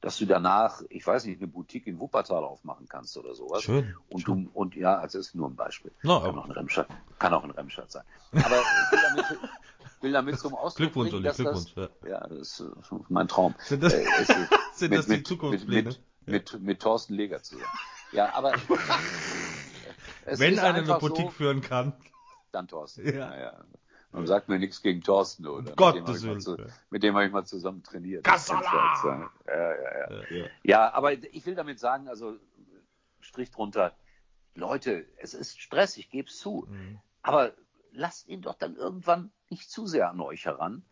dass 0.00 0.18
du 0.18 0.26
danach, 0.26 0.82
ich 0.88 1.06
weiß 1.06 1.24
nicht, 1.26 1.40
eine 1.40 1.46
Boutique 1.46 1.86
in 1.86 1.98
Wuppertal 2.00 2.44
aufmachen 2.44 2.88
kannst 2.88 3.16
oder 3.16 3.34
sowas. 3.34 3.62
Schön. 3.62 3.94
Und 4.08 4.22
schön. 4.22 4.44
du, 4.44 4.50
und 4.52 4.74
ja, 4.74 4.96
also 4.96 5.18
ist 5.18 5.34
nur 5.34 5.48
ein 5.48 5.54
Beispiel. 5.54 5.92
No, 6.02 6.20
kann, 6.20 6.38
auch 6.38 6.44
ein 6.44 6.50
Remscheid, 6.50 6.86
kann 7.18 7.32
auch 7.32 7.44
ein 7.44 7.52
Remscheid 7.52 7.90
sein. 7.90 8.04
Aber 8.32 8.56
ich 8.56 8.92
will 8.92 9.00
damit, 9.08 9.38
will 10.02 10.12
damit 10.12 10.38
zum 10.38 10.54
Ausdruck 10.54 10.76
Glückwunsch, 10.92 11.10
bringen, 11.10 11.24
dass 11.24 11.36
Glückwunsch. 11.36 11.74
das, 11.74 11.90
ja. 12.04 12.08
ja, 12.10 12.26
das 12.26 12.60
ist 12.60 12.64
mein 13.08 13.28
Traum. 13.28 13.54
Sind 13.58 13.82
das, 13.82 13.92
Äh, 13.94 14.04
es- 14.20 14.28
sind 14.78 14.90
mit, 14.90 14.98
das 14.98 15.06
die 15.06 15.22
Zukunftspläne? 15.22 15.88
mit, 15.88 16.00
mit, 16.26 16.52
mit, 16.52 16.62
mit 16.62 16.80
Thorsten 16.82 17.14
Leger 17.14 17.42
zusammen. 17.42 17.66
Ja, 18.12 18.34
aber 18.34 18.54
es 20.26 20.38
Wenn 20.38 20.54
ist 20.54 20.58
einer 20.60 20.78
eine 20.78 20.98
Boutique 20.98 21.26
so, 21.26 21.30
führen 21.30 21.60
kann. 21.60 21.92
dann 22.52 22.68
Thorsten. 22.68 23.06
Ja. 23.06 23.38
ja. 23.38 23.64
Man 24.14 24.26
sagt 24.26 24.48
mir 24.50 24.58
nichts 24.58 24.82
gegen 24.82 25.00
Thorsten, 25.00 25.46
oder? 25.46 25.62
Mit 25.62 25.76
Gottes 25.76 26.22
Willen. 26.22 26.40
zu- 26.40 26.58
Mit 26.90 27.02
dem 27.02 27.14
habe 27.14 27.24
ich 27.26 27.32
mal 27.32 27.46
zusammen 27.46 27.82
trainiert. 27.82 28.24
Kassala! 28.24 29.30
Ja, 29.46 29.54
ja, 29.54 29.74
ja. 30.10 30.22
Ja. 30.30 30.46
Ja, 30.62 30.92
aber 30.92 31.12
ich 31.14 31.46
will 31.46 31.54
damit 31.54 31.78
sagen, 31.80 32.08
also 32.08 32.36
Strich 33.20 33.50
drunter, 33.50 33.96
Leute, 34.54 35.06
es 35.16 35.32
ist 35.32 35.58
Stress, 35.58 35.96
ich 35.96 36.10
gebe 36.10 36.28
es 36.28 36.36
zu. 36.38 36.66
Mhm. 36.68 36.98
Aber 37.22 37.52
lasst 37.92 38.28
ihn 38.28 38.42
doch 38.42 38.54
dann 38.54 38.76
irgendwann 38.76 39.32
nicht 39.48 39.70
zu 39.70 39.86
sehr 39.86 40.10
an 40.10 40.20
euch 40.20 40.46
heran. 40.46 40.84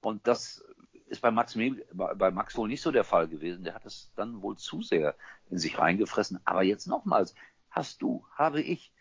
Und 0.00 0.26
das 0.26 0.64
ist 1.06 1.20
bei 1.20 1.30
Max, 1.30 1.56
bei 1.92 2.30
Max 2.30 2.56
wohl 2.56 2.68
nicht 2.68 2.82
so 2.82 2.90
der 2.90 3.04
Fall 3.04 3.28
gewesen. 3.28 3.64
Der 3.64 3.74
hat 3.74 3.86
es 3.86 4.12
dann 4.16 4.42
wohl 4.42 4.56
zu 4.56 4.82
sehr 4.82 5.14
in 5.50 5.58
sich 5.58 5.78
reingefressen. 5.78 6.40
Aber 6.44 6.62
jetzt 6.62 6.86
nochmals, 6.86 7.34
hast 7.70 8.02
du, 8.02 8.26
habe 8.34 8.60
ich, 8.60 8.92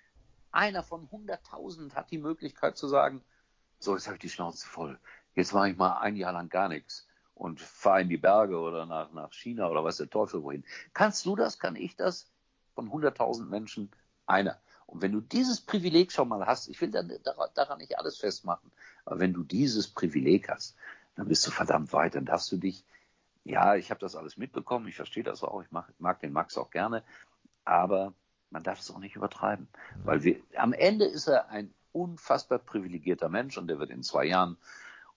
einer 0.51 0.83
von 0.83 1.07
100.000 1.09 1.93
hat 1.95 2.11
die 2.11 2.17
Möglichkeit 2.17 2.77
zu 2.77 2.87
sagen, 2.87 3.23
so, 3.79 3.95
jetzt 3.95 4.07
habe 4.07 4.15
ich 4.15 4.21
die 4.21 4.29
Schnauze 4.29 4.67
voll. 4.67 4.99
Jetzt 5.35 5.53
mache 5.53 5.69
ich 5.69 5.77
mal 5.77 5.97
ein 5.97 6.15
Jahr 6.15 6.33
lang 6.33 6.49
gar 6.49 6.69
nichts 6.69 7.07
und 7.33 7.59
fahre 7.59 8.01
in 8.01 8.09
die 8.09 8.17
Berge 8.17 8.59
oder 8.59 8.85
nach, 8.85 9.11
nach 9.11 9.33
China 9.33 9.67
oder 9.67 9.83
weiß 9.83 9.97
der 9.97 10.09
Teufel 10.09 10.43
wohin. 10.43 10.63
Kannst 10.93 11.25
du 11.25 11.35
das? 11.35 11.59
Kann 11.59 11.75
ich 11.75 11.95
das? 11.95 12.31
Von 12.75 12.89
100.000 12.89 13.45
Menschen 13.45 13.91
einer. 14.25 14.59
Und 14.93 15.01
wenn 15.01 15.11
du 15.11 15.21
dieses 15.21 15.59
Privileg 15.59 16.11
schon 16.11 16.29
mal 16.29 16.45
hast, 16.45 16.67
ich 16.67 16.79
will 16.79 16.91
dann 16.91 17.11
daran, 17.55 17.79
nicht 17.79 17.97
alles 17.97 18.17
festmachen, 18.17 18.71
aber 19.05 19.19
wenn 19.19 19.33
du 19.33 19.41
dieses 19.41 19.87
Privileg 19.87 20.49
hast, 20.49 20.75
dann 21.15 21.27
bist 21.27 21.47
du 21.47 21.51
verdammt 21.51 21.91
weit. 21.93 22.13
Dann 22.13 22.25
darfst 22.25 22.51
du 22.51 22.57
dich, 22.57 22.85
ja, 23.43 23.75
ich 23.75 23.89
habe 23.89 23.99
das 23.99 24.15
alles 24.15 24.37
mitbekommen, 24.37 24.87
ich 24.87 24.95
verstehe 24.95 25.23
das 25.23 25.43
auch, 25.43 25.63
ich 25.63 25.71
mag, 25.71 25.91
mag 25.97 26.19
den 26.19 26.31
Max 26.31 26.59
auch 26.59 26.69
gerne, 26.69 27.03
aber 27.65 28.13
man 28.51 28.61
darf 28.61 28.79
es 28.79 28.91
auch 28.91 28.99
nicht 28.99 29.15
übertreiben. 29.15 29.67
Weil 30.03 30.23
wir, 30.23 30.39
am 30.57 30.73
Ende 30.73 31.05
ist 31.05 31.27
er 31.27 31.49
ein 31.49 31.73
unfassbar 31.91 32.59
privilegierter 32.59 33.29
Mensch 33.29 33.57
und 33.57 33.67
der 33.69 33.79
wird 33.79 33.89
in 33.89 34.03
zwei 34.03 34.25
Jahren 34.25 34.57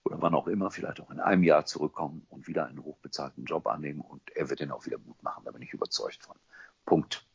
oder 0.05 0.19
wann 0.23 0.33
auch 0.33 0.47
immer, 0.47 0.71
vielleicht 0.71 1.01
auch 1.01 1.11
in 1.11 1.19
einem 1.19 1.43
Jahr 1.43 1.67
zurückkommen 1.67 2.25
und 2.29 2.47
wieder 2.47 2.65
einen 2.65 2.83
hochbezahlten 2.83 3.45
Job 3.45 3.67
annehmen 3.67 4.01
und 4.01 4.27
er 4.35 4.49
wird 4.49 4.59
den 4.59 4.71
auch 4.71 4.87
wieder 4.87 4.97
gut 4.97 5.21
machen, 5.21 5.45
da 5.45 5.51
bin 5.51 5.61
ich 5.61 5.73
überzeugt 5.73 6.23
von. 6.23 6.35
Punkt. 6.83 7.26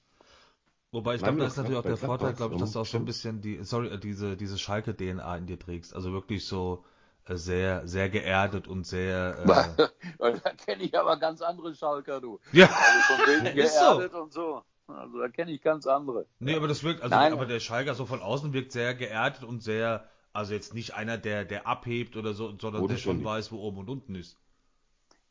Wobei 0.92 1.14
ich 1.14 1.22
glaube, 1.22 1.38
das 1.38 1.52
ist 1.52 1.57
natürlich 1.57 1.78
auch 1.78 1.83
der 1.83 1.96
Vorteil, 1.96 2.35
glaube 2.35 2.55
ich, 2.55 2.61
dass 2.61 2.72
du 2.72 2.81
auch 2.81 2.87
so 2.87 2.98
ein 2.98 3.07
bisschen 3.07 3.40
die, 3.40 3.64
sorry, 3.64 3.88
äh, 3.88 3.98
diese, 3.98 4.37
diese 4.37 4.59
Schalke-DNA 4.59 5.37
in 5.38 5.46
dir 5.46 5.59
trägst. 5.59 5.96
Also 5.96 6.12
wirklich 6.12 6.46
so 6.46 6.85
äh, 7.24 7.37
sehr, 7.37 7.87
sehr 7.88 8.11
geerdet 8.11 8.68
und 8.68 8.87
sehr. 8.87 9.38
Äh, 9.78 9.88
da 10.18 10.50
kenne 10.52 10.83
ich 10.83 10.96
aber 10.98 11.16
ganz 11.16 11.40
andere 11.40 11.74
Schalker, 11.74 12.20
du. 12.20 12.40
ja, 12.52 12.66
Also 12.66 13.00
von 13.14 13.26
wegen 13.26 13.59
Ist 13.59 13.78
so. 13.78 13.96
geerdet 13.96 14.14
und 14.14 14.33
so. 14.35 14.62
Also 14.87 15.18
da 15.18 15.28
kenne 15.28 15.52
ich 15.52 15.62
ganz 15.62 15.87
andere. 15.87 16.26
nee, 16.40 16.55
aber 16.55 16.68
das 16.68 16.85
wirkt, 16.85 17.00
also, 17.00 17.14
Nein. 17.14 17.33
aber 17.33 17.46
der 17.46 17.61
Schalker 17.61 17.94
so 17.94 18.05
von 18.05 18.20
außen 18.20 18.52
wirkt 18.52 18.72
sehr 18.72 18.94
geerdet 18.94 19.44
und 19.44 19.62
sehr, 19.62 20.07
also 20.35 20.52
jetzt 20.52 20.74
nicht 20.74 20.92
einer, 20.92 21.16
der, 21.16 21.46
der 21.46 21.66
abhebt 21.66 22.18
oder 22.18 22.35
so, 22.35 22.52
sondern 22.61 22.87
der 22.87 22.98
schon 22.98 23.24
weiß, 23.24 23.50
wo 23.50 23.61
oben 23.61 23.78
und 23.78 23.88
unten 23.88 24.14
ist. 24.14 24.37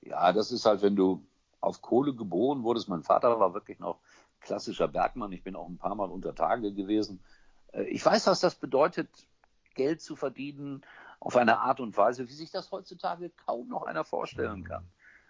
Ja, 0.01 0.33
das 0.33 0.51
ist 0.51 0.65
halt, 0.65 0.81
wenn 0.81 0.95
du 0.95 1.23
auf 1.59 1.83
Kohle 1.83 2.15
geboren 2.15 2.63
wurdest. 2.63 2.89
Mein 2.89 3.03
Vater 3.03 3.39
war 3.39 3.53
wirklich 3.53 3.77
noch 3.77 3.99
klassischer 4.41 4.87
Bergmann. 4.87 5.31
Ich 5.31 5.43
bin 5.43 5.55
auch 5.55 5.67
ein 5.67 5.77
paar 5.77 5.95
Mal 5.95 6.09
unter 6.09 6.35
Tage 6.35 6.73
gewesen. 6.73 7.19
Äh, 7.71 7.83
Ich 7.83 8.05
weiß, 8.05 8.27
was 8.27 8.39
das 8.39 8.55
bedeutet, 8.55 9.09
Geld 9.75 10.01
zu 10.01 10.15
verdienen 10.15 10.83
auf 11.19 11.37
eine 11.37 11.59
Art 11.59 11.79
und 11.79 11.95
Weise, 11.95 12.27
wie 12.27 12.33
sich 12.33 12.51
das 12.51 12.71
heutzutage 12.71 13.29
kaum 13.45 13.69
noch 13.69 13.83
einer 13.83 14.03
vorstellen 14.03 14.63
kann. 14.63 14.85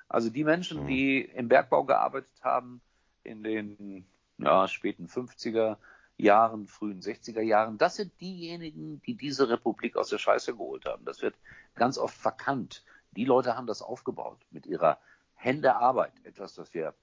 Also 0.08 0.30
die 0.30 0.44
Menschen, 0.44 0.84
Mhm. 0.84 0.88
die 0.88 1.22
im 1.22 1.48
Bergbau 1.48 1.84
gearbeitet 1.84 2.42
haben 2.42 2.82
in 3.24 3.44
den 3.44 4.06
ja, 4.38 4.68
späten 4.68 5.08
50er 5.08 5.78
Jahren, 6.18 6.68
frühen 6.68 7.02
60er 7.02 7.42
Jahren, 7.42 7.78
das 7.78 7.96
sind 7.96 8.20
diejenigen, 8.22 9.02
die 9.04 9.16
diese 9.16 9.50
Republik 9.50 9.96
aus 9.98 10.10
der 10.10 10.18
Scheiße 10.18 10.54
geholt 10.54 10.86
haben. 10.86 11.06
Das 11.06 11.22
wird 11.22 11.36
ganz 11.76 11.98
oft 11.98 12.16
verkannt. 12.16 12.84
Die 13.12 13.26
Leute 13.26 13.56
haben 13.56 13.68
das 13.68 13.82
aufgebaut 13.82 14.40
mit 14.52 14.66
ihrer 14.66 14.98
Händearbeit, 15.36 16.14
etwas, 16.24 16.56
das 16.56 16.74
wir 16.74 16.94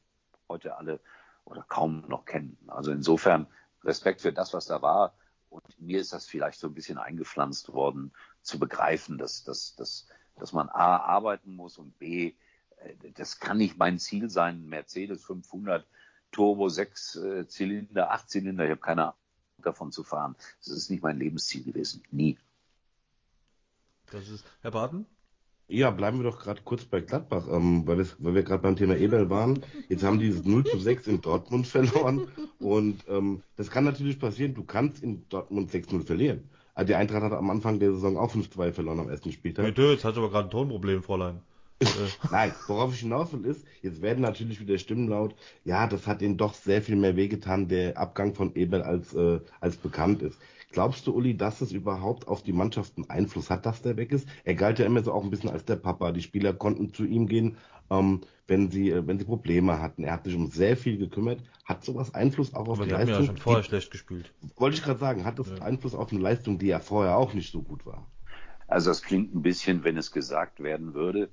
heute 0.49 0.77
alle 0.77 1.01
oder 1.49 1.65
kaum 1.69 2.05
noch 2.09 2.25
kennen. 2.25 2.57
Also 2.67 2.93
insofern 2.93 3.47
Respekt 3.85 4.21
für 4.21 4.33
das, 4.33 4.53
was 4.53 4.67
da 4.67 4.83
war. 4.83 5.15
Und 5.49 5.63
mir 5.81 6.01
ist 6.01 6.13
das 6.13 6.27
vielleicht 6.27 6.61
so 6.61 6.67
ein 6.67 6.75
bisschen 6.75 6.99
eingepflanzt 6.99 7.73
worden, 7.73 8.13
zu 8.43 8.59
begreifen, 8.59 9.17
dass, 9.19 9.45
dass, 9.45 9.75
dass, 9.77 10.07
dass 10.37 10.53
man 10.53 10.69
A, 10.69 10.99
arbeiten 10.99 11.57
muss 11.57 11.79
und 11.79 11.99
B, 11.99 12.35
äh, 12.79 12.95
das 13.15 13.41
kann 13.41 13.57
nicht 13.57 13.79
mein 13.79 13.99
Ziel 13.99 14.29
sein, 14.29 14.67
Mercedes 14.67 15.25
500 15.25 15.87
Turbo 16.31 16.69
6 16.69 17.17
äh, 17.17 17.49
Zylinder, 17.49 18.11
8 18.11 18.29
Zylinder, 18.29 18.65
ich 18.65 18.71
habe 18.71 18.81
keine 18.81 19.03
Ahnung 19.05 19.15
davon 19.63 19.91
zu 19.91 20.05
fahren. 20.05 20.37
Das 20.59 20.69
ist 20.69 20.91
nicht 20.91 21.03
mein 21.03 21.19
Lebensziel 21.19 21.65
gewesen. 21.65 22.03
Nie. 22.11 22.39
Das 24.11 24.29
ist, 24.29 24.45
Herr 24.61 24.71
Barton? 24.71 25.07
Ja, 25.71 25.91
bleiben 25.91 26.19
wir 26.19 26.25
doch 26.25 26.39
gerade 26.39 26.63
kurz 26.65 26.87
bei 26.87 27.03
Gladbach, 27.03 27.47
ähm, 27.51 27.87
weil, 27.87 27.99
wir, 27.99 28.07
weil 28.21 28.35
wir 28.35 28.43
gerade 28.43 28.63
beim 28.63 28.75
Thema 28.75 28.97
Eberl 28.97 29.29
waren. 29.29 29.63
Jetzt 29.91 30.03
haben 30.03 30.19
die 30.19 30.27
dieses 30.27 30.47
0 30.47 30.65
zu 30.65 30.79
6 30.79 31.07
in 31.07 31.21
Dortmund 31.21 31.67
verloren 31.69 32.27
und 32.59 33.05
ähm, 33.07 33.43
das 33.57 33.71
kann 33.71 33.85
natürlich 33.85 34.19
passieren, 34.19 34.55
du 34.55 34.65
kannst 34.65 35.03
in 35.03 35.29
Dortmund 35.29 35.71
6-0 35.71 36.07
verlieren. 36.07 36.49
Also 36.75 36.87
die 36.87 36.95
Eintracht 36.95 37.23
hat 37.23 37.33
am 37.33 37.51
Anfang 37.51 37.81
der 37.81 37.93
Saison 37.93 38.17
auch 38.17 38.35
5-2 38.35 38.73
verloren 38.73 39.01
am 39.01 39.11
ersten 39.11 39.31
Spieltag. 39.31 39.67
Bitte, 39.67 39.83
jetzt 39.83 40.05
hast 40.05 40.17
du 40.17 40.21
aber 40.21 40.31
gerade 40.31 40.49
ein 40.49 40.51
Tonproblem, 40.51 41.03
Fräulein. 41.03 41.43
Nein, 42.31 42.53
worauf 42.67 42.95
ich 42.95 43.01
hinaus 43.01 43.33
will 43.33 43.45
ist, 43.45 43.65
jetzt 43.83 44.01
werden 44.01 44.21
natürlich 44.23 44.61
wieder 44.61 44.79
Stimmen 44.79 45.09
laut, 45.09 45.35
ja, 45.65 45.87
das 45.87 46.07
hat 46.07 46.23
ihnen 46.23 46.37
doch 46.39 46.55
sehr 46.55 46.83
viel 46.83 46.97
mehr 46.97 47.15
wehgetan, 47.15 47.69
der 47.69 47.99
Abgang 47.99 48.35
von 48.35 48.55
Eberl 48.57 48.83
als, 48.83 49.15
äh, 49.15 49.41
als 49.61 49.77
bekannt 49.77 50.23
ist. 50.23 50.39
Glaubst 50.71 51.07
du, 51.07 51.15
Uli, 51.15 51.37
dass 51.37 51.61
es 51.61 51.73
überhaupt 51.73 52.27
auf 52.29 52.43
die 52.43 52.53
Mannschaften 52.53 53.09
Einfluss 53.11 53.51
hat, 53.51 53.67
dass 53.67 53.83
der 53.83 53.97
weg 53.97 54.13
ist? 54.13 54.29
Er 54.45 54.55
galt 54.55 54.79
ja 54.79 54.87
immer 54.87 55.03
so 55.03 55.13
auch 55.13 55.23
ein 55.25 55.31
bisschen 55.31 55.51
als 55.51 55.65
der 55.65 55.77
Papa. 55.77 56.13
Die 56.13 56.23
Spieler 56.23 56.53
konnten 56.55 56.93
zu 56.93 57.05
ihm 57.05 57.27
gehen, 57.27 57.57
ähm, 57.91 58.23
wenn 58.47 58.71
sie, 58.71 58.91
äh, 58.91 59.07
wenn 59.07 59.19
sie 59.19 59.25
Probleme 59.27 59.81
hatten. 59.81 60.05
Er 60.05 60.13
hat 60.15 60.25
sich 60.25 60.35
um 60.35 60.47
sehr 60.49 60.77
viel 60.77 60.99
gekümmert. 60.99 61.43
Hat 61.65 61.85
sowas 61.85 62.15
Einfluss 62.15 62.55
auch 62.55 62.69
auf 62.69 62.81
aber 62.81 62.87
die 62.87 62.89
die 62.89 62.95
haben 62.95 63.09
ja 63.09 63.21
Leistung? 63.21 63.23
schon 63.23 63.37
vorher 63.39 63.63
schlecht 63.65 63.91
gespielt. 63.91 64.35
Die, 64.43 64.51
wollte 64.57 64.77
ich 64.77 64.83
gerade 64.83 64.99
sagen, 65.01 65.25
hat 65.25 65.39
das 65.39 65.55
Ja. 65.55 65.59
Einfluss 65.59 65.95
auf 65.95 66.11
eine 66.13 66.21
Leistung, 66.21 66.59
die 66.59 66.67
ja 66.69 66.81
vorher 66.81 67.17
auch 67.17 67.35
nicht 67.35 67.51
so 67.53 67.63
gut 67.63 67.87
war? 67.87 68.11
Also 68.67 68.91
das 68.91 69.03
klingt 69.03 69.35
ein 69.35 69.43
bisschen, 69.43 69.85
wenn 69.85 69.97
es 69.97 70.13
gesagt 70.13 70.61
werden 70.63 70.95
würde, 70.95 71.31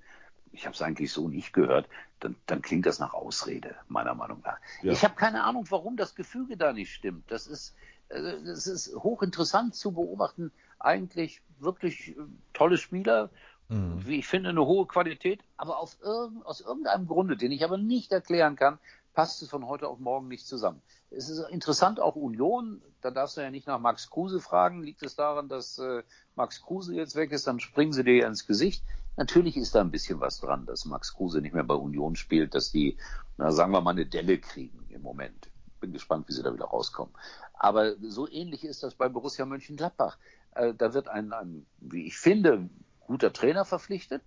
ich 0.52 0.66
habe 0.66 0.74
es 0.74 0.82
eigentlich 0.82 1.12
so 1.12 1.28
nicht 1.28 1.52
gehört, 1.54 1.90
dann, 2.20 2.38
dann 2.46 2.62
klingt 2.62 2.86
das 2.86 3.00
nach 3.00 3.14
Ausrede, 3.14 3.76
meiner 3.88 4.16
Meinung 4.16 4.42
nach. 4.42 4.58
Ja. 4.82 4.94
Ich 4.94 5.04
habe 5.04 5.16
keine 5.16 5.44
Ahnung, 5.44 5.66
warum 5.70 5.98
das 5.98 6.16
Gefüge 6.16 6.56
da 6.58 6.72
nicht 6.74 6.94
stimmt. 6.94 7.30
Das 7.30 7.48
ist, 7.48 7.76
äh, 8.10 8.44
das 8.46 8.68
ist 8.68 8.96
hochinteressant 8.96 9.76
zu 9.76 9.92
beobachten. 9.92 10.52
Eigentlich 10.80 11.42
wirklich 11.60 12.10
äh, 12.10 12.16
tolle 12.54 12.78
Spieler, 12.78 13.30
Mhm. 13.68 14.06
wie 14.06 14.20
ich 14.20 14.28
finde, 14.28 14.50
eine 14.50 14.66
hohe 14.66 14.86
Qualität, 14.86 15.40
aber 15.58 15.80
irgend, 16.04 16.46
aus 16.46 16.62
irgendeinem 16.62 17.08
Grunde, 17.08 17.36
den 17.36 17.52
ich 17.52 17.64
aber 17.64 17.78
nicht 17.78 18.12
erklären 18.12 18.56
kann, 18.56 18.78
passt 19.14 19.42
es 19.42 19.50
von 19.50 19.68
heute 19.68 19.88
auf 19.88 19.98
morgen 20.00 20.28
nicht 20.28 20.46
zusammen. 20.46 20.82
Es 21.10 21.30
ist 21.30 21.40
interessant, 21.50 22.00
auch 22.00 22.16
Union, 22.16 22.82
da 23.02 23.10
darfst 23.10 23.38
du 23.38 23.42
ja 23.42 23.50
nicht 23.50 23.66
nach 23.66 23.80
Max 23.80 24.10
Kruse 24.10 24.40
fragen, 24.40 24.84
liegt 24.84 25.02
es 25.02 25.16
daran, 25.16 25.50
dass 25.50 25.80
äh, 25.80 26.04
Max 26.36 26.62
Kruse 26.62 26.94
jetzt 26.94 27.16
weg 27.16 27.32
ist, 27.32 27.48
dann 27.48 27.60
springen 27.60 27.94
sie 27.94 28.04
dir 28.04 28.28
ins 28.28 28.46
Gesicht. 28.46 28.84
Natürlich 29.18 29.56
ist 29.56 29.74
da 29.74 29.82
ein 29.82 29.92
bisschen 29.92 30.20
was 30.20 30.40
dran, 30.42 30.66
dass 30.66 30.86
Max 30.86 31.14
Kruse 31.14 31.42
nicht 31.42 31.54
mehr 31.54 31.64
bei 31.64 31.76
Union 31.76 32.16
spielt, 32.16 32.54
dass 32.54 32.72
die, 32.72 32.98
na, 33.38 33.52
sagen 33.52 33.72
wir 33.72 33.82
mal, 33.82 33.92
eine 33.92 34.06
Delle 34.06 34.38
kriegen 34.38 34.86
im 34.90 35.02
Moment. 35.02 35.50
bin 35.80 35.94
gespannt, 35.94 36.28
wie 36.28 36.34
sie 36.34 36.44
da 36.44 36.54
wieder 36.54 36.66
rauskommen. 36.66 37.14
Aber 37.58 37.96
so 38.02 38.30
ähnlich 38.30 38.64
ist 38.64 38.84
das 38.84 38.96
bei 38.96 39.10
Borussia 39.10 39.46
Mönchengladbach. 39.46 40.18
Äh, 40.52 40.74
da 40.74 40.94
wird 40.94 41.08
ein, 41.08 41.34
ein, 41.34 41.66
wie 41.80 42.06
ich 42.06 42.18
finde, 42.18 42.70
guter 43.02 43.34
Trainer 43.34 43.66
verpflichtet. 43.66 44.24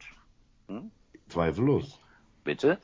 Hm? 0.69 0.91
Zweifellos. 1.29 2.01
Bitte 2.45 2.79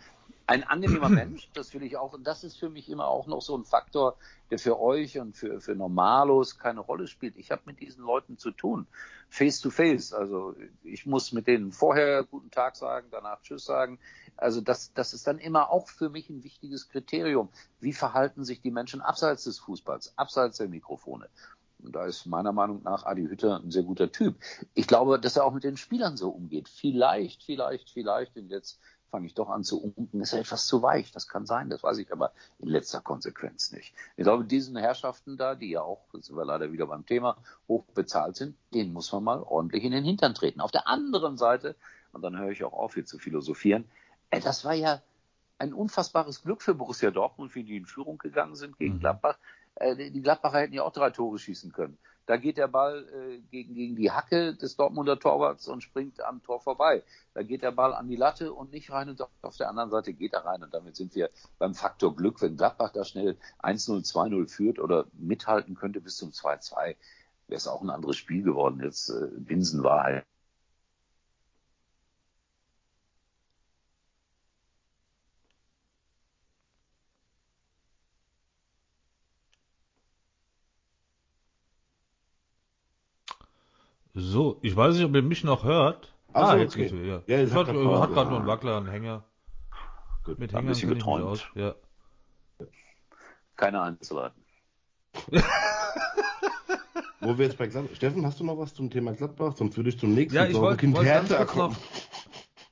ein 0.46 0.62
angenehmer 0.64 1.08
Mensch, 1.08 1.48
das 1.54 1.72
will 1.72 1.82
ich 1.82 1.96
auch, 1.96 2.12
und 2.12 2.26
das 2.26 2.44
ist 2.44 2.58
für 2.58 2.68
mich 2.68 2.90
immer 2.90 3.06
auch 3.06 3.26
noch 3.26 3.40
so 3.40 3.56
ein 3.56 3.64
Faktor, 3.64 4.16
der 4.50 4.58
für 4.58 4.78
euch 4.78 5.18
und 5.18 5.36
für, 5.36 5.60
für 5.60 5.74
Normalos 5.74 6.58
keine 6.58 6.80
Rolle 6.80 7.06
spielt. 7.06 7.36
Ich 7.36 7.50
habe 7.50 7.62
mit 7.64 7.80
diesen 7.80 8.04
Leuten 8.04 8.36
zu 8.36 8.50
tun, 8.50 8.86
face 9.30 9.60
to 9.60 9.70
face. 9.70 10.12
Also 10.12 10.54
ich 10.82 11.06
muss 11.06 11.32
mit 11.32 11.46
denen 11.46 11.72
vorher 11.72 12.24
guten 12.24 12.50
Tag 12.50 12.76
sagen, 12.76 13.08
danach 13.10 13.40
Tschüss 13.42 13.64
sagen. 13.64 13.98
Also 14.36 14.60
das, 14.60 14.92
das 14.92 15.14
ist 15.14 15.26
dann 15.26 15.38
immer 15.38 15.70
auch 15.70 15.88
für 15.88 16.10
mich 16.10 16.28
ein 16.28 16.44
wichtiges 16.44 16.88
Kriterium. 16.88 17.48
Wie 17.80 17.92
verhalten 17.92 18.44
sich 18.44 18.60
die 18.60 18.70
Menschen 18.70 19.00
abseits 19.00 19.44
des 19.44 19.58
Fußballs, 19.60 20.12
abseits 20.18 20.58
der 20.58 20.68
Mikrofone? 20.68 21.28
Und 21.82 21.94
da 21.94 22.06
ist 22.06 22.26
meiner 22.26 22.52
Meinung 22.52 22.82
nach 22.82 23.04
Adi 23.04 23.26
Hütter 23.26 23.60
ein 23.60 23.70
sehr 23.70 23.82
guter 23.82 24.10
Typ. 24.10 24.36
Ich 24.72 24.86
glaube, 24.86 25.20
dass 25.20 25.36
er 25.36 25.44
auch 25.44 25.52
mit 25.52 25.64
den 25.64 25.76
Spielern 25.76 26.16
so 26.16 26.30
umgeht. 26.30 26.68
Vielleicht, 26.68 27.42
vielleicht, 27.42 27.90
vielleicht, 27.90 28.36
und 28.36 28.48
jetzt 28.48 28.80
fange 29.14 29.26
ich 29.28 29.34
doch 29.34 29.48
an 29.48 29.62
zu 29.62 29.80
unken, 29.80 30.20
ist 30.20 30.32
er 30.32 30.40
etwas 30.40 30.66
zu 30.66 30.82
weich. 30.82 31.12
Das 31.12 31.28
kann 31.28 31.46
sein, 31.46 31.70
das 31.70 31.84
weiß 31.84 31.98
ich 31.98 32.12
aber 32.12 32.32
in 32.58 32.68
letzter 32.68 33.00
Konsequenz 33.00 33.70
nicht. 33.70 33.94
Ich 34.16 34.24
glaube, 34.24 34.44
diesen 34.44 34.76
Herrschaften 34.76 35.36
da, 35.36 35.54
die 35.54 35.70
ja 35.70 35.82
auch, 35.82 36.00
jetzt 36.14 36.26
sind 36.26 36.36
wir 36.36 36.44
leider 36.44 36.72
wieder 36.72 36.88
beim 36.88 37.06
Thema, 37.06 37.36
hoch 37.68 37.84
bezahlt 37.94 38.34
sind, 38.34 38.56
denen 38.72 38.92
muss 38.92 39.12
man 39.12 39.22
mal 39.22 39.40
ordentlich 39.40 39.84
in 39.84 39.92
den 39.92 40.02
Hintern 40.02 40.34
treten. 40.34 40.60
Auf 40.60 40.72
der 40.72 40.88
anderen 40.88 41.36
Seite, 41.36 41.76
und 42.12 42.22
dann 42.22 42.36
höre 42.36 42.50
ich 42.50 42.64
auch 42.64 42.72
auf, 42.72 42.94
hier 42.94 43.04
zu 43.04 43.20
philosophieren, 43.20 43.84
ey, 44.30 44.40
das 44.40 44.64
war 44.64 44.74
ja 44.74 45.00
ein 45.58 45.72
unfassbares 45.72 46.42
Glück 46.42 46.60
für 46.60 46.74
Borussia 46.74 47.12
Dortmund, 47.12 47.54
wie 47.54 47.62
die 47.62 47.76
in 47.76 47.86
Führung 47.86 48.18
gegangen 48.18 48.56
sind 48.56 48.76
gegen 48.78 48.96
mhm. 48.96 49.00
Gladbach. 49.00 49.38
Äh, 49.76 50.10
die 50.10 50.22
Gladbacher 50.22 50.58
hätten 50.58 50.74
ja 50.74 50.82
auch 50.82 50.92
drei 50.92 51.10
Tore 51.10 51.38
schießen 51.38 51.70
können. 51.70 51.98
Da 52.26 52.38
geht 52.38 52.56
der 52.56 52.68
Ball 52.68 53.06
äh, 53.12 53.38
gegen, 53.50 53.74
gegen 53.74 53.96
die 53.96 54.10
Hacke 54.10 54.54
des 54.54 54.76
Dortmunder 54.76 55.18
Torwarts 55.18 55.68
und 55.68 55.82
springt 55.82 56.20
am 56.22 56.42
Tor 56.42 56.60
vorbei. 56.60 57.02
Da 57.34 57.42
geht 57.42 57.62
der 57.62 57.72
Ball 57.72 57.94
an 57.94 58.08
die 58.08 58.16
Latte 58.16 58.52
und 58.52 58.72
nicht 58.72 58.90
rein 58.90 59.10
und 59.10 59.22
auf 59.42 59.56
der 59.56 59.68
anderen 59.68 59.90
Seite 59.90 60.14
geht 60.14 60.32
er 60.32 60.44
rein. 60.44 60.62
Und 60.62 60.72
damit 60.72 60.96
sind 60.96 61.14
wir 61.14 61.30
beim 61.58 61.74
Faktor 61.74 62.16
Glück. 62.16 62.40
Wenn 62.40 62.56
Gladbach 62.56 62.92
da 62.92 63.04
schnell 63.04 63.36
1-0, 63.62 64.10
2-0 64.10 64.48
führt 64.48 64.78
oder 64.78 65.06
mithalten 65.12 65.74
könnte 65.74 66.00
bis 66.00 66.16
zum 66.16 66.30
2-2, 66.30 66.74
wäre 66.76 66.96
es 67.48 67.68
auch 67.68 67.82
ein 67.82 67.90
anderes 67.90 68.16
Spiel 68.16 68.42
geworden. 68.42 68.80
Jetzt 68.82 69.10
äh, 69.10 69.28
Binsen 69.36 69.82
war 69.82 70.04
halt 70.04 70.24
So, 84.14 84.58
ich 84.62 84.76
weiß 84.76 84.94
nicht, 84.94 85.04
ob 85.04 85.14
ihr 85.14 85.22
mich 85.22 85.42
noch 85.42 85.64
hört. 85.64 86.14
Ach 86.32 86.42
ah, 86.42 86.52
so, 86.52 86.58
jetzt 86.58 86.74
okay. 86.74 86.82
geht's 86.82 86.94
wieder. 86.94 87.22
Ja, 87.26 87.38
ja 87.38 87.50
hat, 87.50 87.66
hat, 87.66 87.74
hat 87.76 88.12
gerade 88.12 88.30
noch 88.30 88.38
einen 88.38 88.46
Wackler, 88.46 88.76
einen 88.76 88.86
Hänger. 88.86 89.24
Gut, 90.24 90.38
Mit 90.38 90.52
Hängern 90.52 90.74
ein 90.74 90.88
geträumt. 90.88 91.24
aus. 91.24 91.44
Ja. 91.54 91.74
Keine 93.56 93.82
einzuladen. 93.82 94.40
Wo 97.20 97.38
wir 97.38 97.46
jetzt 97.46 97.58
bei 97.58 97.66
Gladbach. 97.66 97.96
Steffen, 97.96 98.24
hast 98.24 98.38
du 98.38 98.44
noch 98.44 98.58
was 98.58 98.74
zum 98.74 98.90
Thema 98.90 99.12
Gladbach? 99.12 99.54
Sonst 99.56 99.76
würde 99.76 99.88
ich 99.88 99.98
zum 99.98 100.14
nächsten 100.14 100.36
Ja, 100.36 100.46
ich 100.46 100.54
wollte 100.54 100.92
wollt 100.92 101.06
ganz 101.06 101.34
kurz 101.34 101.54
noch. 101.56 101.76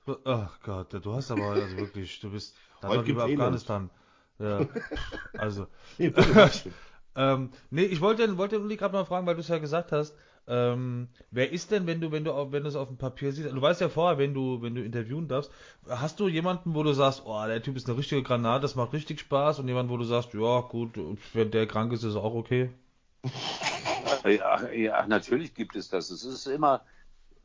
Ach 0.24 0.58
Gott, 0.62 0.92
du 0.92 1.12
hast 1.12 1.30
aber 1.30 1.52
also 1.52 1.76
wirklich, 1.76 2.20
du 2.20 2.30
bist 2.30 2.56
dann 2.80 3.04
über 3.04 3.24
Afghanistan. 3.24 3.90
Ja. 4.38 4.60
Also. 5.38 5.66
nee, 5.98 6.12
ähm, 7.14 7.50
nee, 7.70 7.84
ich 7.84 8.00
wollte, 8.00 8.36
wollte 8.38 8.60
Uli 8.60 8.76
gerade 8.76 8.94
mal 8.94 9.04
fragen, 9.04 9.26
weil 9.26 9.34
du 9.34 9.40
es 9.40 9.48
ja 9.48 9.58
gesagt 9.58 9.92
hast. 9.92 10.16
Ähm, 10.48 11.08
wer 11.30 11.52
ist 11.52 11.70
denn, 11.70 11.86
wenn 11.86 12.00
du, 12.00 12.10
wenn 12.10 12.24
du, 12.24 12.32
wenn 12.50 12.64
du 12.64 12.68
es 12.68 12.74
auf 12.74 12.88
dem 12.88 12.96
Papier 12.96 13.32
siehst, 13.32 13.50
du 13.50 13.62
weißt 13.62 13.80
ja 13.80 13.88
vorher, 13.88 14.18
wenn 14.18 14.34
du, 14.34 14.60
wenn 14.60 14.74
du 14.74 14.82
interviewen 14.82 15.28
darfst, 15.28 15.52
hast 15.88 16.18
du 16.18 16.26
jemanden, 16.26 16.74
wo 16.74 16.82
du 16.82 16.92
sagst, 16.92 17.22
oh, 17.24 17.46
der 17.46 17.62
Typ 17.62 17.76
ist 17.76 17.88
eine 17.88 17.96
richtige 17.96 18.24
Granate, 18.24 18.62
das 18.62 18.74
macht 18.74 18.92
richtig 18.92 19.20
Spaß, 19.20 19.60
und 19.60 19.68
jemanden, 19.68 19.92
wo 19.92 19.96
du 19.96 20.04
sagst, 20.04 20.34
ja, 20.34 20.60
gut, 20.60 20.98
wenn 21.32 21.50
der 21.52 21.66
krank 21.66 21.92
ist, 21.92 22.00
ist 22.02 22.10
es 22.10 22.16
auch 22.16 22.34
okay? 22.34 22.70
Ja, 24.24 24.70
ja, 24.70 25.04
natürlich 25.08 25.52
gibt 25.52 25.74
es 25.74 25.88
das. 25.88 26.10
Es 26.10 26.22
ist 26.22 26.46
immer 26.46 26.82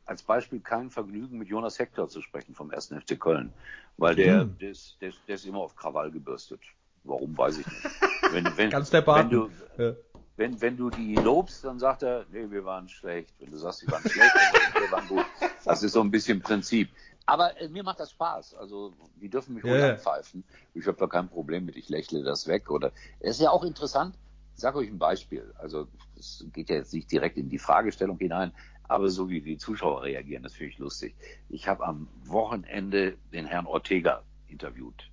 als 0.05 0.21
Beispiel 0.21 0.59
kein 0.59 0.91
Vergnügen, 0.91 1.39
mit 1.39 1.47
Jonas 1.47 1.79
Hector 1.79 2.07
zu 2.07 2.21
sprechen 2.21 2.53
vom 2.53 2.69
1. 2.69 2.93
FC 3.03 3.19
Köln, 3.19 3.51
weil 3.97 4.13
der, 4.13 4.41
hm. 4.41 4.57
der, 4.59 4.71
ist, 4.71 4.97
der, 5.01 5.11
der 5.27 5.35
ist 5.35 5.45
immer 5.45 5.59
auf 5.59 5.75
Krawall 5.75 6.11
gebürstet. 6.11 6.59
Warum, 7.03 7.35
weiß 7.35 7.59
ich 7.59 7.65
nicht. 7.65 7.83
Wenn, 8.31 8.57
wenn, 8.57 8.69
Ganz 8.69 8.91
der 8.91 9.07
wenn 9.07 9.29
du, 9.29 9.49
ja 9.79 9.93
wenn, 10.37 10.61
wenn 10.61 10.77
du 10.77 10.89
die 10.89 11.15
lobst, 11.15 11.65
dann 11.65 11.79
sagt 11.79 12.03
er, 12.03 12.25
nee, 12.31 12.49
wir 12.49 12.63
waren 12.63 12.87
schlecht. 12.87 13.33
Wenn 13.39 13.51
du 13.51 13.57
sagst, 13.57 13.81
wir 13.81 13.91
waren 13.91 14.07
schlecht, 14.09 14.33
dann 14.73 14.83
wir 14.83 14.91
waren 14.91 15.07
gut. 15.07 15.25
Das 15.65 15.83
ist 15.83 15.93
so 15.93 16.01
ein 16.01 16.11
bisschen 16.11 16.41
Prinzip. 16.41 16.89
Aber 17.25 17.59
äh, 17.59 17.67
mir 17.67 17.83
macht 17.83 17.99
das 17.99 18.11
Spaß. 18.11 18.53
Also 18.53 18.93
die 19.19 19.29
dürfen 19.29 19.55
mich 19.55 19.63
yeah. 19.63 19.91
anpfeifen. 19.91 20.43
Ich 20.73 20.87
habe 20.87 20.97
da 20.97 21.07
kein 21.07 21.27
Problem 21.27 21.65
mit. 21.65 21.75
Ich 21.75 21.89
lächle 21.89 22.23
das 22.23 22.47
weg. 22.47 22.69
Oder 22.69 22.91
es 23.19 23.37
ist 23.37 23.41
ja 23.41 23.49
auch 23.49 23.63
interessant. 23.63 24.15
Ich 24.55 24.61
sage 24.61 24.77
euch 24.77 24.89
ein 24.89 24.99
Beispiel. 24.99 25.53
Also 25.57 25.87
es 26.17 26.45
geht 26.53 26.69
ja 26.69 26.77
jetzt 26.77 26.93
nicht 26.93 27.11
direkt 27.11 27.37
in 27.37 27.49
die 27.49 27.59
Fragestellung 27.59 28.17
hinein, 28.17 28.53
aber 28.87 29.09
so 29.09 29.29
wie 29.29 29.41
die 29.41 29.57
Zuschauer 29.57 30.03
reagieren, 30.03 30.43
das 30.43 30.53
finde 30.53 30.71
ich 30.71 30.79
lustig. 30.79 31.15
Ich 31.49 31.67
habe 31.67 31.85
am 31.85 32.07
Wochenende 32.25 33.17
den 33.33 33.45
Herrn 33.45 33.65
Ortega 33.65 34.23
interviewt, 34.47 35.09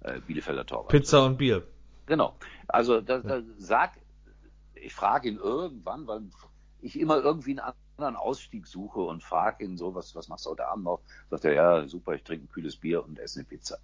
äh, 0.00 0.20
Bielefelder 0.20 0.64
Torwart. 0.64 0.88
Pizza 0.88 1.26
und 1.26 1.36
Bier. 1.36 1.64
Genau. 2.06 2.34
Also 2.66 3.00
da, 3.00 3.18
da 3.18 3.42
sag 3.58 3.92
ich 4.82 4.94
frage 4.94 5.28
ihn 5.28 5.36
irgendwann, 5.36 6.06
weil 6.06 6.22
ich 6.80 6.98
immer 6.98 7.16
irgendwie 7.16 7.58
einen 7.58 7.74
anderen 7.96 8.16
Ausstieg 8.16 8.66
suche 8.66 9.00
und 9.00 9.22
frage 9.22 9.64
ihn 9.64 9.76
so, 9.76 9.94
was, 9.94 10.14
was 10.14 10.28
machst 10.28 10.46
du 10.46 10.50
heute 10.50 10.68
Abend 10.68 10.84
noch? 10.84 11.00
Sagt 11.30 11.44
er, 11.44 11.54
ja, 11.54 11.88
super, 11.88 12.14
ich 12.14 12.22
trinke 12.22 12.46
ein 12.46 12.48
kühles 12.48 12.76
Bier 12.76 13.04
und 13.04 13.18
esse 13.18 13.40
eine 13.40 13.48
Pizza. 13.48 13.78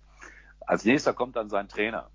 Als 0.60 0.84
nächster 0.84 1.12
kommt 1.12 1.36
dann 1.36 1.50
sein 1.50 1.68
Trainer. 1.68 2.10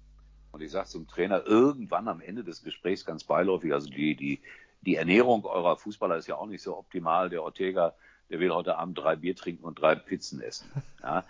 Und 0.52 0.62
ich 0.62 0.72
sage 0.72 0.88
zum 0.88 1.08
Trainer 1.08 1.46
irgendwann 1.46 2.08
am 2.08 2.22
Ende 2.22 2.44
des 2.44 2.64
Gesprächs 2.64 3.06
ganz 3.06 3.24
beiläufig, 3.24 3.74
also 3.74 3.90
die, 3.90 4.16
die, 4.16 4.42
die 4.82 4.96
Ernährung 4.96 5.46
eurer 5.46 5.78
Fußballer 5.78 6.18
ist 6.18 6.28
ja 6.28 6.36
auch 6.36 6.48
nicht 6.48 6.64
so 6.64 6.78
optimal. 6.78 7.30
Der 7.30 7.44
Ortega, 7.44 7.94
der 8.30 8.40
will 8.40 8.52
heute 8.52 8.78
Abend 8.78 8.98
drei 8.98 9.16
Bier 9.16 9.36
trinken 9.36 9.64
und 9.64 9.80
drei 9.80 9.96
Pizzen 9.96 10.42
essen. 10.42 10.70
Ja, 11.04 11.24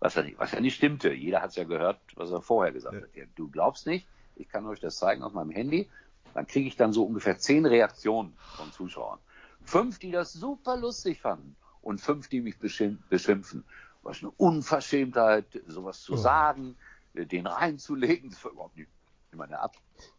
was, 0.00 0.14
ja 0.14 0.22
nicht, 0.22 0.38
was 0.38 0.52
ja 0.52 0.60
nicht 0.60 0.76
stimmte. 0.76 1.12
Jeder 1.12 1.40
hat 1.40 1.50
es 1.50 1.56
ja 1.56 1.64
gehört, 1.64 1.98
was 2.14 2.30
er 2.30 2.42
vorher 2.42 2.72
gesagt 2.72 2.94
ja. 3.14 3.22
hat. 3.22 3.28
Du 3.36 3.48
glaubst 3.48 3.86
nicht, 3.86 4.06
ich 4.36 4.48
kann 4.48 4.66
euch 4.66 4.80
das 4.80 4.96
zeigen 4.96 5.22
auf 5.22 5.32
meinem 5.32 5.50
Handy 5.50 5.88
dann 6.34 6.46
kriege 6.46 6.68
ich 6.68 6.76
dann 6.76 6.92
so 6.92 7.04
ungefähr 7.04 7.38
zehn 7.38 7.66
Reaktionen 7.66 8.34
von 8.56 8.70
Zuschauern. 8.72 9.18
Fünf, 9.62 9.98
die 9.98 10.10
das 10.10 10.32
super 10.32 10.76
lustig 10.76 11.20
fanden 11.20 11.56
und 11.80 12.00
fünf, 12.00 12.28
die 12.28 12.40
mich 12.40 12.58
beschimpfen. 12.58 13.64
Was 14.02 14.20
eine 14.20 14.30
Unverschämtheit, 14.32 15.46
sowas 15.66 16.02
zu 16.02 16.14
oh. 16.14 16.16
sagen, 16.16 16.76
den 17.14 17.46
reinzulegen, 17.46 18.30
das 18.30 18.44
war 18.44 18.52
überhaupt 18.52 18.76
nicht 18.76 18.88
meine, 19.36 19.60
Ab 19.60 19.76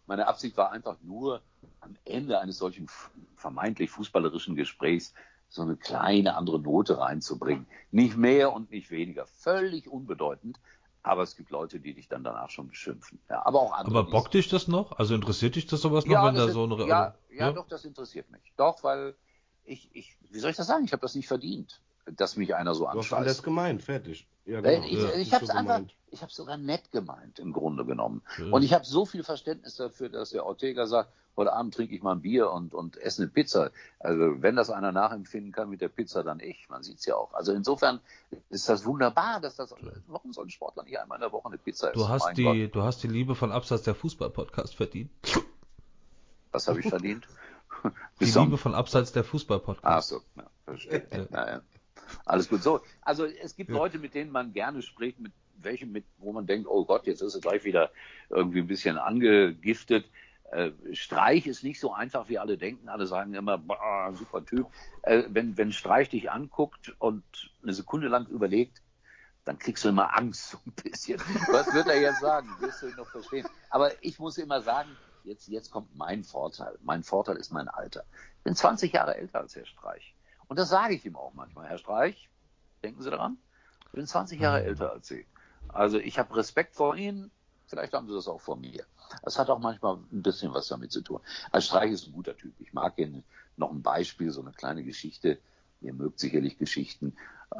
meine 0.07 0.27
Absicht 0.27 0.57
war 0.57 0.71
einfach 0.71 0.97
nur 1.01 1.41
am 1.79 1.95
Ende 2.05 2.39
eines 2.39 2.57
solchen 2.57 2.87
vermeintlich 3.35 3.89
fußballerischen 3.89 4.55
Gesprächs 4.55 5.13
so 5.49 5.61
eine 5.61 5.77
kleine 5.77 6.35
andere 6.35 6.59
Note 6.59 6.99
reinzubringen. 6.99 7.65
Nicht 7.91 8.17
mehr 8.17 8.53
und 8.53 8.71
nicht 8.71 8.91
weniger. 8.91 9.25
Völlig 9.25 9.87
unbedeutend. 9.87 10.59
Aber 11.05 11.21
es 11.21 11.35
gibt 11.35 11.51
Leute, 11.51 11.79
die 11.79 11.93
dich 11.93 12.07
dann 12.07 12.23
danach 12.23 12.49
schon 12.49 12.67
beschimpfen. 12.67 13.21
Ja, 13.29 13.45
aber 13.45 13.61
auch 13.61 13.73
andere. 13.73 13.99
Aber 13.99 14.09
bockt 14.09 14.33
dich 14.33 14.49
das 14.49 14.67
noch? 14.67 14.93
Also 14.93 15.13
interessiert 15.13 15.55
dich 15.55 15.67
das 15.67 15.81
sowas 15.81 16.05
noch, 16.05 16.13
ja, 16.13 16.25
wenn 16.25 16.33
da 16.35 16.49
so 16.49 16.63
eine. 16.63 16.77
Ja, 16.79 17.15
ja, 17.29 17.35
ja, 17.37 17.51
doch, 17.51 17.67
das 17.67 17.85
interessiert 17.85 18.31
mich. 18.31 18.41
Doch, 18.57 18.83
weil 18.83 19.15
ich, 19.63 19.95
ich, 19.95 20.17
wie 20.31 20.39
soll 20.39 20.49
ich 20.49 20.57
das 20.57 20.65
sagen? 20.65 20.83
Ich 20.83 20.93
habe 20.93 21.01
das 21.01 21.13
nicht 21.13 21.27
verdient 21.27 21.79
dass 22.05 22.37
mich 22.37 22.55
einer 22.55 22.75
so 22.75 22.85
anschaut. 22.85 23.11
Du 23.11 23.15
hast 23.15 23.21
alles 23.21 23.43
gemeint, 23.43 23.81
fertig. 23.81 24.27
Ja, 24.45 24.61
genau. 24.61 24.85
Ich, 24.85 24.91
ja, 24.91 25.13
ich 25.15 25.33
habe 25.33 25.45
es 25.45 25.51
so 25.51 25.57
einfach, 25.57 25.81
ich 26.11 26.21
habe 26.21 26.31
sogar 26.31 26.57
nett 26.57 26.91
gemeint 26.91 27.39
im 27.39 27.51
Grunde 27.51 27.85
genommen. 27.85 28.21
Ja. 28.37 28.45
Und 28.51 28.63
ich 28.63 28.73
habe 28.73 28.85
so 28.85 29.05
viel 29.05 29.23
Verständnis 29.23 29.75
dafür, 29.75 30.09
dass 30.09 30.29
der 30.29 30.45
Ortega 30.45 30.85
sagt, 30.85 31.11
heute 31.35 31.51
Abend 31.51 31.73
trinke 31.73 31.95
ich 31.95 32.03
mal 32.03 32.13
ein 32.13 32.21
Bier 32.21 32.51
und, 32.51 32.73
und 32.73 32.97
esse 32.97 33.23
eine 33.23 33.31
Pizza. 33.31 33.71
Also 33.99 34.41
wenn 34.41 34.55
das 34.55 34.69
einer 34.69 34.91
nachempfinden 34.91 35.51
kann 35.51 35.69
mit 35.69 35.81
der 35.81 35.89
Pizza, 35.89 36.23
dann 36.23 36.39
ich. 36.39 36.69
Man 36.69 36.83
sieht's 36.83 37.05
ja 37.05 37.15
auch. 37.15 37.33
Also 37.33 37.53
insofern 37.53 37.99
ist 38.49 38.69
das 38.69 38.85
wunderbar, 38.85 39.41
dass 39.41 39.55
das. 39.55 39.73
Warum 40.07 40.31
soll 40.31 40.45
ein 40.45 40.51
Sportler 40.51 40.83
nicht 40.83 40.99
einmal 40.99 41.17
in 41.17 41.21
der 41.21 41.31
Woche 41.31 41.47
eine 41.47 41.57
Pizza 41.57 41.89
essen? 41.89 41.99
Du 41.99 42.07
hast 42.07 42.37
die, 42.37 42.69
du 42.69 42.83
hast 42.83 43.01
die 43.03 43.07
Liebe 43.07 43.35
von 43.35 43.51
Absatz 43.51 43.81
der 43.81 43.95
Fußball-Podcast 43.95 44.75
verdient. 44.75 45.09
Was 46.51 46.67
habe 46.67 46.79
ich 46.79 46.87
verdient? 46.87 47.27
Die 48.19 48.25
Liebe 48.25 48.57
von 48.57 48.73
Abseits 48.73 49.11
der 49.11 49.23
Fußball-Podcast. 49.23 49.85
Ach 49.85 50.01
so, 50.01 50.21
ja, 50.35 50.49
verstehe. 50.65 51.07
Ja. 51.11 51.47
Ja, 51.47 51.61
alles 52.25 52.49
gut. 52.49 52.63
So, 52.63 52.81
also 53.01 53.25
es 53.25 53.55
gibt 53.55 53.69
ja. 53.69 53.75
Leute, 53.75 53.99
mit 53.99 54.13
denen 54.13 54.31
man 54.31 54.53
gerne 54.53 54.81
spricht, 54.81 55.19
mit 55.19 55.31
welchen, 55.57 55.91
mit, 55.91 56.05
wo 56.17 56.31
man 56.31 56.45
denkt, 56.45 56.67
oh 56.67 56.85
Gott, 56.85 57.07
jetzt 57.07 57.21
ist 57.21 57.35
es 57.35 57.41
gleich 57.41 57.63
wieder 57.63 57.91
irgendwie 58.29 58.59
ein 58.59 58.67
bisschen 58.67 58.97
angegiftet. 58.97 60.05
Äh, 60.51 60.71
Streich 60.93 61.47
ist 61.47 61.63
nicht 61.63 61.79
so 61.79 61.93
einfach, 61.93 62.29
wie 62.29 62.37
alle 62.37 62.57
denken. 62.57 62.89
Alle 62.89 63.07
sagen 63.07 63.33
immer, 63.33 63.57
boah, 63.57 64.13
super 64.13 64.45
Typ. 64.45 64.67
Äh, 65.01 65.23
wenn, 65.29 65.57
wenn 65.57 65.71
Streich 65.71 66.09
dich 66.09 66.31
anguckt 66.31 66.95
und 66.99 67.23
eine 67.63 67.73
Sekunde 67.73 68.07
lang 68.07 68.27
überlegt, 68.27 68.81
dann 69.43 69.59
kriegst 69.59 69.83
du 69.83 69.89
immer 69.89 70.17
Angst 70.17 70.51
so 70.51 70.57
ein 70.65 70.71
bisschen. 70.71 71.19
Was 71.51 71.73
wird 71.73 71.87
er 71.87 71.99
jetzt 71.99 72.21
sagen? 72.21 72.49
Wirst 72.59 72.81
du 72.81 72.87
ihn 72.87 72.95
noch 72.95 73.09
verstehen? 73.09 73.47
Aber 73.69 73.91
ich 74.03 74.19
muss 74.19 74.37
immer 74.37 74.61
sagen, 74.61 74.89
jetzt, 75.23 75.47
jetzt 75.47 75.71
kommt 75.71 75.95
mein 75.95 76.23
Vorteil. 76.23 76.77
Mein 76.83 77.03
Vorteil 77.03 77.37
ist 77.37 77.51
mein 77.51 77.67
Alter. 77.67 78.05
Ich 78.37 78.43
bin 78.43 78.55
20 78.55 78.93
Jahre 78.93 79.15
älter 79.15 79.41
als 79.41 79.55
Herr 79.55 79.65
Streich. 79.65 80.14
Und 80.47 80.59
das 80.59 80.69
sage 80.69 80.95
ich 80.95 81.05
ihm 81.05 81.15
auch 81.15 81.33
manchmal. 81.33 81.67
Herr 81.67 81.77
Streich, 81.77 82.29
denken 82.83 83.01
Sie 83.01 83.09
daran? 83.09 83.37
Ich 83.85 83.91
bin 83.91 84.05
20 84.05 84.39
Jahre 84.39 84.61
mhm. 84.61 84.67
älter 84.67 84.91
als 84.91 85.07
Sie. 85.07 85.25
Also 85.69 85.97
ich 85.97 86.19
habe 86.19 86.35
Respekt 86.35 86.75
vor 86.75 86.95
Ihnen. 86.95 87.31
Vielleicht 87.67 87.93
haben 87.93 88.07
Sie 88.07 88.13
das 88.13 88.27
auch 88.27 88.41
vor 88.41 88.57
mir. 88.57 88.85
Das 89.23 89.39
hat 89.39 89.49
auch 89.49 89.59
manchmal 89.59 89.97
ein 90.11 90.21
bisschen 90.21 90.53
was 90.53 90.67
damit 90.67 90.91
zu 90.91 91.01
tun. 91.01 91.19
Herr 91.51 91.61
Streich 91.61 91.91
ist 91.91 92.07
ein 92.07 92.13
guter 92.13 92.35
Typ. 92.35 92.53
Ich 92.59 92.73
mag 92.73 92.97
ihn. 92.97 93.23
Noch 93.57 93.71
ein 93.71 93.81
Beispiel, 93.81 94.31
so 94.31 94.41
eine 94.41 94.51
kleine 94.51 94.83
Geschichte. 94.83 95.39
Ihr 95.81 95.93
mögt 95.93 96.19
sicherlich 96.19 96.57
Geschichten. 96.57 97.15
Äh, 97.51 97.59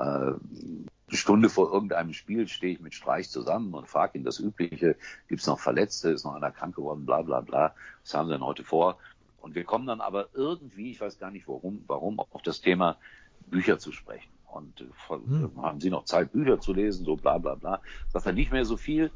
eine 1.07 1.17
Stunde 1.17 1.49
vor 1.49 1.71
irgendeinem 1.71 2.13
Spiel 2.13 2.47
stehe 2.47 2.73
ich 2.73 2.81
mit 2.81 2.93
Streich 2.93 3.29
zusammen 3.29 3.73
und 3.73 3.87
frage 3.87 4.17
ihn 4.17 4.25
das 4.25 4.39
Übliche. 4.39 4.95
Gibt 5.27 5.41
es 5.41 5.47
noch 5.47 5.59
Verletzte? 5.59 6.09
Ist 6.09 6.25
noch 6.25 6.35
einer 6.35 6.51
krank 6.51 6.75
geworden? 6.75 7.05
Bla 7.05 7.21
bla 7.21 7.41
bla. 7.41 7.75
Was 8.03 8.13
haben 8.13 8.27
Sie 8.27 8.33
denn 8.33 8.45
heute 8.45 8.63
vor? 8.63 8.97
Und 9.45 9.53
wir 9.53 9.63
kommen 9.63 9.85
dann 9.85 10.01
aber 10.01 10.29
irgendwie, 10.33 10.89
ich 10.89 10.99
weiß 10.99 11.19
gar 11.19 11.29
nicht 11.29 11.47
warum, 11.47 11.83
warum 11.85 12.19
auf 12.19 12.41
das 12.41 12.61
Thema 12.61 12.97
Bücher 13.45 13.77
zu 13.77 13.91
sprechen. 13.91 14.31
Und 14.47 14.81
äh, 14.81 14.85
hm. 15.07 15.61
haben 15.61 15.79
Sie 15.79 15.91
noch 15.91 16.05
Zeit, 16.05 16.31
Bücher 16.31 16.59
zu 16.59 16.73
lesen? 16.73 17.05
So 17.05 17.15
bla 17.15 17.37
bla 17.37 17.53
bla. 17.53 17.79
Sagt 18.07 18.25
er 18.25 18.33
nicht 18.33 18.51
mehr 18.51 18.65
so 18.65 18.75
viel. 18.75 19.11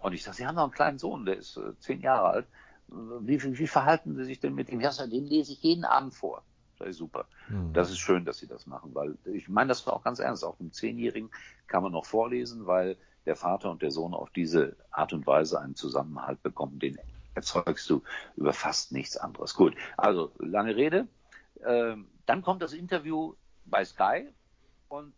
Und 0.00 0.12
ich 0.12 0.24
sage, 0.24 0.38
Sie 0.38 0.44
haben 0.44 0.56
noch 0.56 0.64
einen 0.64 0.72
kleinen 0.72 0.98
Sohn, 0.98 1.24
der 1.24 1.36
ist 1.36 1.56
äh, 1.56 1.78
zehn 1.78 2.00
Jahre 2.00 2.30
alt. 2.30 2.46
Wie, 2.88 3.40
wie, 3.40 3.56
wie 3.56 3.66
verhalten 3.68 4.16
Sie 4.16 4.24
sich 4.24 4.40
denn 4.40 4.56
mit 4.56 4.70
ihm? 4.70 4.80
Ja, 4.80 4.90
den 4.90 5.24
lese 5.24 5.52
ich 5.52 5.62
jeden 5.62 5.84
Abend 5.84 6.14
vor. 6.14 6.42
Das 6.80 6.88
ist 6.88 6.96
super. 6.96 7.26
Hm. 7.46 7.72
Das 7.74 7.92
ist 7.92 7.98
schön, 7.98 8.24
dass 8.24 8.38
Sie 8.38 8.48
das 8.48 8.66
machen, 8.66 8.92
weil 8.92 9.16
ich 9.22 9.48
meine 9.48 9.68
das 9.68 9.86
war 9.86 9.92
auch 9.92 10.02
ganz 10.02 10.18
ernst. 10.18 10.44
Auch 10.44 10.58
einem 10.58 10.72
Zehnjährigen 10.72 11.30
kann 11.68 11.84
man 11.84 11.92
noch 11.92 12.06
vorlesen, 12.06 12.66
weil 12.66 12.96
der 13.24 13.36
Vater 13.36 13.70
und 13.70 13.82
der 13.82 13.92
Sohn 13.92 14.14
auf 14.14 14.30
diese 14.30 14.74
Art 14.90 15.12
und 15.12 15.28
Weise 15.28 15.60
einen 15.60 15.76
Zusammenhalt 15.76 16.42
bekommen, 16.42 16.80
den 16.80 16.98
erzeugst 17.34 17.88
du 17.90 18.02
über 18.36 18.52
fast 18.52 18.92
nichts 18.92 19.16
anderes. 19.16 19.54
Gut, 19.54 19.74
also 19.96 20.32
lange 20.38 20.76
Rede. 20.76 21.06
Ähm, 21.64 22.06
dann 22.26 22.42
kommt 22.42 22.62
das 22.62 22.72
Interview 22.72 23.34
bei 23.66 23.84
Sky 23.84 24.28
und 24.88 25.12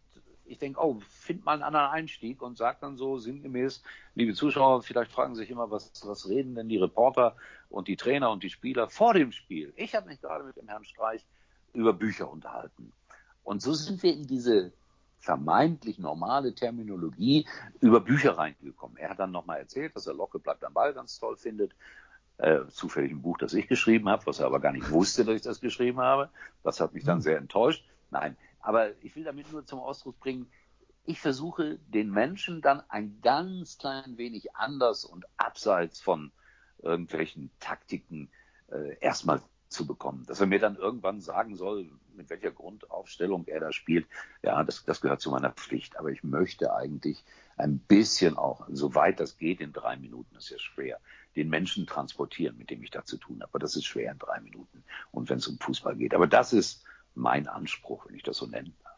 ich 0.48 0.58
denke, 0.58 0.80
oh, 0.80 1.00
find 1.00 1.44
mal 1.44 1.54
einen 1.54 1.62
anderen 1.62 1.90
Einstieg 1.90 2.40
und 2.40 2.56
sag 2.56 2.80
dann 2.80 2.96
so 2.96 3.18
sinngemäß, 3.18 3.82
liebe 4.14 4.34
Zuschauer, 4.34 4.82
vielleicht 4.82 5.10
fragen 5.12 5.34
sich 5.34 5.50
immer, 5.50 5.70
was, 5.70 5.90
was 6.04 6.28
reden 6.28 6.54
denn 6.54 6.68
die 6.68 6.78
Reporter 6.78 7.36
und 7.68 7.88
die 7.88 7.96
Trainer 7.96 8.30
und 8.30 8.42
die 8.42 8.50
Spieler 8.50 8.88
vor 8.88 9.14
dem 9.14 9.32
Spiel? 9.32 9.72
Ich 9.76 9.94
habe 9.94 10.08
mich 10.08 10.20
gerade 10.20 10.44
mit 10.44 10.56
dem 10.56 10.68
Herrn 10.68 10.84
Streich 10.84 11.24
über 11.72 11.92
Bücher 11.92 12.30
unterhalten. 12.30 12.92
Und 13.42 13.60
so 13.60 13.74
sind 13.74 14.02
wir 14.02 14.12
in 14.12 14.26
diese 14.26 14.72
vermeintlich 15.18 15.98
normale 15.98 16.54
Terminologie 16.54 17.46
über 17.80 18.00
Bücher 18.00 18.38
reingekommen. 18.38 18.96
Er 18.96 19.10
hat 19.10 19.18
dann 19.18 19.32
nochmal 19.32 19.58
erzählt, 19.58 19.96
dass 19.96 20.06
er 20.06 20.14
Locke 20.14 20.38
bleibt 20.38 20.64
am 20.64 20.72
Ball 20.72 20.94
ganz 20.94 21.18
toll 21.18 21.36
findet 21.36 21.72
äh, 22.38 22.66
zufällig 22.68 23.12
ein 23.12 23.22
Buch, 23.22 23.38
das 23.38 23.54
ich 23.54 23.68
geschrieben 23.68 24.08
habe, 24.08 24.26
was 24.26 24.40
er 24.40 24.46
aber 24.46 24.60
gar 24.60 24.72
nicht 24.72 24.90
wusste, 24.90 25.24
dass 25.24 25.36
ich 25.36 25.42
das 25.42 25.60
geschrieben 25.60 26.00
habe. 26.00 26.30
Das 26.62 26.80
hat 26.80 26.94
mich 26.94 27.04
dann 27.04 27.18
hm. 27.18 27.22
sehr 27.22 27.38
enttäuscht. 27.38 27.84
Nein, 28.10 28.36
aber 28.60 28.90
ich 29.02 29.16
will 29.16 29.24
damit 29.24 29.50
nur 29.52 29.64
zum 29.64 29.80
Ausdruck 29.80 30.18
bringen, 30.20 30.46
ich 31.04 31.20
versuche 31.20 31.78
den 31.86 32.10
Menschen 32.10 32.60
dann 32.60 32.82
ein 32.88 33.20
ganz 33.22 33.78
klein 33.78 34.18
wenig 34.18 34.54
anders 34.56 35.04
und 35.04 35.24
abseits 35.36 36.00
von 36.00 36.32
irgendwelchen 36.82 37.50
Taktiken 37.60 38.28
äh, 38.68 38.96
erstmal 39.00 39.40
zu 39.68 39.86
bekommen. 39.86 40.24
Dass 40.26 40.40
er 40.40 40.46
mir 40.46 40.58
dann 40.58 40.76
irgendwann 40.76 41.20
sagen 41.20 41.56
soll, 41.56 41.90
mit 42.14 42.30
welcher 42.30 42.50
Grundaufstellung 42.50 43.46
er 43.46 43.60
da 43.60 43.72
spielt, 43.72 44.06
ja, 44.42 44.62
das, 44.64 44.84
das 44.84 45.00
gehört 45.00 45.20
zu 45.20 45.30
meiner 45.30 45.52
Pflicht. 45.52 45.98
Aber 45.98 46.10
ich 46.10 46.24
möchte 46.24 46.74
eigentlich 46.74 47.24
ein 47.56 47.78
bisschen 47.78 48.36
auch, 48.36 48.66
soweit 48.68 49.20
das 49.20 49.38
geht, 49.38 49.60
in 49.60 49.72
drei 49.72 49.96
Minuten, 49.96 50.34
das 50.34 50.44
ist 50.44 50.50
ja 50.50 50.58
schwer, 50.58 51.00
den 51.36 51.48
Menschen 51.48 51.86
transportieren, 51.86 52.56
mit 52.56 52.70
dem 52.70 52.82
ich 52.82 52.90
da 52.90 53.04
zu 53.04 53.18
tun 53.18 53.40
habe. 53.40 53.50
Aber 53.52 53.58
das 53.58 53.76
ist 53.76 53.84
schwer 53.84 54.12
in 54.12 54.18
drei 54.18 54.40
Minuten. 54.40 54.82
Und 55.12 55.28
wenn 55.28 55.38
es 55.38 55.46
um 55.46 55.58
Fußball 55.58 55.96
geht. 55.96 56.14
Aber 56.14 56.26
das 56.26 56.52
ist 56.52 56.84
mein 57.14 57.46
Anspruch, 57.46 58.06
wenn 58.06 58.16
ich 58.16 58.22
das 58.22 58.38
so 58.38 58.46
nennen 58.46 58.74
darf. 58.82 58.92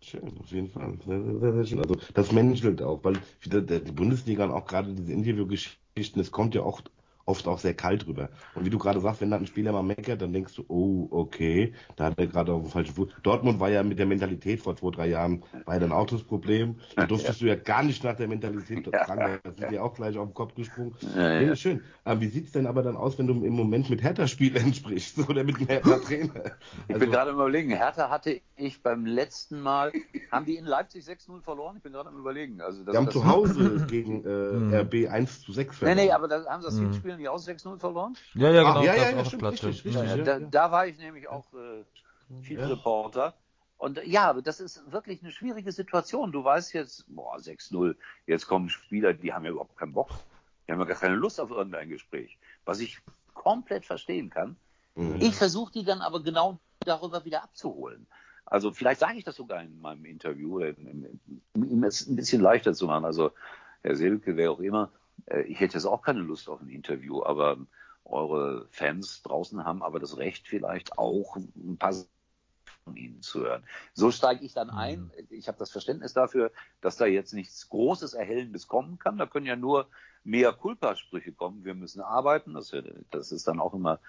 Schön, 0.00 0.38
auf 0.38 0.50
jeden 0.50 0.70
Fall. 0.70 0.96
Sehr, 1.04 1.22
sehr, 1.22 1.52
sehr 1.52 1.66
schön. 1.66 1.80
Also 1.80 1.96
das 2.14 2.32
menschelt 2.32 2.82
auch, 2.82 3.02
weil 3.02 3.18
die 3.44 3.92
Bundesliga 3.92 4.44
und 4.44 4.52
auch 4.52 4.66
gerade 4.66 4.94
diese 4.94 5.12
Interviewgeschichten, 5.12 6.20
es 6.20 6.30
kommt 6.30 6.54
ja 6.54 6.62
auch 6.62 6.82
oft 7.28 7.46
auch 7.46 7.58
sehr 7.58 7.74
kalt 7.74 8.06
rüber. 8.06 8.30
Und 8.54 8.64
wie 8.64 8.70
du 8.70 8.78
gerade 8.78 9.00
sagst, 9.00 9.20
wenn 9.20 9.30
da 9.30 9.36
ein 9.36 9.46
Spieler 9.46 9.72
mal 9.72 9.82
meckert, 9.82 10.22
dann 10.22 10.32
denkst 10.32 10.54
du, 10.54 10.64
oh, 10.68 11.08
okay, 11.10 11.74
da 11.96 12.06
hat 12.06 12.18
er 12.18 12.26
gerade 12.26 12.52
auf 12.52 12.62
dem 12.62 12.70
falschen 12.70 12.94
Fuß. 12.94 13.10
Dortmund 13.22 13.60
war 13.60 13.68
ja 13.68 13.82
mit 13.82 13.98
der 13.98 14.06
Mentalität 14.06 14.60
vor 14.60 14.76
zwei, 14.76 14.90
drei 14.90 15.08
Jahren, 15.08 15.44
war 15.66 15.74
ja 15.74 15.80
dann 15.80 15.92
auch 15.92 16.06
das 16.06 16.22
Problem. 16.22 16.76
Da 16.96 17.06
durftest 17.06 17.40
ja. 17.40 17.46
du 17.46 17.52
ja 17.52 17.62
gar 17.62 17.82
nicht 17.82 18.02
nach 18.02 18.16
der 18.16 18.28
Mentalität 18.28 18.88
ja. 18.90 19.04
fragen, 19.04 19.40
da 19.44 19.50
sind 19.56 19.70
dir 19.70 19.84
auch 19.84 19.94
gleich 19.94 20.16
auf 20.16 20.28
den 20.28 20.34
Kopf 20.34 20.54
gesprungen. 20.54 20.94
Ja, 21.14 21.40
ja. 21.40 21.56
schön. 21.56 21.82
Aber 22.04 22.20
wie 22.22 22.28
sieht's 22.28 22.52
denn 22.52 22.66
aber 22.66 22.82
dann 22.82 22.96
aus, 22.96 23.18
wenn 23.18 23.26
du 23.26 23.34
im 23.44 23.52
Moment 23.52 23.90
mit 23.90 24.02
Hertha-Spielern 24.02 24.72
sprichst 24.74 25.18
oder 25.28 25.44
mit 25.44 25.56
einem 25.56 25.66
Hertha-Trainer? 25.66 26.32
Also, 26.34 26.50
ich 26.80 26.86
bin 26.86 26.94
also 26.94 27.10
gerade 27.10 27.30
überlegen, 27.32 27.70
Hertha 27.70 28.08
hatte 28.08 28.40
ich 28.56 28.82
beim 28.82 29.04
letzten 29.04 29.60
Mal, 29.60 29.92
haben 30.32 30.46
die 30.46 30.56
in 30.56 30.64
Leipzig 30.64 31.04
6-0 31.04 31.42
verloren? 31.42 31.76
Ich 31.76 31.82
bin 31.82 31.92
gerade 31.92 32.08
am 32.08 32.16
überlegen. 32.16 32.62
Also, 32.62 32.82
das, 32.84 32.92
die 32.92 32.96
haben 32.96 33.04
das 33.04 33.14
zu 33.14 33.26
Hause 33.26 33.86
gegen 33.90 34.24
äh, 34.24 34.80
RB 34.80 35.10
1 35.10 35.42
zu 35.42 35.52
6 35.52 35.76
verloren. 35.76 35.96
Nee, 35.96 36.06
nee, 36.06 36.12
aber 36.12 36.28
da 36.28 36.46
haben 36.46 36.62
sie 36.62 36.68
das 36.68 36.78
Hinspiel 36.78 37.17
die 37.18 37.28
auch 37.28 37.38
6-0 37.38 37.78
verloren? 37.78 38.16
Ja, 38.34 38.50
ja, 38.50 38.62
genau. 38.62 38.80
Ach, 38.80 38.82
ja, 38.82 38.94
ja, 38.94 39.10
ja, 39.10 39.24
stimmt, 39.24 39.44
richtig, 39.44 39.84
richtig, 39.84 39.94
ja, 39.94 40.16
da, 40.16 40.38
da, 40.38 40.70
war 40.70 40.86
ich 40.86 40.98
nämlich 40.98 41.28
auch 41.28 41.46
äh, 41.54 42.56
Reporter. 42.56 43.34
Und 43.76 44.04
ja, 44.04 44.32
das 44.34 44.60
ist 44.60 44.90
wirklich 44.90 45.22
eine 45.22 45.30
schwierige 45.30 45.70
Situation. 45.70 46.32
Du 46.32 46.42
weißt 46.42 46.72
jetzt, 46.74 47.04
boah, 47.08 47.36
6-0, 47.36 47.94
jetzt 48.26 48.46
kommen 48.46 48.68
Spieler, 48.68 49.14
die 49.14 49.32
haben 49.32 49.44
ja 49.44 49.52
überhaupt 49.52 49.76
keinen 49.76 49.92
Bock. 49.92 50.10
Die 50.66 50.72
haben 50.72 50.80
ja 50.80 50.86
gar 50.86 50.96
keine 50.96 51.14
Lust 51.14 51.40
auf 51.40 51.50
irgendein 51.50 51.88
Gespräch. 51.88 52.38
Was 52.64 52.80
ich 52.80 52.98
komplett 53.34 53.86
verstehen 53.86 54.30
kann. 54.30 54.56
Mhm. 54.96 55.16
Ich 55.20 55.36
versuche 55.36 55.72
die 55.72 55.84
dann 55.84 56.00
aber 56.00 56.22
genau 56.22 56.58
darüber 56.80 57.24
wieder 57.24 57.44
abzuholen. 57.44 58.06
Also 58.44 58.72
vielleicht 58.72 59.00
sage 59.00 59.18
ich 59.18 59.24
das 59.24 59.36
sogar 59.36 59.62
in 59.62 59.80
meinem 59.80 60.04
Interview, 60.04 60.60
um 61.54 61.84
es 61.84 62.06
ein 62.06 62.16
bisschen 62.16 62.42
leichter 62.42 62.74
zu 62.74 62.86
machen. 62.86 63.04
Also 63.04 63.30
Herr 63.82 63.94
Silke, 63.94 64.36
wer 64.36 64.50
auch 64.50 64.60
immer, 64.60 64.84
äh, 64.84 64.97
ich 65.46 65.60
hätte 65.60 65.74
jetzt 65.74 65.86
auch 65.86 66.02
keine 66.02 66.20
Lust 66.20 66.48
auf 66.48 66.60
ein 66.60 66.68
Interview, 66.68 67.22
aber 67.22 67.58
eure 68.04 68.66
Fans 68.70 69.22
draußen 69.22 69.64
haben 69.64 69.82
aber 69.82 70.00
das 70.00 70.16
Recht 70.16 70.48
vielleicht 70.48 70.98
auch 70.98 71.36
ein 71.36 71.76
paar 71.78 71.94
von 72.88 72.96
ihnen 72.96 73.20
zu 73.20 73.40
hören. 73.40 73.64
So 73.92 74.10
steige 74.10 74.44
ich 74.44 74.54
dann 74.54 74.70
ein. 74.70 75.00
Mhm. 75.00 75.26
Ich 75.30 75.48
habe 75.48 75.58
das 75.58 75.70
Verständnis 75.70 76.14
dafür, 76.14 76.50
dass 76.80 76.96
da 76.96 77.04
jetzt 77.06 77.34
nichts 77.34 77.68
Großes, 77.68 78.14
Erhellendes 78.14 78.66
kommen 78.66 78.98
kann. 78.98 79.18
Da 79.18 79.26
können 79.26 79.46
ja 79.46 79.56
nur 79.56 79.88
mehr 80.24 80.52
Kulpa-Sprüche 80.52 81.32
kommen. 81.32 81.64
Wir 81.64 81.74
müssen 81.74 82.00
arbeiten. 82.00 82.54
Das, 82.54 82.74
das 83.10 83.32
ist 83.32 83.46
dann 83.46 83.60
auch 83.60 83.74
immer, 83.74 84.00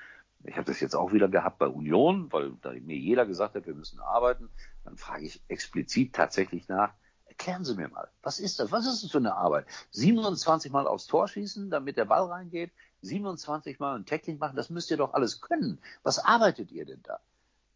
ich 0.43 0.55
habe 0.55 0.65
das 0.65 0.79
jetzt 0.79 0.95
auch 0.95 1.11
wieder 1.11 1.27
gehabt 1.27 1.59
bei 1.59 1.67
Union, 1.67 2.31
weil 2.31 2.53
da 2.61 2.71
mir 2.71 2.97
jeder 2.97 3.25
gesagt 3.25 3.55
hat, 3.55 3.67
wir 3.67 3.75
müssen 3.75 3.99
arbeiten. 3.99 4.49
Dann 4.85 4.97
frage 4.97 5.25
ich 5.25 5.41
explizit 5.49 6.13
tatsächlich 6.13 6.69
nach, 6.69 6.93
Erklären 7.39 7.63
Sie 7.63 7.75
mir 7.75 7.87
mal, 7.87 8.09
was 8.21 8.37
ist 8.37 8.59
das? 8.59 8.69
Was 8.73 8.85
ist 8.85 9.01
das 9.01 9.11
für 9.11 9.19
eine 9.19 9.33
Arbeit? 9.33 9.65
27 9.91 10.73
Mal 10.73 10.85
aufs 10.85 11.07
Tor 11.07 11.25
schießen, 11.25 11.69
damit 11.69 11.95
der 11.95 12.03
Ball 12.03 12.25
reingeht, 12.25 12.69
27 13.01 13.79
Mal 13.79 13.95
ein 13.95 14.05
Tackling 14.05 14.39
machen, 14.39 14.57
das 14.57 14.69
müsst 14.69 14.91
ihr 14.91 14.97
doch 14.97 15.13
alles 15.13 15.39
können. 15.39 15.79
Was 16.03 16.19
arbeitet 16.19 16.69
ihr 16.69 16.85
denn 16.85 17.01
da? 17.01 17.21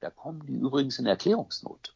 Da 0.01 0.09
kommen 0.09 0.45
die 0.45 0.57
übrigens 0.57 0.99
in 0.99 1.05
Erklärungsnot. 1.05 1.95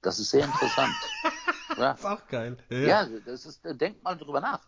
Das 0.00 0.18
ist 0.18 0.30
sehr 0.30 0.44
interessant. 0.44 0.96
ja. 1.68 1.76
Das 1.76 2.00
ist 2.00 2.04
auch 2.04 2.26
geil. 2.26 2.56
Ja, 2.68 2.78
ja 2.78 3.08
das 3.26 3.46
ist, 3.46 3.60
denk 3.64 4.02
mal 4.02 4.16
drüber 4.16 4.40
nach. 4.40 4.66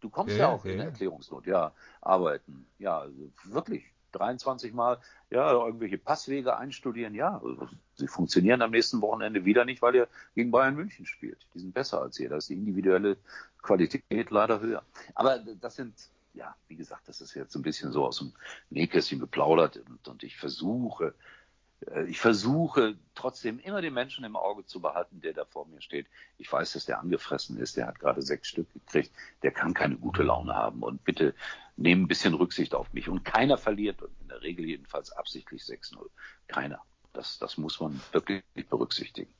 Du 0.00 0.08
kommst 0.08 0.34
ja, 0.34 0.44
ja 0.44 0.48
auch 0.48 0.64
in 0.64 0.80
Erklärungsnot. 0.80 1.46
Ja, 1.46 1.72
arbeiten. 2.00 2.66
Ja, 2.78 3.04
wirklich. 3.44 3.91
23 4.12 4.72
Mal, 4.72 4.98
ja, 5.30 5.52
irgendwelche 5.52 5.98
Passwege 5.98 6.56
einstudieren, 6.56 7.14
ja, 7.14 7.40
also, 7.42 7.68
sie 7.96 8.08
funktionieren 8.08 8.62
am 8.62 8.70
nächsten 8.70 9.00
Wochenende 9.00 9.44
wieder 9.44 9.64
nicht, 9.64 9.82
weil 9.82 9.94
ihr 9.94 10.08
gegen 10.34 10.50
Bayern 10.50 10.76
München 10.76 11.06
spielt. 11.06 11.46
Die 11.54 11.60
sind 11.60 11.74
besser 11.74 12.02
als 12.02 12.18
ihr. 12.20 12.28
Da 12.28 12.36
ist 12.36 12.48
die 12.48 12.54
individuelle 12.54 13.16
Qualität 13.62 14.30
leider 14.30 14.60
höher. 14.60 14.82
Aber 15.14 15.38
das 15.38 15.76
sind, 15.76 15.94
ja, 16.34 16.54
wie 16.68 16.76
gesagt, 16.76 17.08
das 17.08 17.20
ist 17.20 17.34
jetzt 17.34 17.54
ein 17.54 17.62
bisschen 17.62 17.92
so 17.92 18.04
aus 18.04 18.18
dem 18.18 18.32
Nähkästchen 18.70 19.20
geplaudert 19.20 19.76
und, 19.88 20.08
und 20.08 20.22
ich 20.22 20.36
versuche, 20.36 21.14
äh, 21.90 22.04
ich 22.04 22.20
versuche 22.20 22.96
trotzdem 23.14 23.58
immer 23.60 23.80
den 23.80 23.94
Menschen 23.94 24.24
im 24.24 24.36
Auge 24.36 24.64
zu 24.66 24.80
behalten, 24.80 25.20
der 25.20 25.32
da 25.32 25.44
vor 25.44 25.66
mir 25.66 25.80
steht. 25.80 26.06
Ich 26.38 26.52
weiß, 26.52 26.72
dass 26.72 26.86
der 26.86 27.00
angefressen 27.00 27.58
ist, 27.58 27.76
der 27.76 27.86
hat 27.86 27.98
gerade 27.98 28.22
sechs 28.22 28.48
Stück 28.48 28.72
gekriegt, 28.72 29.12
der 29.42 29.52
kann 29.52 29.74
keine 29.74 29.96
gute 29.96 30.22
Laune 30.22 30.54
haben 30.54 30.82
und 30.82 31.04
bitte 31.04 31.34
nehmen 31.76 32.04
ein 32.04 32.08
bisschen 32.08 32.34
Rücksicht 32.34 32.74
auf 32.74 32.92
mich. 32.92 33.08
Und 33.08 33.24
keiner 33.24 33.58
verliert, 33.58 34.00
in 34.20 34.28
der 34.28 34.42
Regel 34.42 34.66
jedenfalls 34.66 35.12
absichtlich 35.12 35.62
6-0. 35.62 36.08
Keiner. 36.46 36.80
Das, 37.12 37.38
das 37.38 37.58
muss 37.58 37.80
man 37.80 38.00
wirklich 38.12 38.42
berücksichtigen. 38.68 39.32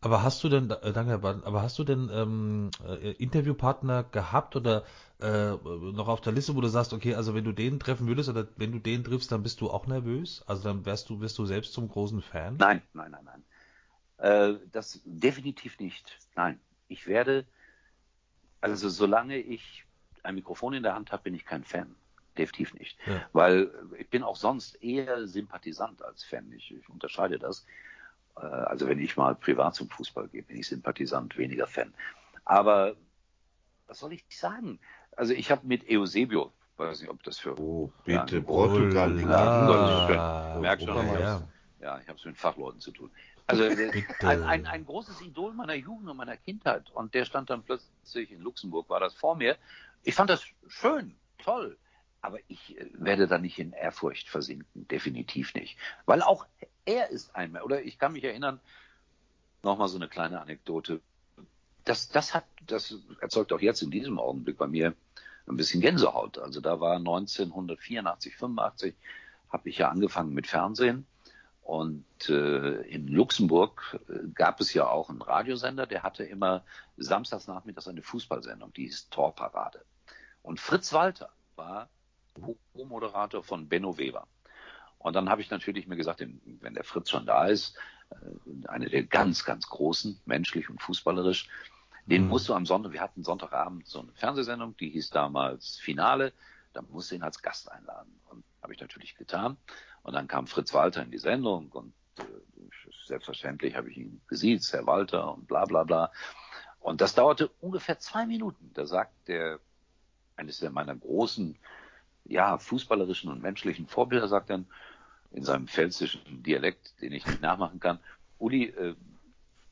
Aber 0.00 0.22
hast 0.22 0.42
du 0.42 0.48
denn, 0.48 0.68
äh, 0.70 0.92
danke 0.92 1.10
Herr 1.10 1.18
Baden, 1.18 1.44
aber 1.44 1.62
hast 1.62 1.78
du 1.78 1.84
denn 1.84 2.10
ähm, 2.12 2.70
äh, 2.84 3.12
Interviewpartner 3.12 4.02
gehabt 4.02 4.56
oder 4.56 4.84
äh, 5.20 5.52
noch 5.52 6.08
auf 6.08 6.20
der 6.20 6.32
Liste, 6.32 6.56
wo 6.56 6.60
du 6.60 6.68
sagst, 6.68 6.92
okay, 6.92 7.14
also 7.14 7.34
wenn 7.34 7.44
du 7.44 7.52
den 7.52 7.78
treffen 7.78 8.08
würdest 8.08 8.28
oder 8.28 8.48
wenn 8.56 8.72
du 8.72 8.80
den 8.80 9.04
triffst, 9.04 9.30
dann 9.30 9.44
bist 9.44 9.60
du 9.60 9.70
auch 9.70 9.86
nervös? 9.86 10.42
Also 10.46 10.64
dann 10.64 10.84
wärst 10.84 11.08
du, 11.08 11.20
wirst 11.20 11.38
du 11.38 11.46
selbst 11.46 11.72
zum 11.72 11.88
großen 11.88 12.20
Fan? 12.20 12.56
Nein, 12.56 12.82
nein, 12.92 13.12
nein, 13.12 13.24
nein. 13.24 13.44
Äh, 14.18 14.58
das 14.72 15.00
definitiv 15.04 15.78
nicht. 15.78 16.18
Nein, 16.34 16.58
ich 16.88 17.06
werde, 17.06 17.46
also 18.60 18.88
solange 18.88 19.38
ich 19.38 19.84
ein 20.22 20.34
Mikrofon 20.34 20.74
in 20.74 20.82
der 20.82 20.94
Hand 20.94 21.12
habe, 21.12 21.24
bin 21.24 21.34
ich 21.34 21.44
kein 21.44 21.64
Fan. 21.64 21.94
Definitiv 22.38 22.74
nicht. 22.74 22.98
Ja. 23.06 23.26
Weil 23.32 23.70
ich 23.98 24.08
bin 24.08 24.22
auch 24.22 24.36
sonst 24.36 24.82
eher 24.82 25.26
Sympathisant 25.26 26.02
als 26.02 26.24
Fan. 26.24 26.50
Ich, 26.52 26.74
ich 26.74 26.88
unterscheide 26.88 27.38
das. 27.38 27.66
Äh, 28.36 28.46
also 28.46 28.88
wenn 28.88 28.98
ich 28.98 29.16
mal 29.16 29.34
privat 29.34 29.74
zum 29.74 29.88
Fußball 29.90 30.28
gehe, 30.28 30.42
bin 30.42 30.58
ich 30.58 30.66
Sympathisant, 30.66 31.36
weniger 31.36 31.66
Fan. 31.66 31.92
Aber 32.44 32.96
was 33.86 33.98
soll 33.98 34.14
ich 34.14 34.24
sagen? 34.30 34.78
Also 35.16 35.34
ich 35.34 35.50
habe 35.50 35.66
mit 35.66 35.88
Eusebio, 35.90 36.52
weiß 36.78 37.02
nicht, 37.02 37.10
ob 37.10 37.22
das 37.22 37.38
für 37.38 37.58
oh, 37.60 37.92
bitte 38.04 38.36
ja, 38.36 38.42
Portugal, 38.42 39.20
ja, 39.20 40.58
merkt 40.58 40.82
schon, 40.82 41.06
ja. 41.20 41.42
ja, 41.80 42.00
ich 42.00 42.08
habe 42.08 42.18
es 42.18 42.24
mit 42.24 42.38
Fachleuten 42.38 42.80
zu 42.80 42.90
tun. 42.90 43.10
Also 43.46 43.64
äh, 43.64 44.04
ein, 44.20 44.42
ein, 44.44 44.66
ein, 44.66 44.86
großes 44.86 45.20
Idol 45.20 45.52
meiner 45.52 45.74
Jugend 45.74 46.08
und 46.08 46.16
meiner 46.16 46.36
Kindheit 46.36 46.90
und 46.90 47.12
der 47.12 47.24
stand 47.24 47.50
dann 47.50 47.62
plötzlich 47.62 48.30
in 48.30 48.40
Luxemburg, 48.40 48.88
war 48.88 49.00
das 49.00 49.14
vor 49.14 49.36
mir. 49.36 49.56
Ich 50.04 50.14
fand 50.14 50.30
das 50.30 50.44
schön, 50.68 51.16
toll, 51.38 51.78
aber 52.20 52.38
ich 52.48 52.78
äh, 52.78 52.90
werde 52.94 53.26
da 53.26 53.38
nicht 53.38 53.58
in 53.58 53.72
Ehrfurcht 53.72 54.28
versinken, 54.28 54.88
definitiv 54.88 55.54
nicht, 55.54 55.78
weil 56.06 56.22
auch 56.22 56.46
er 56.84 57.10
ist 57.10 57.34
ein, 57.36 57.56
oder 57.56 57.82
ich 57.82 57.98
kann 57.98 58.12
mich 58.12 58.24
erinnern, 58.24 58.60
nochmal 59.62 59.88
so 59.88 59.96
eine 59.96 60.08
kleine 60.08 60.40
Anekdote. 60.40 61.00
Das, 61.84 62.08
das 62.08 62.34
hat, 62.34 62.44
das 62.66 62.96
erzeugt 63.20 63.52
auch 63.52 63.60
jetzt 63.60 63.82
in 63.82 63.90
diesem 63.90 64.18
Augenblick 64.18 64.58
bei 64.58 64.66
mir 64.66 64.94
ein 65.48 65.56
bisschen 65.56 65.80
Gänsehaut. 65.80 66.38
Also 66.38 66.60
da 66.60 66.80
war 66.80 66.96
1984, 66.96 68.36
85 68.36 68.94
habe 69.50 69.68
ich 69.68 69.78
ja 69.78 69.88
angefangen 69.88 70.32
mit 70.32 70.46
Fernsehen 70.46 71.06
und 71.62 72.04
äh, 72.28 72.82
in 72.82 73.06
Luxemburg 73.08 74.00
äh, 74.08 74.28
gab 74.34 74.60
es 74.60 74.74
ja 74.74 74.88
auch 74.88 75.10
einen 75.10 75.22
Radiosender, 75.22 75.86
der 75.86 76.02
hatte 76.02 76.24
immer 76.24 76.64
samstags 76.96 77.46
nachmittags 77.46 77.88
eine 77.88 78.02
Fußballsendung, 78.02 78.72
die 78.72 78.84
hieß 78.84 79.10
Torparade. 79.10 79.84
Und 80.42 80.60
Fritz 80.60 80.92
Walter 80.92 81.30
war 81.56 81.88
Co-Moderator 82.34 83.42
von 83.42 83.68
Benno 83.68 83.98
Weber. 83.98 84.26
Und 84.98 85.14
dann 85.14 85.28
habe 85.28 85.40
ich 85.40 85.50
natürlich 85.50 85.86
mir 85.86 85.96
gesagt, 85.96 86.20
wenn 86.20 86.74
der 86.74 86.84
Fritz 86.84 87.10
schon 87.10 87.26
da 87.26 87.46
ist, 87.46 87.76
äh, 88.10 88.68
eine 88.68 88.88
der 88.88 89.04
ganz, 89.04 89.44
ganz 89.44 89.66
großen, 89.66 90.20
menschlich 90.24 90.70
und 90.70 90.80
fußballerisch, 90.80 91.48
den 92.06 92.24
mhm. 92.24 92.28
musst 92.28 92.48
du 92.48 92.54
am 92.54 92.66
Sonntag, 92.66 92.92
wir 92.92 93.00
hatten 93.00 93.22
Sonntagabend 93.22 93.86
so 93.86 94.00
eine 94.00 94.12
Fernsehsendung, 94.12 94.76
die 94.76 94.90
hieß 94.90 95.10
damals 95.10 95.76
Finale, 95.76 96.32
da 96.72 96.82
musst 96.82 97.10
du 97.10 97.16
ihn 97.16 97.22
als 97.22 97.42
Gast 97.42 97.70
einladen. 97.70 98.20
Und 98.26 98.44
habe 98.62 98.74
ich 98.74 98.80
natürlich 98.80 99.16
getan. 99.16 99.56
Und 100.02 100.14
dann 100.14 100.28
kam 100.28 100.46
Fritz 100.46 100.72
Walter 100.72 101.02
in 101.02 101.10
die 101.10 101.18
Sendung 101.18 101.70
und 101.70 101.92
äh, 102.18 102.22
selbstverständlich 103.06 103.76
habe 103.76 103.90
ich 103.90 103.98
ihn 103.98 104.20
gesiezt, 104.28 104.72
Herr 104.72 104.86
Walter 104.86 105.32
und 105.32 105.46
bla 105.46 105.64
bla 105.64 105.84
bla. 105.84 106.12
Und 106.80 107.00
das 107.00 107.14
dauerte 107.14 107.48
ungefähr 107.60 107.98
zwei 107.98 108.26
Minuten. 108.26 108.70
Da 108.74 108.86
sagt 108.86 109.28
der, 109.28 109.60
eines 110.36 110.58
der 110.58 110.70
meiner 110.70 110.94
großen, 110.94 111.56
ja, 112.24 112.58
fußballerischen 112.58 113.30
und 113.30 113.42
menschlichen 113.42 113.86
Vorbilder, 113.86 114.28
sagt 114.28 114.50
dann, 114.50 114.66
in 115.32 115.44
seinem 115.44 115.66
pfälzischen 115.66 116.42
Dialekt, 116.42 117.00
den 117.00 117.12
ich 117.12 117.26
nicht 117.26 117.40
nachmachen 117.40 117.80
kann. 117.80 117.98
Uli, 118.38 118.66
äh, 118.66 118.94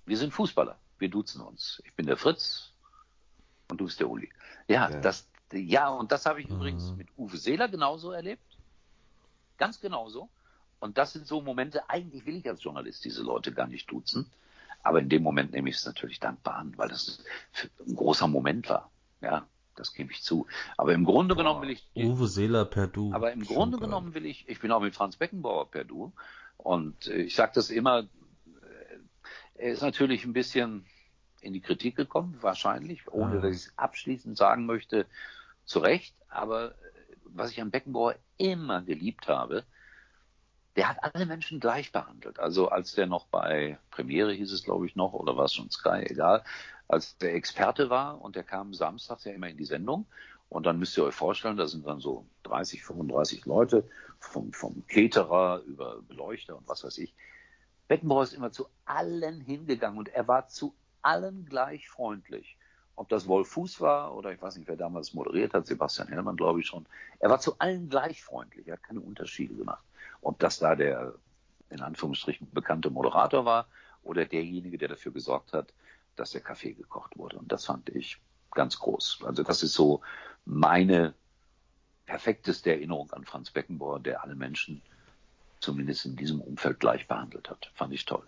wir 0.07 0.17
sind 0.17 0.33
Fußballer, 0.33 0.79
wir 0.99 1.09
duzen 1.09 1.41
uns. 1.41 1.83
Ich 1.85 1.95
bin 1.95 2.07
der 2.07 2.17
Fritz 2.17 2.73
und 3.69 3.81
du 3.81 3.85
bist 3.85 4.01
der 4.01 4.09
Uli. 4.09 4.31
Ja, 4.69 4.91
ja. 4.91 5.01
das, 5.01 5.29
ja, 5.53 5.89
und 5.89 6.13
das 6.13 6.27
habe 6.27 6.41
ich 6.41 6.49
mhm. 6.49 6.57
übrigens 6.57 6.93
mit 6.97 7.09
Uwe 7.17 7.37
Seeler 7.37 7.69
genauso 7.69 8.13
erlebt. 8.13 8.43
Ganz 9.59 9.81
genauso. 9.81 10.29
Und 10.79 10.97
das 10.97 11.13
sind 11.13 11.27
so 11.27 11.43
Momente, 11.43 11.89
eigentlich 11.91 12.25
will 12.25 12.37
ich 12.37 12.49
als 12.49 12.63
Journalist 12.63 13.05
diese 13.05 13.23
Leute 13.23 13.53
gar 13.53 13.67
nicht 13.67 13.91
duzen. 13.91 14.31
Aber 14.83 15.01
in 15.01 15.11
dem 15.11 15.23
Moment 15.23 15.53
nehme 15.53 15.69
ich 15.69 15.77
es 15.77 15.85
natürlich 15.85 16.21
dankbar 16.21 16.55
an, 16.55 16.73
weil 16.79 16.89
das 16.89 17.23
ein 17.87 17.95
großer 17.95 18.27
Moment 18.29 18.71
war. 18.71 18.91
Ja, 19.21 19.47
das 19.81 19.95
gebe 19.95 20.13
ich 20.13 20.23
zu. 20.23 20.47
Aber 20.77 20.93
im 20.93 21.05
Grunde 21.05 21.35
Boah, 21.35 21.43
genommen 21.43 21.63
will 21.63 21.71
ich. 21.71 21.91
Uwe 21.95 22.29
Seeler 22.29 22.65
per 22.65 22.87
Du. 22.87 23.13
Aber 23.13 23.33
im 23.33 23.45
Grunde 23.45 23.79
geil. 23.79 23.89
genommen 23.89 24.15
will 24.15 24.27
ich, 24.27 24.49
ich 24.49 24.61
bin 24.61 24.71
auch 24.71 24.81
mit 24.81 24.95
Franz 24.95 25.17
Beckenbauer 25.17 25.71
per 25.71 25.85
Du. 25.85 26.13
Und 26.57 27.07
äh, 27.09 27.23
ich 27.23 27.35
sage 27.35 27.53
das 27.55 27.71
immer, 27.71 28.01
äh, 28.01 28.05
er 29.55 29.73
ist 29.73 29.83
natürlich 29.83 30.25
ein 30.25 30.33
bisschen 30.33 30.87
in 31.41 31.55
die 31.55 31.61
Kritik 31.61 31.97
gekommen, 31.97 32.37
wahrscheinlich, 32.41 33.11
ohne 33.11 33.37
ja. 33.37 33.41
dass 33.41 33.51
ich 33.51 33.63
es 33.63 33.79
abschließend 33.79 34.37
sagen 34.37 34.67
möchte, 34.67 35.07
zu 35.65 35.79
Recht. 35.79 36.15
Aber 36.29 36.73
äh, 36.73 36.75
was 37.25 37.51
ich 37.51 37.61
an 37.61 37.71
Beckenbauer 37.71 38.17
immer 38.37 38.83
geliebt 38.83 39.29
habe, 39.29 39.65
der 40.77 40.89
hat 40.89 40.99
alle 41.03 41.27
Menschen 41.27 41.59
gleich 41.59 41.91
behandelt. 41.91 42.39
Also 42.39 42.69
als 42.69 42.95
der 42.95 43.07
noch 43.07 43.27
bei 43.27 43.79
Premiere 43.91 44.33
hieß 44.33 44.53
es, 44.53 44.63
glaube 44.63 44.87
ich, 44.87 44.95
noch, 44.95 45.15
oder 45.15 45.37
war 45.37 45.47
es 45.47 45.55
schon 45.55 45.71
Sky, 45.71 46.05
egal, 46.07 46.45
als 46.91 47.17
der 47.19 47.35
Experte 47.35 47.91
war 47.91 48.21
und 48.21 48.37
der 48.37 48.43
kam 48.43 48.75
samstags 48.75 49.25
ja 49.25 49.33
immer 49.33 49.49
in 49.49 49.57
die 49.57 49.65
Sendung. 49.65 50.07
Und 50.49 50.67
dann 50.67 50.79
müsst 50.81 50.99
ihr 50.99 51.05
euch 51.05 51.15
vorstellen, 51.15 51.57
da 51.57 51.69
sind 51.69 51.87
dann 51.87 52.01
so 52.01 52.27
30, 52.43 52.83
35 52.83 53.47
Leute, 53.47 53.89
vom, 54.19 54.53
vom 54.53 54.85
Caterer 54.89 55.63
über 55.67 56.03
Beleuchter 56.03 56.57
und 56.57 56.69
was 56.69 56.83
weiß 56.83 56.99
ich. 56.99 57.15
Beckenbauer 57.87 58.25
ist 58.25 58.35
immer 58.35 58.51
zu 58.51 58.67
allen 58.85 59.41
hingegangen 59.41 59.99
und 59.99 60.09
er 60.09 60.27
war 60.27 60.49
zu 60.49 60.75
allen 61.03 61.45
gleich 61.45 61.89
freundlich. 61.89 62.57
Ob 62.97 63.09
das 63.09 63.27
Wolf 63.29 63.49
Fuß 63.49 63.81
war 63.81 64.15
oder 64.15 64.33
ich 64.33 64.43
weiß 64.43 64.57
nicht, 64.57 64.69
wer 64.69 64.77
damals 64.77 65.15
moderiert 65.15 65.55
hat, 65.55 65.67
Sebastian 65.67 66.09
Hellmann, 66.09 66.37
glaube 66.37 66.61
ich 66.61 66.67
schon. 66.67 66.87
Er 67.21 67.31
war 67.31 67.41
zu 67.41 67.59
allen 67.59 67.89
gleich 67.89 68.23
freundlich, 68.23 68.67
er 68.67 68.75
hat 68.75 68.83
keine 68.83 69.01
Unterschiede 69.01 69.55
gemacht. 69.55 69.85
Ob 70.21 70.39
das 70.41 70.59
da 70.59 70.75
der 70.75 71.15
in 71.71 71.81
Anführungsstrichen 71.81 72.49
bekannte 72.53 72.91
Moderator 72.91 73.45
war 73.45 73.69
oder 74.03 74.25
derjenige, 74.27 74.77
der 74.77 74.89
dafür 74.89 75.13
gesorgt 75.13 75.53
hat, 75.53 75.73
dass 76.17 76.33
der 76.33 76.41
Kaffee 76.41 76.73
gekocht 76.73 77.17
wurde. 77.17 77.39
Und 77.39 77.51
das 77.51 77.65
fand 77.65 77.89
ich 77.91 78.19
ganz 78.53 78.79
groß. 78.79 79.21
Also 79.25 79.43
das 79.43 79.63
ist 79.63 79.75
so 79.75 80.01
meine 80.45 81.15
perfekteste 82.07 82.71
Erinnerung 82.71 83.13
an 83.13 83.25
Franz 83.25 83.51
Beckenbauer, 83.51 84.01
der 84.01 84.23
alle 84.25 84.35
Menschen 84.35 84.83
zumindest 85.61 86.07
in 86.07 86.17
diesem 86.17 86.41
Umfeld 86.41 86.81
gleich 86.81 87.07
behandelt 87.07 87.51
hat. 87.51 87.71
Fand 87.75 87.93
ich 87.93 88.05
toll. 88.05 88.25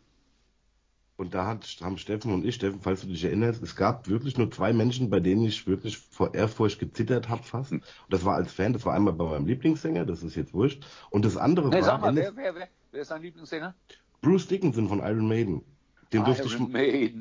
Und 1.16 1.34
da 1.34 1.46
hat, 1.46 1.78
haben 1.82 1.98
Steffen 1.98 2.32
und 2.32 2.44
ich, 2.44 2.54
Steffen, 2.54 2.80
falls 2.80 3.02
du 3.02 3.06
dich 3.06 3.22
erinnerst, 3.24 3.62
es 3.62 3.76
gab 3.76 4.08
wirklich 4.08 4.38
nur 4.38 4.50
zwei 4.50 4.72
Menschen, 4.72 5.10
bei 5.10 5.20
denen 5.20 5.44
ich 5.44 5.66
wirklich 5.66 5.98
vor 5.98 6.34
Ehrfurcht 6.34 6.78
gezittert 6.78 7.28
habe 7.28 7.42
fast. 7.42 7.70
Hm. 7.70 7.78
Und 7.78 8.12
das 8.12 8.24
war 8.24 8.34
als 8.34 8.52
Fan, 8.52 8.72
das 8.72 8.84
war 8.86 8.94
einmal 8.94 9.12
bei 9.12 9.24
meinem 9.24 9.46
Lieblingssänger, 9.46 10.04
das 10.04 10.22
ist 10.22 10.34
jetzt 10.36 10.54
wurscht. 10.54 10.84
Und 11.10 11.24
das 11.24 11.36
andere 11.36 11.68
nee, 11.68 11.76
war... 11.76 11.82
Sag 11.82 12.00
mal, 12.00 12.16
wer, 12.16 12.34
wer, 12.36 12.54
wer, 12.54 12.68
wer 12.90 13.00
ist 13.00 13.10
dein 13.10 13.22
Lieblingssänger? 13.22 13.74
Bruce 14.20 14.48
Dickinson 14.48 14.88
von 14.88 15.00
Iron 15.00 15.28
Maiden. 15.28 15.64
Dem 16.12 16.24
durfte, 16.24 16.44
ich, 16.44 16.54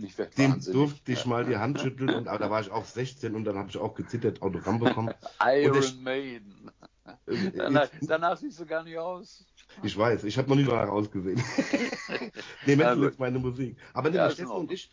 ich 0.04 0.16
dem 0.36 0.60
durfte 0.60 1.12
ich 1.14 1.26
mal 1.26 1.46
die 1.46 1.58
Hand 1.58 1.80
schütteln, 1.80 2.10
und, 2.10 2.28
aber 2.28 2.40
da 2.40 2.50
war 2.50 2.60
ich 2.60 2.72
auch 2.72 2.84
16 2.84 3.36
und 3.36 3.46
dann 3.46 3.58
habe 3.58 3.70
ich 3.70 3.78
auch 3.78 3.96
gezittert 3.96 4.42
Autogramm 4.42 4.80
bekommen. 4.80 5.14
Iron 5.42 5.80
der, 5.80 5.92
Maiden. 6.02 6.72
Äh, 7.26 7.52
danach, 7.56 7.90
danach, 8.02 8.38
siehst 8.38 8.60
du 8.60 8.66
gar 8.66 8.84
nicht 8.84 8.98
aus. 8.98 9.46
Ich 9.84 9.98
weiß, 9.98 10.26
ich 10.26 10.38
habe 10.38 10.50
noch 10.50 10.58
nie 10.58 10.66
danach 10.66 10.90
ausgesehen. 10.90 11.42
nee, 12.66 12.76
Metal 12.76 13.04
ist 13.04 13.20
meine 13.20 13.40
Musik. 13.40 13.78
Aber 13.94 14.10
ja, 14.10 14.30
Steffen 14.30 14.52
und 14.52 14.72
ich. 14.72 14.90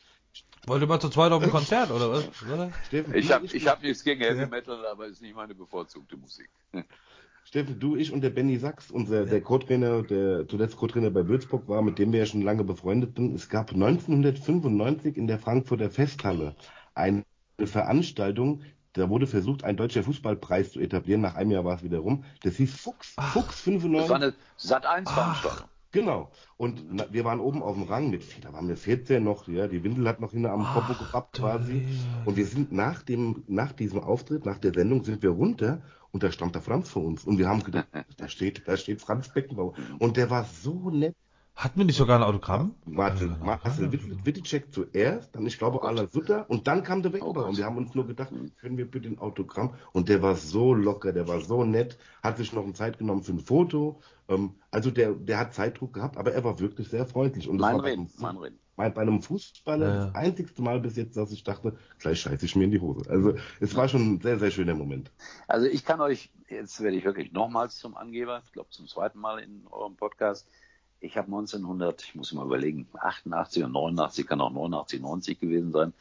Wollt 0.67 0.83
ihr 0.83 0.87
mal 0.87 1.01
zu 1.01 1.09
zweit 1.09 1.33
auf 1.33 1.43
ein 1.43 1.51
Konzert, 1.51 1.91
oder 1.91 2.13
was? 2.13 2.29
Oder? 2.43 2.71
Steffen, 2.87 3.15
ich 3.15 3.33
habe 3.33 3.47
ich 3.47 3.67
hab 3.67 3.83
nichts 3.83 4.05
gegen 4.05 4.21
Heavy 4.21 4.47
Metal, 4.47 4.87
aber 4.87 5.07
ist 5.07 5.23
nicht 5.23 5.35
meine 5.35 5.55
bevorzugte 5.55 6.17
Musik. 6.17 6.51
Steffen, 7.49 7.81
du, 7.81 7.97
ich 7.97 8.13
und 8.13 8.21
der 8.21 8.29
Benny 8.29 8.59
Sachs, 8.59 8.91
unser, 8.91 9.25
der 9.25 9.41
Co-Trainer, 9.41 10.03
der 10.03 10.47
zuletzt 10.47 10.77
Co-Trainer 10.77 11.09
bei 11.09 11.27
Würzburg 11.29 11.67
war, 11.67 11.81
mit 11.81 11.99
dem 11.99 12.13
wir 12.13 12.19
ja 12.19 12.27
schon 12.27 12.43
lange 12.43 12.63
befreundet 12.63 13.17
sind. 13.17 13.35
Es 13.35 13.49
gab 13.49 13.73
1995 13.73 15.17
in 15.17 15.27
der 15.27 15.39
Frankfurter 15.39 15.89
Festhalle 15.89 16.57
eine 16.95 17.25
Veranstaltung, 17.59 18.61
da 18.93 19.09
wurde 19.09 19.27
versucht, 19.27 19.65
einen 19.65 19.79
deutscher 19.79 20.03
Fußballpreis 20.03 20.73
zu 20.73 20.81
etablieren. 20.81 21.23
Nach 21.23 21.37
einem 21.37 21.53
Jahr 21.53 21.65
war 21.65 21.77
es 21.77 21.83
wieder 21.83 22.01
rum. 22.01 22.23
Das 22.43 22.57
hieß 22.57 22.83
Fuchs, 22.83 23.15
Ach, 23.17 23.33
Fuchs 23.33 23.63
95. 23.63 24.03
Das 24.03 24.11
war 24.11 24.17
eine 24.17 24.35
Sat 24.59 24.85
1 24.85 25.11
Veranstaltung. 25.11 25.69
Genau. 25.91 26.31
Und 26.59 26.85
na, 26.91 27.07
wir 27.11 27.25
waren 27.25 27.41
oben 27.41 27.63
auf 27.63 27.77
dem 27.77 27.85
Rang 27.85 28.11
mit, 28.11 28.45
da 28.45 28.53
waren 28.53 28.69
wir 28.69 28.77
14 28.77 29.25
noch, 29.25 29.49
ja, 29.49 29.69
die 29.69 29.83
Windel 29.83 30.07
hat 30.07 30.21
noch 30.21 30.33
hinter 30.33 30.53
am 30.53 30.67
Popo 30.67 30.93
gehabt 31.03 31.39
quasi. 31.39 31.89
Und 32.27 32.37
wir 32.37 32.45
sind 32.45 32.73
nach 32.73 33.03
dem, 33.03 33.43
nach 33.47 33.73
diesem 33.73 34.01
Auftritt, 34.01 34.45
nach 34.45 34.59
der 34.59 34.75
Sendung 34.75 35.03
sind 35.03 35.23
wir 35.23 35.31
runter 35.31 35.81
und 36.13 36.23
da 36.23 36.33
stand 36.33 36.55
der 36.55 36.63
Franz 36.63 36.89
vor 36.89 37.05
uns. 37.05 37.25
Und 37.25 37.39
wir 37.39 37.49
haben 37.49 37.63
gedacht, 37.63 37.89
da 38.17 38.29
steht, 38.29 38.67
da 38.67 38.77
steht 38.77 39.01
Franz 39.01 39.29
Beckenbauer. 39.33 39.75
Und 39.99 40.17
der 40.17 40.31
war 40.31 40.45
so 40.45 40.91
nett. 40.91 41.15
Hatten 41.55 41.81
wir 41.81 41.87
nicht 41.87 41.97
sogar 41.97 42.21
ein 42.21 42.23
Autogramm? 42.23 42.77
Warte, 42.87 43.37
Marcel 43.43 43.91
Wittecek 43.93 44.73
zuerst, 44.73 45.35
dann 45.35 45.45
ich 45.45 45.59
glaube 45.59 45.83
Alan 45.83 46.07
Sutter 46.07 46.49
und 46.49 46.69
dann 46.69 46.85
kam 46.85 47.03
der 47.03 47.11
Beckenbauer. 47.11 47.47
Und 47.47 47.57
wir 47.57 47.65
haben 47.65 47.77
uns 47.77 47.97
nur 47.97 48.07
gedacht, 48.07 48.33
können 48.61 48.79
wir 48.79 48.89
bitte 48.89 49.09
ein 49.09 49.19
Autogramm? 49.19 49.75
Und 49.93 50.09
der 50.09 50.23
war 50.23 50.37
so 50.37 50.73
locker, 50.73 51.13
der 51.13 51.27
war 51.27 51.41
so 51.41 51.65
nett, 51.65 51.99
hat 52.23 52.37
sich 52.37 52.53
noch 52.53 52.63
eine 52.63 52.75
Zeit 52.75 52.99
genommen 52.99 53.25
für 53.25 53.33
ein 53.33 53.41
Foto. 53.41 54.01
Ähm, 54.29 54.55
also 54.71 54.93
der, 54.93 55.13
der 55.13 55.39
hat 55.39 55.53
Zeitdruck 55.53 55.95
gehabt, 55.95 56.17
aber 56.17 56.33
er 56.33 56.45
war 56.45 56.61
wirklich 56.61 56.89
sehr 56.89 57.07
freundlich. 57.07 57.49
Und 57.49 57.59
mein 57.59 57.81
Reden, 57.81 58.09
mein 58.19 58.37
Reden 58.37 58.61
bei, 58.79 58.89
bei 58.91 59.03
einem 59.03 59.21
Fußballer 59.21 59.89
ja. 59.89 60.05
das 60.07 60.15
einzigste 60.15 60.63
Mal 60.63 60.79
bis 60.81 60.97
jetzt, 60.97 61.17
dass 61.17 61.33
ich 61.33 61.43
dachte, 61.43 61.77
gleich 61.99 62.21
scheiße 62.21 62.47
ich 62.47 62.55
mir 62.55 62.65
in 62.65 62.71
die 62.71 62.81
Hose. 62.81 63.11
Also 63.11 63.35
es 63.59 63.75
war 63.75 63.89
schon 63.89 64.15
ein 64.15 64.21
sehr, 64.21 64.39
sehr 64.39 64.53
schöner 64.53 64.75
Moment. 64.75 65.11
Also 65.49 65.67
ich 65.67 65.85
kann 65.85 66.01
euch, 66.01 66.31
jetzt 66.49 66.81
werde 66.81 66.97
ich 66.97 67.05
wirklich 67.05 67.33
nochmals 67.33 67.77
zum 67.77 67.97
Angeber, 67.97 68.41
ich 68.47 68.53
glaube 68.53 68.71
zum 68.71 68.87
zweiten 68.87 69.19
Mal 69.19 69.41
in 69.41 69.67
eurem 69.71 69.97
Podcast, 69.97 70.49
ich 71.01 71.17
habe 71.17 71.27
1900, 71.27 72.03
ich 72.05 72.15
muss 72.15 72.33
mal 72.33 72.47
überlegen, 72.47 72.89
88 73.01 73.65
und 73.65 73.73
89, 73.73 74.27
kann 74.27 74.41
auch 74.41 74.53
89, 74.53 75.01
90 75.01 75.41
gewesen 75.41 75.73
sein. 75.73 75.93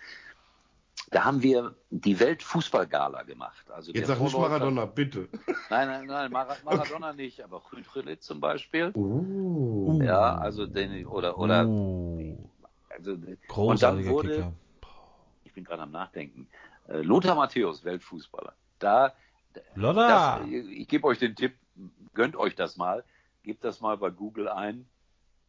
Da 1.10 1.24
haben 1.26 1.42
wir 1.42 1.74
die 1.90 2.20
Weltfußballgala 2.20 3.24
gemacht. 3.24 3.66
Also 3.72 3.92
Jetzt 3.92 4.08
sag 4.08 4.20
nicht 4.20 4.34
Vorläufer- 4.34 4.50
Maradona, 4.50 4.86
bitte. 4.86 5.30
Nein, 5.70 5.88
nein, 5.88 6.06
nein, 6.06 6.32
Mar 6.32 6.58
Maradona 6.66 7.14
nicht, 7.14 7.42
aber 7.42 7.62
Rüd 7.96 8.22
zum 8.22 8.40
Beispiel. 8.40 8.92
Oh. 8.94 10.00
Ja, 10.04 10.36
also 10.38 10.68
den, 10.68 11.08
oder, 11.08 11.38
oder, 11.40 11.66
Uh, 11.66 12.38
also, 12.98 13.12
und 13.12 13.26
dann 13.26 13.38
großartiger 13.48 14.10
wurde, 14.12 14.30
Kicker. 14.30 14.54
ich 15.44 15.54
bin 15.54 15.64
gerade 15.64 15.84
am 15.84 15.92
Nachdenken, 15.92 16.48
äh, 16.88 17.02
Lothar 17.02 17.36
Matthäus, 17.36 17.84
Weltfußballer. 17.84 18.54
Da, 18.80 19.14
das, 19.76 20.48
ich 20.48 20.88
gebe 20.88 21.08
euch 21.08 21.20
den 21.20 21.36
Tipp, 21.36 21.54
gönnt 22.14 22.36
euch 22.36 22.56
das 22.56 22.78
mal, 22.78 23.04
gebt 23.44 23.64
das 23.64 23.82
mal 23.82 23.98
bei 23.98 24.10
Google 24.10 24.50
ein. 24.50 24.88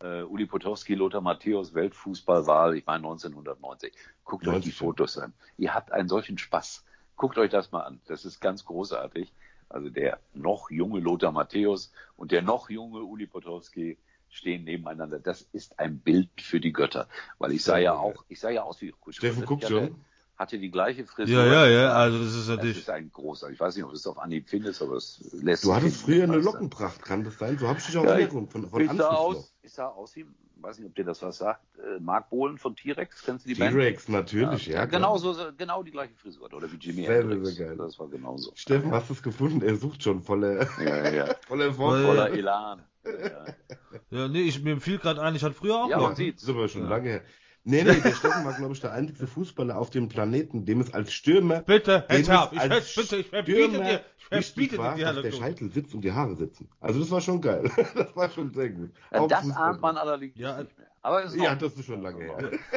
Äh, 0.01 0.23
Uli 0.23 0.47
Potowski, 0.47 0.95
Lothar 0.95 1.21
Matthäus, 1.21 1.75
Weltfußballwahl, 1.75 2.77
ich 2.77 2.87
meine 2.87 2.99
1990. 2.99 3.93
Guckt 4.25 4.47
euch 4.47 4.63
die 4.63 4.71
90, 4.71 4.73
ja. 4.73 4.87
Fotos 4.87 5.19
an. 5.19 5.33
Ihr 5.57 5.75
habt 5.75 5.91
einen 5.91 6.09
solchen 6.09 6.39
Spaß. 6.39 6.85
Guckt 7.17 7.37
euch 7.37 7.51
das 7.51 7.73
mal 7.73 7.83
an. 7.83 8.01
Das 8.07 8.25
ist 8.25 8.41
ganz 8.41 8.65
großartig. 8.65 9.33
Also 9.69 9.91
der 9.91 10.21
noch 10.35 10.71
junge 10.71 11.01
Lothar 11.01 11.33
Matthäus 11.33 11.93
und 12.17 12.31
der 12.31 12.43
noch 12.43 12.71
junge 12.71 13.01
Uli 13.01 13.27
Potowski 13.27 13.99
stehen 14.31 14.65
nebeneinander. 14.65 15.19
Das 15.19 15.43
ist 15.53 15.79
ein 15.79 15.99
Bild 16.01 16.29
für 16.41 16.61
die 16.61 16.73
Götter. 16.73 17.09
Weil 17.39 17.53
ich 17.53 17.65
sah 17.65 17.79
ja 17.79 17.95
auch, 17.95 18.25
ich 18.29 18.41
sah 18.41 18.51
ja 18.51 18.63
aus 18.63 18.81
wie 18.81 18.91
Kutsch. 18.93 19.17
Steffen 19.17 19.45
guckt 19.45 19.65
schon. 19.65 20.05
hatte 20.37 20.59
die 20.59 20.71
gleiche 20.71 21.05
Frisur. 21.05 21.45
Ja, 21.47 21.67
ja, 21.67 21.67
ja, 21.67 21.93
also 21.95 22.19
das 22.19 22.29
ist 22.35 22.49
Das 22.49 22.57
natürlich. 22.57 22.79
ist 22.79 22.91
ein 22.91 23.11
großer. 23.11 23.51
Ich 23.51 23.59
weiß 23.59 23.75
nicht, 23.75 23.85
ob 23.85 23.91
du 23.91 23.97
es 23.97 24.07
auf 24.07 24.19
Anhieb 24.19 24.49
findest, 24.49 24.81
aber 24.83 24.97
es 24.97 25.21
lässt 25.33 25.65
Du 25.65 25.75
hattest 25.75 26.03
früher 26.03 26.23
eine 26.25 26.35
du? 26.35 26.45
Lockenpracht, 26.45 27.03
kann 27.03 27.25
das 27.25 27.39
sein? 27.39 27.59
So 27.59 27.67
habe 27.69 27.79
ich 27.81 27.87
dich 27.87 27.97
auch 27.97 28.05
Ja, 28.05 28.11
Erinnerung 28.11 28.49
von, 28.49 28.69
von 28.69 28.81
Ich 28.81 28.93
sah, 28.93 29.09
aus, 29.11 29.53
ich 29.63 29.73
sah 29.73 29.89
aus 29.89 30.15
wie, 30.15 30.27
weiß 30.61 30.79
nicht, 30.79 30.87
ob 30.89 30.95
dir 30.95 31.05
das 31.05 31.23
was 31.23 31.39
sagt, 31.39 31.65
äh, 31.79 31.99
Mark 31.99 32.31
Bohlen 32.31 32.57
von 32.59 32.77
T-Rex, 32.77 33.25
kennst 33.25 33.47
du 33.47 33.49
die 33.49 33.59
Band? 33.59 33.73
T-Rex, 33.75 34.07
natürlich, 34.09 34.67
ja. 34.67 34.87
klar. 34.87 34.87
genau 34.87 35.17
so, 35.19 35.35
genau 35.57 35.83
die 35.83 35.91
gleiche 35.91 36.15
Frisur, 36.15 36.53
oder 36.53 36.71
wie 36.71 36.77
Jimi 36.77 37.05
Sehr, 37.07 37.17
Hendrix. 37.19 37.55
sehr 37.57 37.67
geil. 37.67 37.77
Das 37.77 37.99
war 37.99 38.09
genauso. 38.09 38.53
Steffen, 38.55 38.93
hast 38.93 39.09
du 39.11 39.15
es 39.15 39.23
gefunden? 39.25 39.61
Er 39.63 39.75
sucht 39.75 40.05
schon 40.05 40.23
voller, 40.23 40.69
Ja, 40.81 40.85
ja, 40.85 41.11
ja. 41.27 41.35
voller 41.49 41.73
Voll- 41.75 42.01
Voller 42.05 42.15
Vorfreude. 42.29 42.39
Elan. 42.39 42.85
Ja, 44.11 44.29
nee, 44.29 44.43
ich, 44.43 44.63
mir 44.63 44.81
fiel 44.81 44.99
gerade 44.99 45.21
ein, 45.23 45.35
ich 45.35 45.43
hatte 45.43 45.55
früher 45.55 45.77
auch 45.77 45.91
Ja, 45.91 45.97
man 45.99 46.09
Locken. 46.11 46.17
sieht's. 46.17 46.43
Das 46.43 46.51
ist 46.51 46.57
aber 46.57 46.69
schon 46.69 46.83
Ja. 46.83 46.89
lange 46.89 47.09
her. 47.09 47.23
Nee, 47.65 47.83
nee, 47.85 48.01
der 48.01 48.15
Steffen 48.15 48.45
war, 48.45 48.55
glaube 48.55 48.73
ich, 48.73 48.81
der 48.81 48.93
einzige 48.93 49.27
Fußballer 49.27 49.77
auf 49.77 49.91
dem 49.91 50.09
Planeten, 50.09 50.65
dem 50.65 50.81
es 50.81 50.95
als 50.95 51.13
Stürmer 51.13 51.61
Bitte, 51.61 52.05
es 52.09 52.21
ich, 52.21 52.31
als 52.31 52.95
bitte, 52.95 53.17
ich 53.17 53.27
verbiete 53.29 53.61
Stürmer 53.61 53.85
dir, 53.85 54.05
ich 54.31 54.47
verbiete 54.47 54.79
war, 54.79 54.95
dir 54.97 55.07
die 55.07 55.15
dass 55.15 55.23
der. 55.23 55.33
Scheitel 55.33 55.71
sitzt 55.71 55.95
und 55.95 56.01
die 56.03 56.13
Haare 56.13 56.37
sitzen. 56.37 56.69
Also 56.81 57.01
das 57.01 57.11
war 57.11 57.21
schon 57.21 57.41
geil. 57.43 57.71
Das 57.95 58.17
war 58.17 58.31
schon 58.31 58.55
sehr 58.55 58.71
gut. 58.71 58.91
Ja, 59.13 59.19
Auf 59.21 59.29
Das 59.29 59.43
Fußball. 59.43 59.65
ahnt 59.65 59.83
man 59.83 59.97
allerdings 59.99 60.39
Ja, 60.39 60.59
nicht 60.63 60.79
mehr. 60.79 60.87
Aber 61.03 61.25
es 61.25 61.35
ist 61.35 61.43
Ja, 61.43 61.55
das 61.55 61.75
ist 61.75 61.85
schon 61.85 62.01
lange 62.03 62.25
her. 62.25 62.37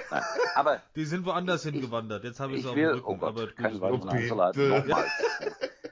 Nein, 0.09 0.23
aber 0.55 0.81
Die 0.95 1.05
sind 1.05 1.25
woanders 1.25 1.63
hingewandert. 1.63 2.23
Jetzt 2.23 2.39
habe 2.39 2.51
ich 2.53 2.59
ich 2.59 2.65
es 2.65 2.69
auf 2.69 2.75
dem 2.75 2.89
Rücken. 2.89 3.05
oh 3.07 3.15
Gott, 3.15 3.29
aber 3.29 3.81
weiteren 3.81 4.09
Okay, 4.09 4.29
nochmal. 4.29 4.53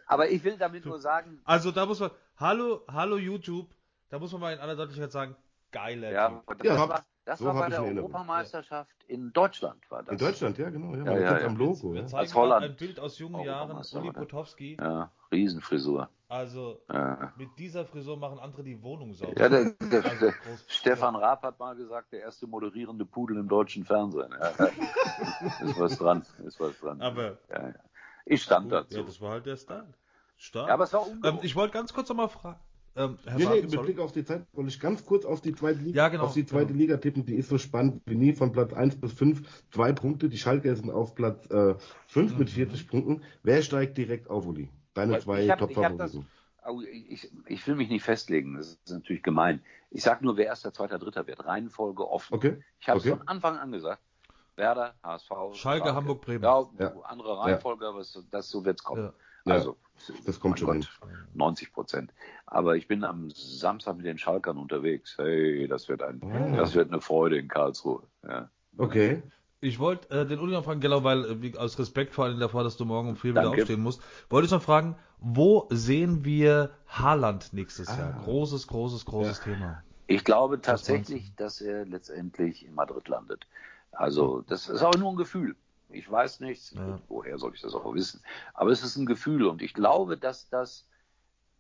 Aber 0.08 0.30
ich 0.30 0.44
will 0.44 0.58
damit 0.58 0.86
nur 0.86 1.00
sagen, 1.00 1.40
Also 1.46 1.72
da 1.72 1.86
muss 1.86 2.00
man, 2.00 2.12
hallo, 2.38 2.82
hallo 2.88 3.18
YouTube, 3.18 3.68
da 4.10 4.20
muss 4.20 4.32
man 4.32 4.42
mal 4.42 4.54
in 4.54 4.60
aller 4.60 4.76
Deutlichkeit 4.76 5.12
sagen, 5.12 5.36
geiler 5.72 6.12
ja, 6.12 6.30
Typ. 6.30 6.58
das 6.58 6.68
Ja, 6.68 6.90
war, 6.90 7.04
das 7.26 7.40
so 7.40 7.46
war 7.46 7.54
bei 7.56 7.70
der. 7.70 7.84
Europameisterschaft 7.84 8.92
in 9.08 9.32
Deutschland 9.34 9.90
war 9.90 10.04
das. 10.04 10.14
In 10.14 10.18
Deutschland, 10.18 10.58
ja, 10.58 10.70
genau. 10.70 10.96
Ja, 10.96 11.04
Ja, 11.06 11.20
ja, 11.20 11.40
ja. 11.40 11.46
am 11.48 11.56
Logo. 11.58 11.94
Wir 11.94 12.02
Ja. 12.02 12.08
zeigen 12.08 12.34
Holland. 12.34 12.66
ein 12.66 12.76
Bild 12.76 13.00
aus 13.00 13.18
jungen 13.20 13.44
Jahren, 13.44 13.72
Uli? 13.94 14.12
Potowski. 14.12 14.78
Ja, 14.80 15.12
Riesenfrisur. 15.32 16.10
Also 16.28 16.82
Ja. 16.92 17.34
mit 17.38 17.50
dieser 17.58 17.86
Frisur 17.86 18.18
machen 18.18 18.40
andere 18.40 18.64
die 18.64 18.82
Wohnung 18.84 19.14
sauber. 19.14 19.40
Ja, 19.40 19.50
der, 19.50 19.74
der, 19.92 20.06
Also 20.06 20.32
Stefan 20.68 21.16
Raab 21.16 21.42
hat 21.44 21.60
mal 21.60 21.76
gesagt, 21.76 22.12
der 22.14 22.22
erste 22.22 22.46
moderierende 22.46 23.06
Pudel 23.06 23.38
im 23.38 23.48
deutschen 23.48 23.84
Fernsehen. 23.84 24.32
Ja, 24.40 24.52
ja. 24.58 24.66
ist 25.66 25.80
was 25.80 25.98
dran, 25.98 26.24
ist 26.46 26.60
was 26.60 26.78
dran. 26.80 27.02
Aber 27.02 27.38
ja, 27.50 27.68
ja. 27.70 27.74
Ich 28.26 28.44
stand 28.44 28.66
gut, 28.66 28.74
dazu. 28.74 28.98
ja, 29.00 29.04
das 29.04 29.20
war 29.22 29.32
halt 29.32 29.46
der 29.48 29.56
Style. 29.58 29.88
Stark. 30.38 30.68
Ja, 30.68 30.74
aber 30.76 30.84
es 30.86 30.94
war 30.94 31.06
ähm, 31.08 31.14
ungewohnt. 31.14 31.44
ich 31.44 31.56
wollte 31.56 31.74
ganz 31.74 31.94
kurz 31.94 32.10
nochmal 32.10 32.30
fragen. 32.30 32.60
Ähm, 32.96 33.18
Herr 33.26 33.34
Nee, 33.38 33.40
nee, 33.40 33.46
Bartels, 33.46 33.72
mit. 33.72 33.82
Blick 33.84 34.00
auf 34.00 34.12
die 34.12 34.24
Zeit 34.26 34.46
wollte 34.54 34.70
ich 34.70 34.80
ganz 34.80 35.06
kurz 35.06 35.26
auf 35.26 35.42
die 35.42 35.54
zweite 35.54 35.80
Liga, 35.80 35.98
Ja, 36.04 36.10
genau, 36.10 36.24
auf 36.24 36.34
die 36.34 36.46
zweite 36.46 36.68
genau. 36.68 36.80
Liga 36.80 36.98
tippen. 36.98 37.26
Die 37.26 37.36
ist 37.36 37.50
so 37.50 37.58
spannend 37.58 38.02
wie 38.06 38.16
nie 38.16 38.34
von 38.34 38.52
Platz 38.52 38.74
1 38.74 39.00
bis 39.00 39.14
5. 39.14 39.42
Zwei 39.72 39.94
Punkte. 39.94 40.28
Die 40.30 40.38
Schalker 40.38 40.76
sind 40.76 40.90
auf 40.92 41.16
Platz 41.16 41.50
äh, 41.52 41.76
5 42.08 42.38
mit 42.38 42.50
Mhm. 42.50 42.54
40 42.54 42.88
Punkten. 42.88 43.24
Wer 43.44 43.62
steigt 43.62 43.98
direkt 43.98 44.30
auf, 44.30 44.46
Uli? 44.46 44.70
Deine 44.94 45.14
Weil 45.14 45.22
zwei 45.22 45.48
Top-Favoriten. 45.48 46.26
Ich, 47.10 47.32
ich 47.48 47.66
will 47.68 47.76
mich 47.76 47.90
nicht 47.90 48.04
festlegen, 48.04 48.56
das 48.58 48.74
ist 48.74 48.90
natürlich 48.92 49.24
gemein. 49.24 49.62
Ich 49.92 50.04
sage 50.04 50.24
nur, 50.24 50.36
wer 50.38 50.48
erster, 50.48 50.74
zweiter, 50.74 51.00
dritter 51.00 51.26
wird. 51.26 51.46
Reihenfolge 51.46 52.08
offen. 52.08 52.34
Okay. 52.36 52.58
Ich 52.80 52.90
habe 52.90 53.00
es 53.00 53.06
okay. 53.06 53.18
von 53.18 53.28
Anfang 53.28 53.58
an 53.58 53.72
gesagt. 53.72 54.02
Werder, 54.56 54.94
HSV, 55.02 55.32
Schalke, 55.54 55.96
Hamburg, 55.96 56.22
Bremen. 56.22 56.44
Ja, 56.44 56.68
Ja. 56.78 56.94
andere 57.04 57.40
Reihenfolge, 57.40 57.88
aber 57.88 58.00
es, 58.00 58.22
das, 58.30 58.50
so 58.50 58.66
wird's 58.66 58.84
kommen. 58.84 59.14
Ja. 59.46 59.52
Ja, 59.54 59.58
Also, 59.60 59.78
das 60.26 60.40
kommt 60.40 60.60
schon 60.60 60.80
Gott, 60.82 60.90
90 61.34 61.74
Prozent. 61.74 62.14
Aber 62.46 62.76
ich 62.78 62.88
bin 62.88 63.04
am 63.04 63.30
Samstag 63.32 63.98
mit 63.98 64.06
den 64.06 64.18
Schalkern 64.18 64.58
unterwegs. 64.58 65.16
Hey, 65.18 65.68
das 65.68 65.90
wird 65.90 66.02
ein, 66.02 66.22
Ah. 66.24 66.56
das 66.58 66.74
wird 66.76 66.92
eine 66.92 67.02
Freude 67.02 67.38
in 67.38 67.48
Karlsruhe. 67.48 68.04
Ja. 68.28 68.50
Okay. 68.78 69.22
Ich 69.62 69.78
wollte 69.78 70.10
äh, 70.22 70.26
den 70.26 70.40
Uli 70.40 70.54
noch 70.54 70.64
fragen, 70.64 70.80
genau, 70.80 71.04
weil 71.04 71.44
äh, 71.44 71.58
aus 71.58 71.78
Respekt 71.78 72.14
vor 72.14 72.26
allem 72.26 72.40
davor, 72.40 72.64
dass 72.64 72.78
du 72.78 72.86
morgen 72.86 73.10
um 73.10 73.16
vier 73.18 73.32
wieder 73.32 73.50
aufstehen 73.50 73.82
musst, 73.82 74.02
wollte 74.30 74.46
ich 74.46 74.52
noch 74.52 74.62
fragen, 74.62 74.96
wo 75.20 75.68
sehen 75.70 76.24
wir 76.24 76.72
Haaland 76.88 77.52
nächstes 77.52 77.90
Ah. 77.90 77.98
Jahr? 77.98 78.22
Großes, 78.24 78.68
großes, 78.68 79.04
großes 79.06 79.42
Thema. 79.42 79.84
Ich 80.08 80.24
glaube 80.24 80.62
tatsächlich, 80.62 81.36
dass 81.36 81.60
er 81.60 81.86
letztendlich 81.86 82.66
in 82.66 82.74
Madrid 82.74 83.08
landet. 83.10 83.46
Also, 83.92 84.42
das 84.48 84.70
ist 84.70 84.82
auch 84.82 84.96
nur 84.96 85.12
ein 85.12 85.18
Gefühl. 85.18 85.56
Ich 85.90 86.10
weiß 86.10 86.40
nichts. 86.40 86.72
Ja. 86.72 87.00
Woher 87.08 87.38
soll 87.38 87.54
ich 87.56 87.62
das 87.62 87.74
auch 87.74 87.94
wissen? 87.94 88.22
Aber 88.54 88.72
es 88.72 88.84
ist 88.84 88.96
ein 88.96 89.06
Gefühl 89.06 89.46
und 89.46 89.62
ich 89.62 89.74
glaube, 89.74 90.18
dass 90.18 90.50
das 90.50 90.88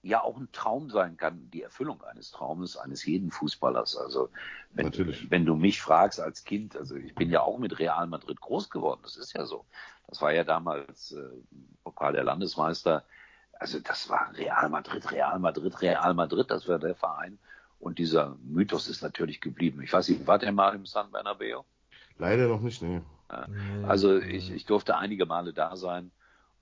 ja 0.02 0.22
auch 0.22 0.38
ein 0.38 0.50
Traum 0.52 0.90
sein 0.90 1.18
kann, 1.18 1.50
die 1.52 1.62
Erfüllung 1.62 2.02
eines 2.04 2.32
Traumes 2.32 2.78
eines 2.78 3.06
jeden 3.06 3.32
Fußballers. 3.32 3.98
Also 3.98 4.30
wenn, 4.72 4.86
Natürlich. 4.86 5.30
wenn 5.30 5.46
du 5.46 5.56
mich 5.56 5.82
fragst 5.82 6.20
als 6.20 6.46
Kind, 6.46 6.76
also 6.78 6.96
ich 6.96 7.14
bin 7.16 7.30
ja 7.30 7.42
auch 7.42 7.58
mit 7.58 7.80
Real 7.80 8.08
Madrid 8.08 8.40
groß 8.40 8.70
geworden, 8.70 9.02
das 9.04 9.18
ist 9.18 9.34
ja 9.34 9.46
so. 9.46 9.66
Das 10.08 10.22
war 10.22 10.32
ja 10.32 10.44
damals 10.44 11.12
äh, 11.12 11.30
Pokal 11.84 12.14
der 12.14 12.24
Landesmeister. 12.24 13.04
Also 13.54 13.80
das 13.80 14.10
war 14.10 14.32
Real 14.36 14.70
Madrid, 14.70 15.12
Real 15.12 15.38
Madrid, 15.40 15.82
Real 15.82 16.14
Madrid, 16.14 16.50
das 16.50 16.68
war 16.68 16.80
der 16.80 16.96
Verein. 16.96 17.38
Und 17.80 17.98
dieser 17.98 18.38
Mythos 18.44 18.88
ist 18.88 19.02
natürlich 19.02 19.42
geblieben. 19.42 19.82
Ich 19.82 19.92
weiß 19.92 20.10
nicht, 20.10 20.28
war 20.28 20.40
der 20.40 20.52
mal 20.52 20.76
im 20.76 20.86
San 20.86 21.12
Bernabeo? 21.12 21.66
Leider 22.18 22.48
noch 22.48 22.62
nicht, 22.62 22.82
nee. 22.82 23.02
Nee, 23.48 23.86
Also 23.86 24.18
ich, 24.18 24.52
ich 24.52 24.66
durfte 24.66 24.98
einige 24.98 25.26
Male 25.26 25.54
da 25.54 25.76
sein 25.76 26.12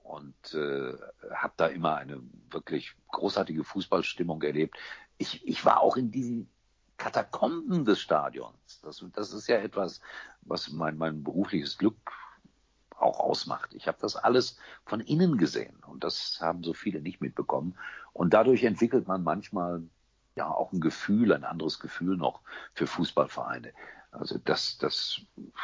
und 0.02 0.54
äh, 0.54 0.94
habe 1.34 1.52
da 1.56 1.66
immer 1.66 1.96
eine 1.96 2.20
wirklich 2.50 2.94
großartige 3.10 3.64
Fußballstimmung 3.64 4.42
erlebt. 4.42 4.76
Ich, 5.18 5.46
ich 5.46 5.64
war 5.64 5.80
auch 5.80 5.96
in 5.96 6.10
diesen 6.10 6.48
Katakomben 6.96 7.84
des 7.84 8.00
Stadions. 8.00 8.80
Das, 8.82 9.04
das 9.12 9.32
ist 9.32 9.48
ja 9.48 9.56
etwas, 9.56 10.00
was 10.42 10.70
mein, 10.70 10.98
mein 10.98 11.22
berufliches 11.22 11.78
Glück 11.78 11.96
auch 12.98 13.20
ausmacht. 13.20 13.74
Ich 13.74 13.86
habe 13.86 13.98
das 14.00 14.16
alles 14.16 14.58
von 14.84 15.00
innen 15.00 15.38
gesehen 15.38 15.76
und 15.86 16.02
das 16.02 16.38
haben 16.40 16.64
so 16.64 16.74
viele 16.74 17.00
nicht 17.00 17.20
mitbekommen. 17.20 17.76
Und 18.12 18.34
dadurch 18.34 18.64
entwickelt 18.64 19.06
man 19.06 19.22
manchmal 19.22 19.82
ja 20.34 20.48
auch 20.50 20.72
ein 20.72 20.80
Gefühl, 20.80 21.32
ein 21.32 21.44
anderes 21.44 21.78
Gefühl 21.78 22.16
noch 22.16 22.40
für 22.74 22.86
Fußballvereine. 22.86 23.72
Also 24.10 24.38
das, 24.44 24.78
das 24.78 25.20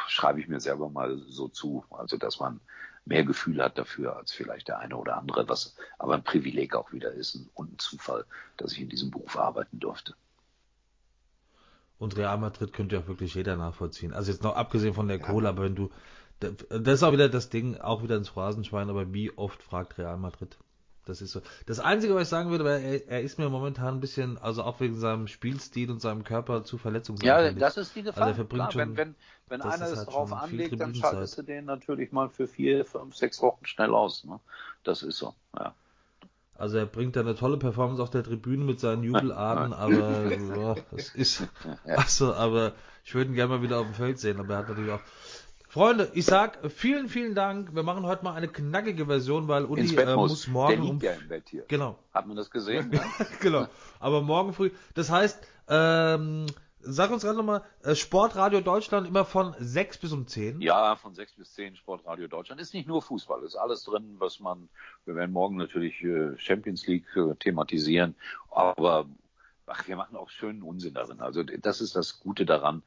schreibe 0.07 0.39
ich 0.39 0.47
mir 0.47 0.59
selber 0.59 0.89
mal 0.89 1.17
so 1.27 1.47
zu. 1.47 1.83
Also 1.89 2.17
dass 2.17 2.39
man 2.39 2.61
mehr 3.05 3.23
Gefühl 3.23 3.61
hat 3.61 3.77
dafür 3.77 4.17
als 4.17 4.31
vielleicht 4.31 4.67
der 4.67 4.79
eine 4.79 4.97
oder 4.97 5.17
andere, 5.17 5.47
was 5.47 5.75
aber 5.99 6.15
ein 6.15 6.23
Privileg 6.23 6.75
auch 6.75 6.91
wieder 6.91 7.11
ist 7.11 7.39
und 7.53 7.73
ein 7.73 7.79
Zufall, 7.79 8.25
dass 8.57 8.73
ich 8.73 8.81
in 8.81 8.89
diesem 8.89 9.11
Beruf 9.11 9.37
arbeiten 9.37 9.79
durfte. 9.79 10.15
Und 11.97 12.17
Real 12.17 12.37
Madrid 12.37 12.73
könnte 12.73 12.95
ja 12.95 13.01
auch 13.01 13.07
wirklich 13.07 13.35
jeder 13.35 13.55
nachvollziehen. 13.55 14.13
Also 14.13 14.31
jetzt 14.31 14.43
noch 14.43 14.55
abgesehen 14.55 14.93
von 14.93 15.07
der 15.07 15.19
Kohle, 15.19 15.47
aber 15.47 15.63
wenn 15.63 15.75
du, 15.75 15.91
das 16.39 16.95
ist 16.95 17.03
auch 17.03 17.13
wieder 17.13 17.29
das 17.29 17.49
Ding, 17.49 17.77
auch 17.77 18.03
wieder 18.03 18.17
ins 18.17 18.29
Phrasenschwein, 18.29 18.89
aber 18.89 19.13
wie 19.13 19.35
oft 19.37 19.63
fragt 19.63 19.97
Real 19.97 20.17
Madrid? 20.17 20.57
Das 21.05 21.21
ist 21.21 21.31
so. 21.31 21.41
Das 21.67 21.79
Einzige, 21.79 22.15
was 22.15 22.23
ich 22.23 22.29
sagen 22.29 22.49
würde, 22.49 22.65
wäre, 22.65 22.81
er, 22.81 23.07
er 23.07 23.21
ist 23.21 23.37
mir 23.37 23.47
momentan 23.49 23.95
ein 23.95 23.99
bisschen, 23.99 24.37
also 24.39 24.63
auch 24.63 24.79
wegen 24.79 24.97
seinem 24.99 25.27
Spielstil 25.27 25.91
und 25.91 26.01
seinem 26.01 26.23
Körper 26.23 26.63
zu 26.63 26.77
Ja, 26.77 26.81
verletzungsanfällig. 26.81 27.59
das 27.59 27.77
ist 27.77 27.95
die 27.95 28.03
Gefahr. 28.03 28.23
Also 28.23 28.29
er 28.31 28.35
verbringt 28.35 28.71
Klar, 28.71 28.71
schon- 28.71 28.97
wenn 28.97 28.97
wenn, 28.97 29.15
wenn 29.49 29.59
das 29.61 29.75
einer 29.75 29.85
es 29.91 29.97
halt 29.97 30.07
drauf 30.07 30.33
anlegt, 30.33 30.79
dann 30.81 30.95
schaltest 30.95 31.37
du 31.37 31.43
den 31.43 31.65
natürlich 31.65 32.11
mal 32.11 32.29
für 32.29 32.47
vier, 32.47 32.85
fünf, 32.85 33.15
sechs 33.15 33.41
Wochen 33.41 33.65
schnell 33.65 33.93
aus. 33.93 34.23
Ne? 34.23 34.39
Das 34.83 35.03
ist 35.03 35.17
so. 35.17 35.35
Ja. 35.57 35.75
Also 36.57 36.77
er 36.77 36.85
bringt 36.85 37.15
da 37.17 37.19
eine 37.19 37.35
tolle 37.35 37.57
Performance 37.57 38.01
auf 38.01 38.09
der 38.09 38.23
Tribüne 38.23 38.63
mit 38.63 38.79
seinen 38.79 39.03
Jubelarten, 39.03 39.73
aber 39.73 40.23
ja, 40.49 40.75
das 40.91 41.09
ist, 41.09 41.43
also, 41.93 42.33
aber 42.33 42.73
ich 43.03 43.13
würde 43.13 43.31
ihn 43.31 43.35
gerne 43.35 43.55
mal 43.57 43.61
wieder 43.61 43.79
auf 43.79 43.87
dem 43.87 43.93
Feld 43.93 44.19
sehen, 44.19 44.39
aber 44.39 44.53
er 44.53 44.59
hat 44.59 44.69
natürlich 44.69 44.91
auch. 44.91 45.01
Freunde, 45.75 46.09
ich 46.13 46.23
sag 46.23 46.71
vielen, 46.71 47.09
vielen 47.09 47.35
Dank. 47.35 47.75
Wir 47.75 47.83
machen 47.83 48.05
heute 48.05 48.23
mal 48.23 48.33
eine 48.33 48.47
knackige 48.47 49.07
Version, 49.07 49.49
weil 49.49 49.65
Uli 49.65 49.93
äh, 49.93 50.15
muss. 50.15 50.31
muss 50.31 50.43
Der 50.43 50.53
morgen 50.53 50.81
liegt 50.83 50.89
um 50.89 50.99
ja 51.01 51.11
im 51.11 51.27
Bett 51.27 51.49
hier. 51.49 51.65
genau, 51.67 51.99
Hat 52.13 52.27
man 52.27 52.37
das 52.37 52.49
gesehen? 52.49 52.93
Ja. 52.93 53.03
genau. 53.41 53.67
Aber 53.99 54.21
morgen 54.21 54.53
früh. 54.53 54.71
Das 54.93 55.11
heißt, 55.11 55.45
ähm, 55.67 56.45
sag 56.79 57.11
uns 57.11 57.23
gerade 57.23 57.35
nochmal, 57.35 57.61
äh, 57.83 57.93
Sportradio 57.93 58.61
Deutschland 58.61 59.05
immer 59.05 59.25
von 59.25 59.53
6 59.59 59.97
bis 59.97 60.13
um 60.13 60.27
10? 60.27 60.61
Ja, 60.61 60.95
von 60.95 61.13
6 61.13 61.33
bis 61.33 61.53
10 61.55 61.75
Sportradio 61.75 62.29
Deutschland. 62.29 62.61
Ist 62.61 62.73
nicht 62.73 62.87
nur 62.87 63.01
Fußball, 63.01 63.43
ist 63.43 63.57
alles 63.57 63.83
drin, 63.83 64.15
was 64.19 64.39
man, 64.39 64.69
wir 65.03 65.15
werden 65.17 65.33
morgen 65.33 65.57
natürlich 65.57 66.01
äh, 66.05 66.37
Champions 66.37 66.87
League 66.87 67.17
äh, 67.17 67.35
thematisieren, 67.35 68.15
aber 68.49 69.07
ach, 69.67 69.85
wir 69.89 69.97
machen 69.97 70.15
auch 70.15 70.29
schönen 70.29 70.63
Unsinn 70.63 70.93
darin. 70.93 71.19
Also 71.19 71.43
das 71.43 71.81
ist 71.81 71.97
das 71.97 72.21
Gute 72.21 72.45
daran 72.45 72.81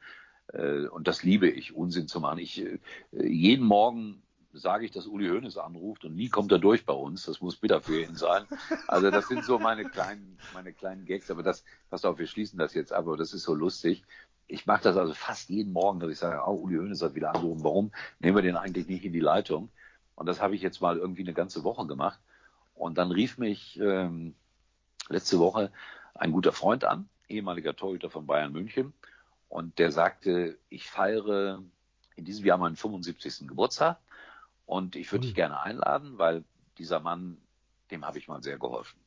und 0.53 1.09
das 1.09 1.23
liebe 1.23 1.49
ich, 1.49 1.75
Unsinn 1.75 2.09
zu 2.09 2.21
machen. 2.21 2.39
Ich 2.39 2.65
äh, 2.65 2.79
jeden 3.13 3.67
Morgen 3.67 4.23
sage 4.53 4.85
ich, 4.85 4.91
dass 4.91 5.07
Uli 5.07 5.29
Hoeneß 5.29 5.59
anruft 5.59 6.05
und 6.05 6.17
nie 6.17 6.29
kommt 6.29 6.51
er 6.53 6.59
durch 6.59 6.85
bei 6.85 6.95
uns. 6.95 7.27
Das 7.27 7.41
muss 7.41 7.57
bitter 7.57 7.81
für 7.81 8.03
ihn 8.03 8.17
sein. 8.17 8.45
Also 8.87 9.11
das 9.11 9.29
sind 9.29 9.45
so 9.45 9.59
meine 9.59 9.85
kleinen, 9.85 10.39
meine 10.55 10.73
kleinen 10.73 11.05
Gags. 11.05 11.31
Aber 11.31 11.43
das, 11.43 11.65
passt 11.91 12.07
auf, 12.07 12.19
wir 12.19 12.27
schließen 12.27 12.59
das 12.59 12.75
jetzt 12.75 12.93
ab. 12.93 13.07
Aber 13.07 13.17
das 13.17 13.35
ist 13.35 13.43
so 13.43 13.55
lustig. 13.55 14.05
Ich 14.47 14.67
mache 14.67 14.83
das 14.83 14.97
also 14.97 15.13
fast 15.13 15.51
jeden 15.51 15.73
Morgen, 15.73 16.01
dass 16.01 16.11
ich 16.11 16.19
sage, 16.19 16.43
oh, 16.47 16.55
Uli 16.55 16.77
Hoeneß 16.77 17.03
hat 17.03 17.15
wieder 17.15 17.35
angerufen. 17.35 17.63
Warum 17.63 17.93
nehmen 18.19 18.37
wir 18.37 18.43
den 18.43 18.57
eigentlich 18.57 18.89
nicht 18.89 19.05
in 19.05 19.13
die 19.13 19.21
Leitung? 19.21 19.69
Und 20.15 20.27
das 20.27 20.41
habe 20.41 20.55
ich 20.55 20.63
jetzt 20.63 20.81
mal 20.81 20.97
irgendwie 20.97 21.23
eine 21.23 21.35
ganze 21.35 21.63
Woche 21.63 21.87
gemacht. 21.87 22.19
Und 22.75 22.97
dann 22.97 23.11
rief 23.11 23.39
mich 23.39 23.79
ähm, 23.81 24.35
letzte 25.09 25.39
Woche 25.39 25.71
ein 26.15 26.33
guter 26.33 26.53
Freund 26.53 26.85
an, 26.85 27.09
ehemaliger 27.29 27.77
Torhüter 27.77 28.11
von 28.11 28.27
Bayern 28.27 28.53
München. 28.53 28.95
Und 29.49 29.79
der 29.79 29.91
sagte, 29.93 30.59
ich 30.69 30.91
feiere 30.91 31.63
in 32.17 32.25
diesem 32.25 32.45
Jahr 32.45 32.59
meinen 32.59 32.77
75. 32.77 33.49
Geburtstag 33.49 33.99
und 34.67 34.97
ich 34.97 35.11
würde 35.13 35.27
dich 35.27 35.35
gerne 35.35 35.61
einladen, 35.61 36.19
weil 36.19 36.45
dieser 36.77 37.01
Mann, 37.01 37.39
dem 37.91 38.05
habe 38.05 38.19
ich 38.19 38.29
mal 38.29 38.43
sehr 38.43 38.59
geholfen. 38.59 39.01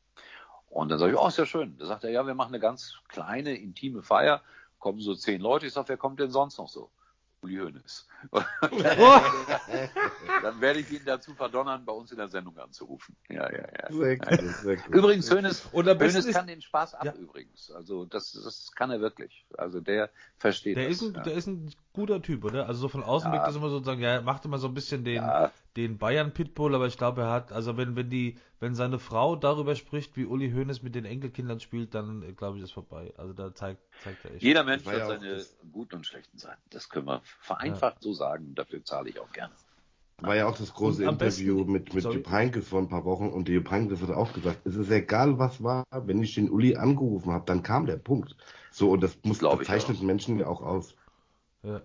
Und 0.70 0.90
dann 0.90 1.00
sage 1.00 1.12
ich, 1.12 1.18
oh, 1.18 1.28
ist 1.28 1.38
ja 1.38 1.46
schön. 1.46 1.78
Da 1.78 1.86
sagt 1.86 2.06
er, 2.06 2.10
ja, 2.12 2.26
wir 2.26 2.34
machen 2.34 2.54
eine 2.54 2.62
ganz 2.62 2.96
kleine, 3.10 3.56
intime 3.56 4.02
Feier, 4.02 4.42
kommen 4.80 5.00
so 5.02 5.14
zehn 5.14 5.42
Leute. 5.42 5.68
Ich 5.68 5.74
sage, 5.74 5.90
wer 5.90 5.98
kommt 5.98 6.20
denn 6.20 6.32
sonst 6.32 6.58
noch 6.58 6.70
so? 6.70 6.90
Uli 7.42 7.58
Hoeneß. 7.58 8.08
dann 10.42 10.62
werde 10.62 10.80
ich 10.80 10.92
ihn 10.92 11.02
dazu 11.06 11.34
verdonnern, 11.34 11.84
bei 11.86 11.92
uns 11.92 12.12
in 12.12 12.18
der 12.18 12.28
Sendung 12.28 12.58
anzurufen. 12.58 13.16
Ja, 13.30 13.52
ja, 13.52 13.68
ja. 13.82 13.92
Sehr 13.92 14.18
cool, 14.20 14.50
sehr 14.50 14.78
cool. 14.88 14.96
Übrigens, 14.96 15.32
Hoeneß, 15.32 15.74
Hoeneß 15.74 16.32
kann 16.32 16.48
den 16.48 16.62
Spaß 16.62 16.94
ab 16.96 17.06
ja. 17.06 17.14
übrigens. 17.14 17.72
Also 17.72 18.06
das, 18.06 18.32
das 18.32 18.72
kann 18.76 18.92
er 18.92 19.02
wirklich. 19.02 19.46
Also 19.58 19.82
der 19.82 20.12
versteht 20.38 20.78
der 20.78 20.88
das. 20.88 20.98
Ist 20.98 21.02
ein, 21.02 21.14
ja. 21.16 21.22
Der 21.24 21.34
ist 21.34 21.48
ein 21.48 21.74
guter 21.94 22.22
Typ, 22.22 22.44
oder? 22.44 22.68
Also 22.68 22.82
so 22.82 22.88
von 22.88 23.04
außen 23.04 23.30
ja. 23.30 23.38
wirkt 23.38 23.48
das 23.48 23.56
immer 23.56 23.70
so 23.70 23.84
sagen, 23.84 24.02
ja, 24.02 24.10
er 24.10 24.22
macht 24.22 24.46
immer 24.46 24.58
so 24.58 24.68
ein 24.68 24.74
bisschen 24.74 25.04
den, 25.04 25.16
ja. 25.16 25.52
den 25.76 25.98
Bayern 25.98 26.34
Pitbull, 26.34 26.74
aber 26.76 26.88
ich 26.88 26.98
glaube, 26.98 27.22
er 27.22 27.32
hat, 27.32 27.52
also 27.52 27.78
wenn, 27.78 27.96
wenn 27.96 28.10
die, 28.10 28.38
wenn 28.60 28.76
seine 28.76 29.00
Frau 29.00 29.36
darüber 29.36 29.76
spricht, 29.76 30.16
wie 30.18 30.26
Uli 30.26 30.52
Hoeneß 30.52 30.84
mit 30.84 30.96
den 30.96 31.06
Enkelkindern 31.06 31.60
spielt, 31.60 31.94
dann 31.94 32.36
glaube 32.36 32.58
ich, 32.58 32.64
ist 32.64 32.72
vorbei. 32.72 33.14
Also 33.18 33.34
da 33.34 33.54
zeigt, 33.54 33.82
zeigt 34.04 34.24
er 34.26 34.34
echt. 34.34 34.44
Jeder 34.44 34.64
Mensch 34.64 34.86
hat 34.86 35.08
seine 35.08 35.44
guten 35.72 35.96
und 35.96 36.06
schlechten 36.06 36.38
Seiten. 36.38 36.62
Das 36.70 36.90
können 36.90 37.08
wir 37.08 37.22
vereinfacht 37.40 38.02
so 38.02 38.14
sagen. 38.14 38.56
Dafür 38.56 38.84
zahle 38.84 39.10
ich 39.10 39.20
auch 39.20 39.32
gerne. 39.32 39.54
War 40.22 40.36
ja 40.36 40.48
auch 40.48 40.56
das 40.56 40.74
große 40.74 41.04
Interview 41.04 41.66
besten, 41.66 41.72
mit, 41.72 41.94
mit 41.96 42.04
Jupp 42.04 42.30
Heynckes 42.30 42.68
vor 42.68 42.80
ein 42.80 42.90
paar 42.90 43.06
Wochen 43.06 43.30
und 43.30 43.48
der 43.48 43.56
Jupp 43.56 43.72
Heynckes 43.72 44.02
hat 44.02 44.12
auch 44.12 44.32
gesagt, 44.34 44.60
es 44.66 44.76
ist 44.76 44.92
egal, 44.92 45.40
was 45.40 45.64
war, 45.64 45.84
wenn 45.92 46.22
ich 46.22 46.36
den 46.36 46.50
Uli 46.52 46.76
angerufen 46.76 47.32
habe, 47.32 47.44
dann 47.48 47.64
kam 47.64 47.88
der 47.88 47.98
Punkt. 47.98 48.36
So, 48.70 48.92
und 48.92 49.02
das 49.02 49.18
muss, 49.24 49.40
das 49.40 49.64
zeichnet 49.64 50.02
Menschen 50.04 50.38
ja 50.38 50.46
auch 50.46 50.62
aus. 50.62 50.96
Ja. 51.64 51.82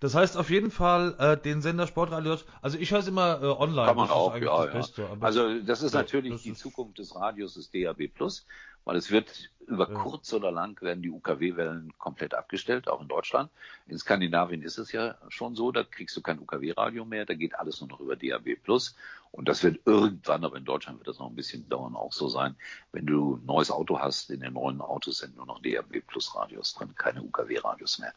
Das 0.00 0.16
heißt 0.16 0.36
auf 0.36 0.50
jeden 0.50 0.72
Fall 0.72 1.14
äh, 1.18 1.36
den 1.36 1.62
Sender 1.62 1.86
Sportradio. 1.86 2.36
Also 2.60 2.76
ich 2.76 2.90
höre 2.90 2.98
es 2.98 3.06
immer 3.06 3.40
äh, 3.40 3.46
online. 3.46 3.86
Kann 3.86 3.96
man 3.96 4.10
auch, 4.10 4.36
ja, 4.36 4.64
ja. 4.64 4.72
Beste, 4.72 5.08
also 5.20 5.60
das 5.60 5.82
ist 5.82 5.94
ja, 5.94 6.00
natürlich 6.00 6.32
das 6.32 6.42
die 6.42 6.50
ist 6.50 6.58
Zukunft 6.58 6.98
des 6.98 7.14
Radios, 7.14 7.54
des 7.54 7.70
DAB 7.70 8.08
Plus, 8.08 8.44
weil 8.84 8.96
es 8.96 9.12
wird 9.12 9.50
über 9.68 9.88
ja. 9.88 9.94
kurz 10.00 10.32
oder 10.32 10.50
lang 10.50 10.80
werden 10.82 11.02
die 11.02 11.10
UKW-Wellen 11.10 11.92
komplett 11.98 12.34
abgestellt, 12.34 12.88
auch 12.88 13.00
in 13.00 13.06
Deutschland. 13.06 13.50
In 13.86 13.96
Skandinavien 13.96 14.62
ist 14.62 14.78
es 14.78 14.90
ja 14.90 15.14
schon 15.28 15.54
so, 15.54 15.70
da 15.70 15.84
kriegst 15.84 16.16
du 16.16 16.20
kein 16.20 16.40
UKW-Radio 16.40 17.04
mehr, 17.04 17.24
da 17.24 17.34
geht 17.34 17.54
alles 17.54 17.80
nur 17.80 17.90
noch 17.90 18.00
über 18.00 18.16
DAB 18.16 18.56
Plus. 18.62 18.96
Und 19.30 19.48
das 19.48 19.62
wird 19.62 19.80
irgendwann, 19.86 20.44
aber 20.44 20.56
in 20.56 20.64
Deutschland 20.64 20.98
wird 20.98 21.08
das 21.08 21.18
noch 21.18 21.30
ein 21.30 21.36
bisschen 21.36 21.66
dauern, 21.68 21.94
auch 21.96 22.12
so 22.12 22.28
sein. 22.28 22.54
Wenn 22.90 23.06
du 23.06 23.36
ein 23.36 23.46
neues 23.46 23.70
Auto 23.70 23.98
hast, 23.98 24.30
in 24.30 24.40
den 24.40 24.52
neuen 24.52 24.80
Autos 24.80 25.18
sind 25.18 25.36
nur 25.36 25.46
noch 25.46 25.62
DAB 25.62 26.00
Plus 26.06 26.34
Radios 26.34 26.74
drin, 26.74 26.94
keine 26.96 27.22
UKW-Radios 27.22 28.00
mehr. 28.00 28.12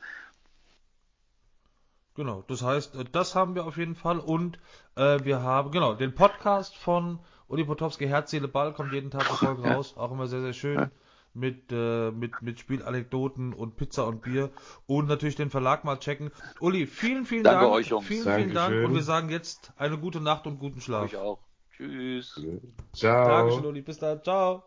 Genau, 2.15 2.43
das 2.47 2.61
heißt, 2.61 2.95
äh, 2.95 3.05
das 3.11 3.35
haben 3.35 3.55
wir 3.55 3.65
auf 3.65 3.77
jeden 3.77 3.95
Fall 3.95 4.19
und 4.19 4.57
äh, 4.95 5.23
wir 5.23 5.41
haben, 5.41 5.71
genau, 5.71 5.93
den 5.93 6.15
Podcast 6.15 6.75
von 6.75 7.19
Uli 7.47 7.65
Potowski, 7.65 8.07
Herz, 8.07 8.31
Seele, 8.31 8.47
Ball, 8.47 8.73
kommt 8.73 8.93
jeden 8.93 9.11
Tag 9.11 9.27
eine 9.27 9.37
Folge 9.37 9.69
raus, 9.69 9.95
auch 9.97 10.11
immer 10.11 10.27
sehr, 10.27 10.41
sehr 10.41 10.53
schön 10.53 10.89
mit, 11.35 11.71
äh, 11.71 12.11
mit, 12.11 12.41
mit 12.41 12.59
Spielanekdoten 12.59 13.53
und 13.53 13.75
Pizza 13.75 14.07
und 14.07 14.21
Bier 14.21 14.49
und 14.87 15.07
natürlich 15.07 15.35
den 15.35 15.49
Verlag 15.49 15.83
mal 15.83 15.97
checken. 15.97 16.31
Uli, 16.59 16.87
vielen, 16.87 17.25
vielen 17.25 17.43
Danke 17.43 17.65
Dank. 17.65 17.73
Euch, 17.73 17.87
Jungs. 17.87 18.07
Vielen, 18.07 18.23
Dankeschön. 18.23 18.51
vielen 18.51 18.55
Dank 18.55 18.85
und 18.87 18.95
wir 18.95 19.03
sagen 19.03 19.29
jetzt 19.29 19.73
eine 19.75 19.97
gute 19.97 20.21
Nacht 20.21 20.47
und 20.47 20.57
guten 20.59 20.81
Schlaf. 20.81 21.07
Ich 21.07 21.17
auch. 21.17 21.39
Tschüss. 21.75 22.41
Ciao. 22.93 23.27
Dankeschön, 23.27 23.65
Uli. 23.65 23.81
Bis 23.81 23.97
dann. 23.99 24.23
Ciao. 24.23 24.63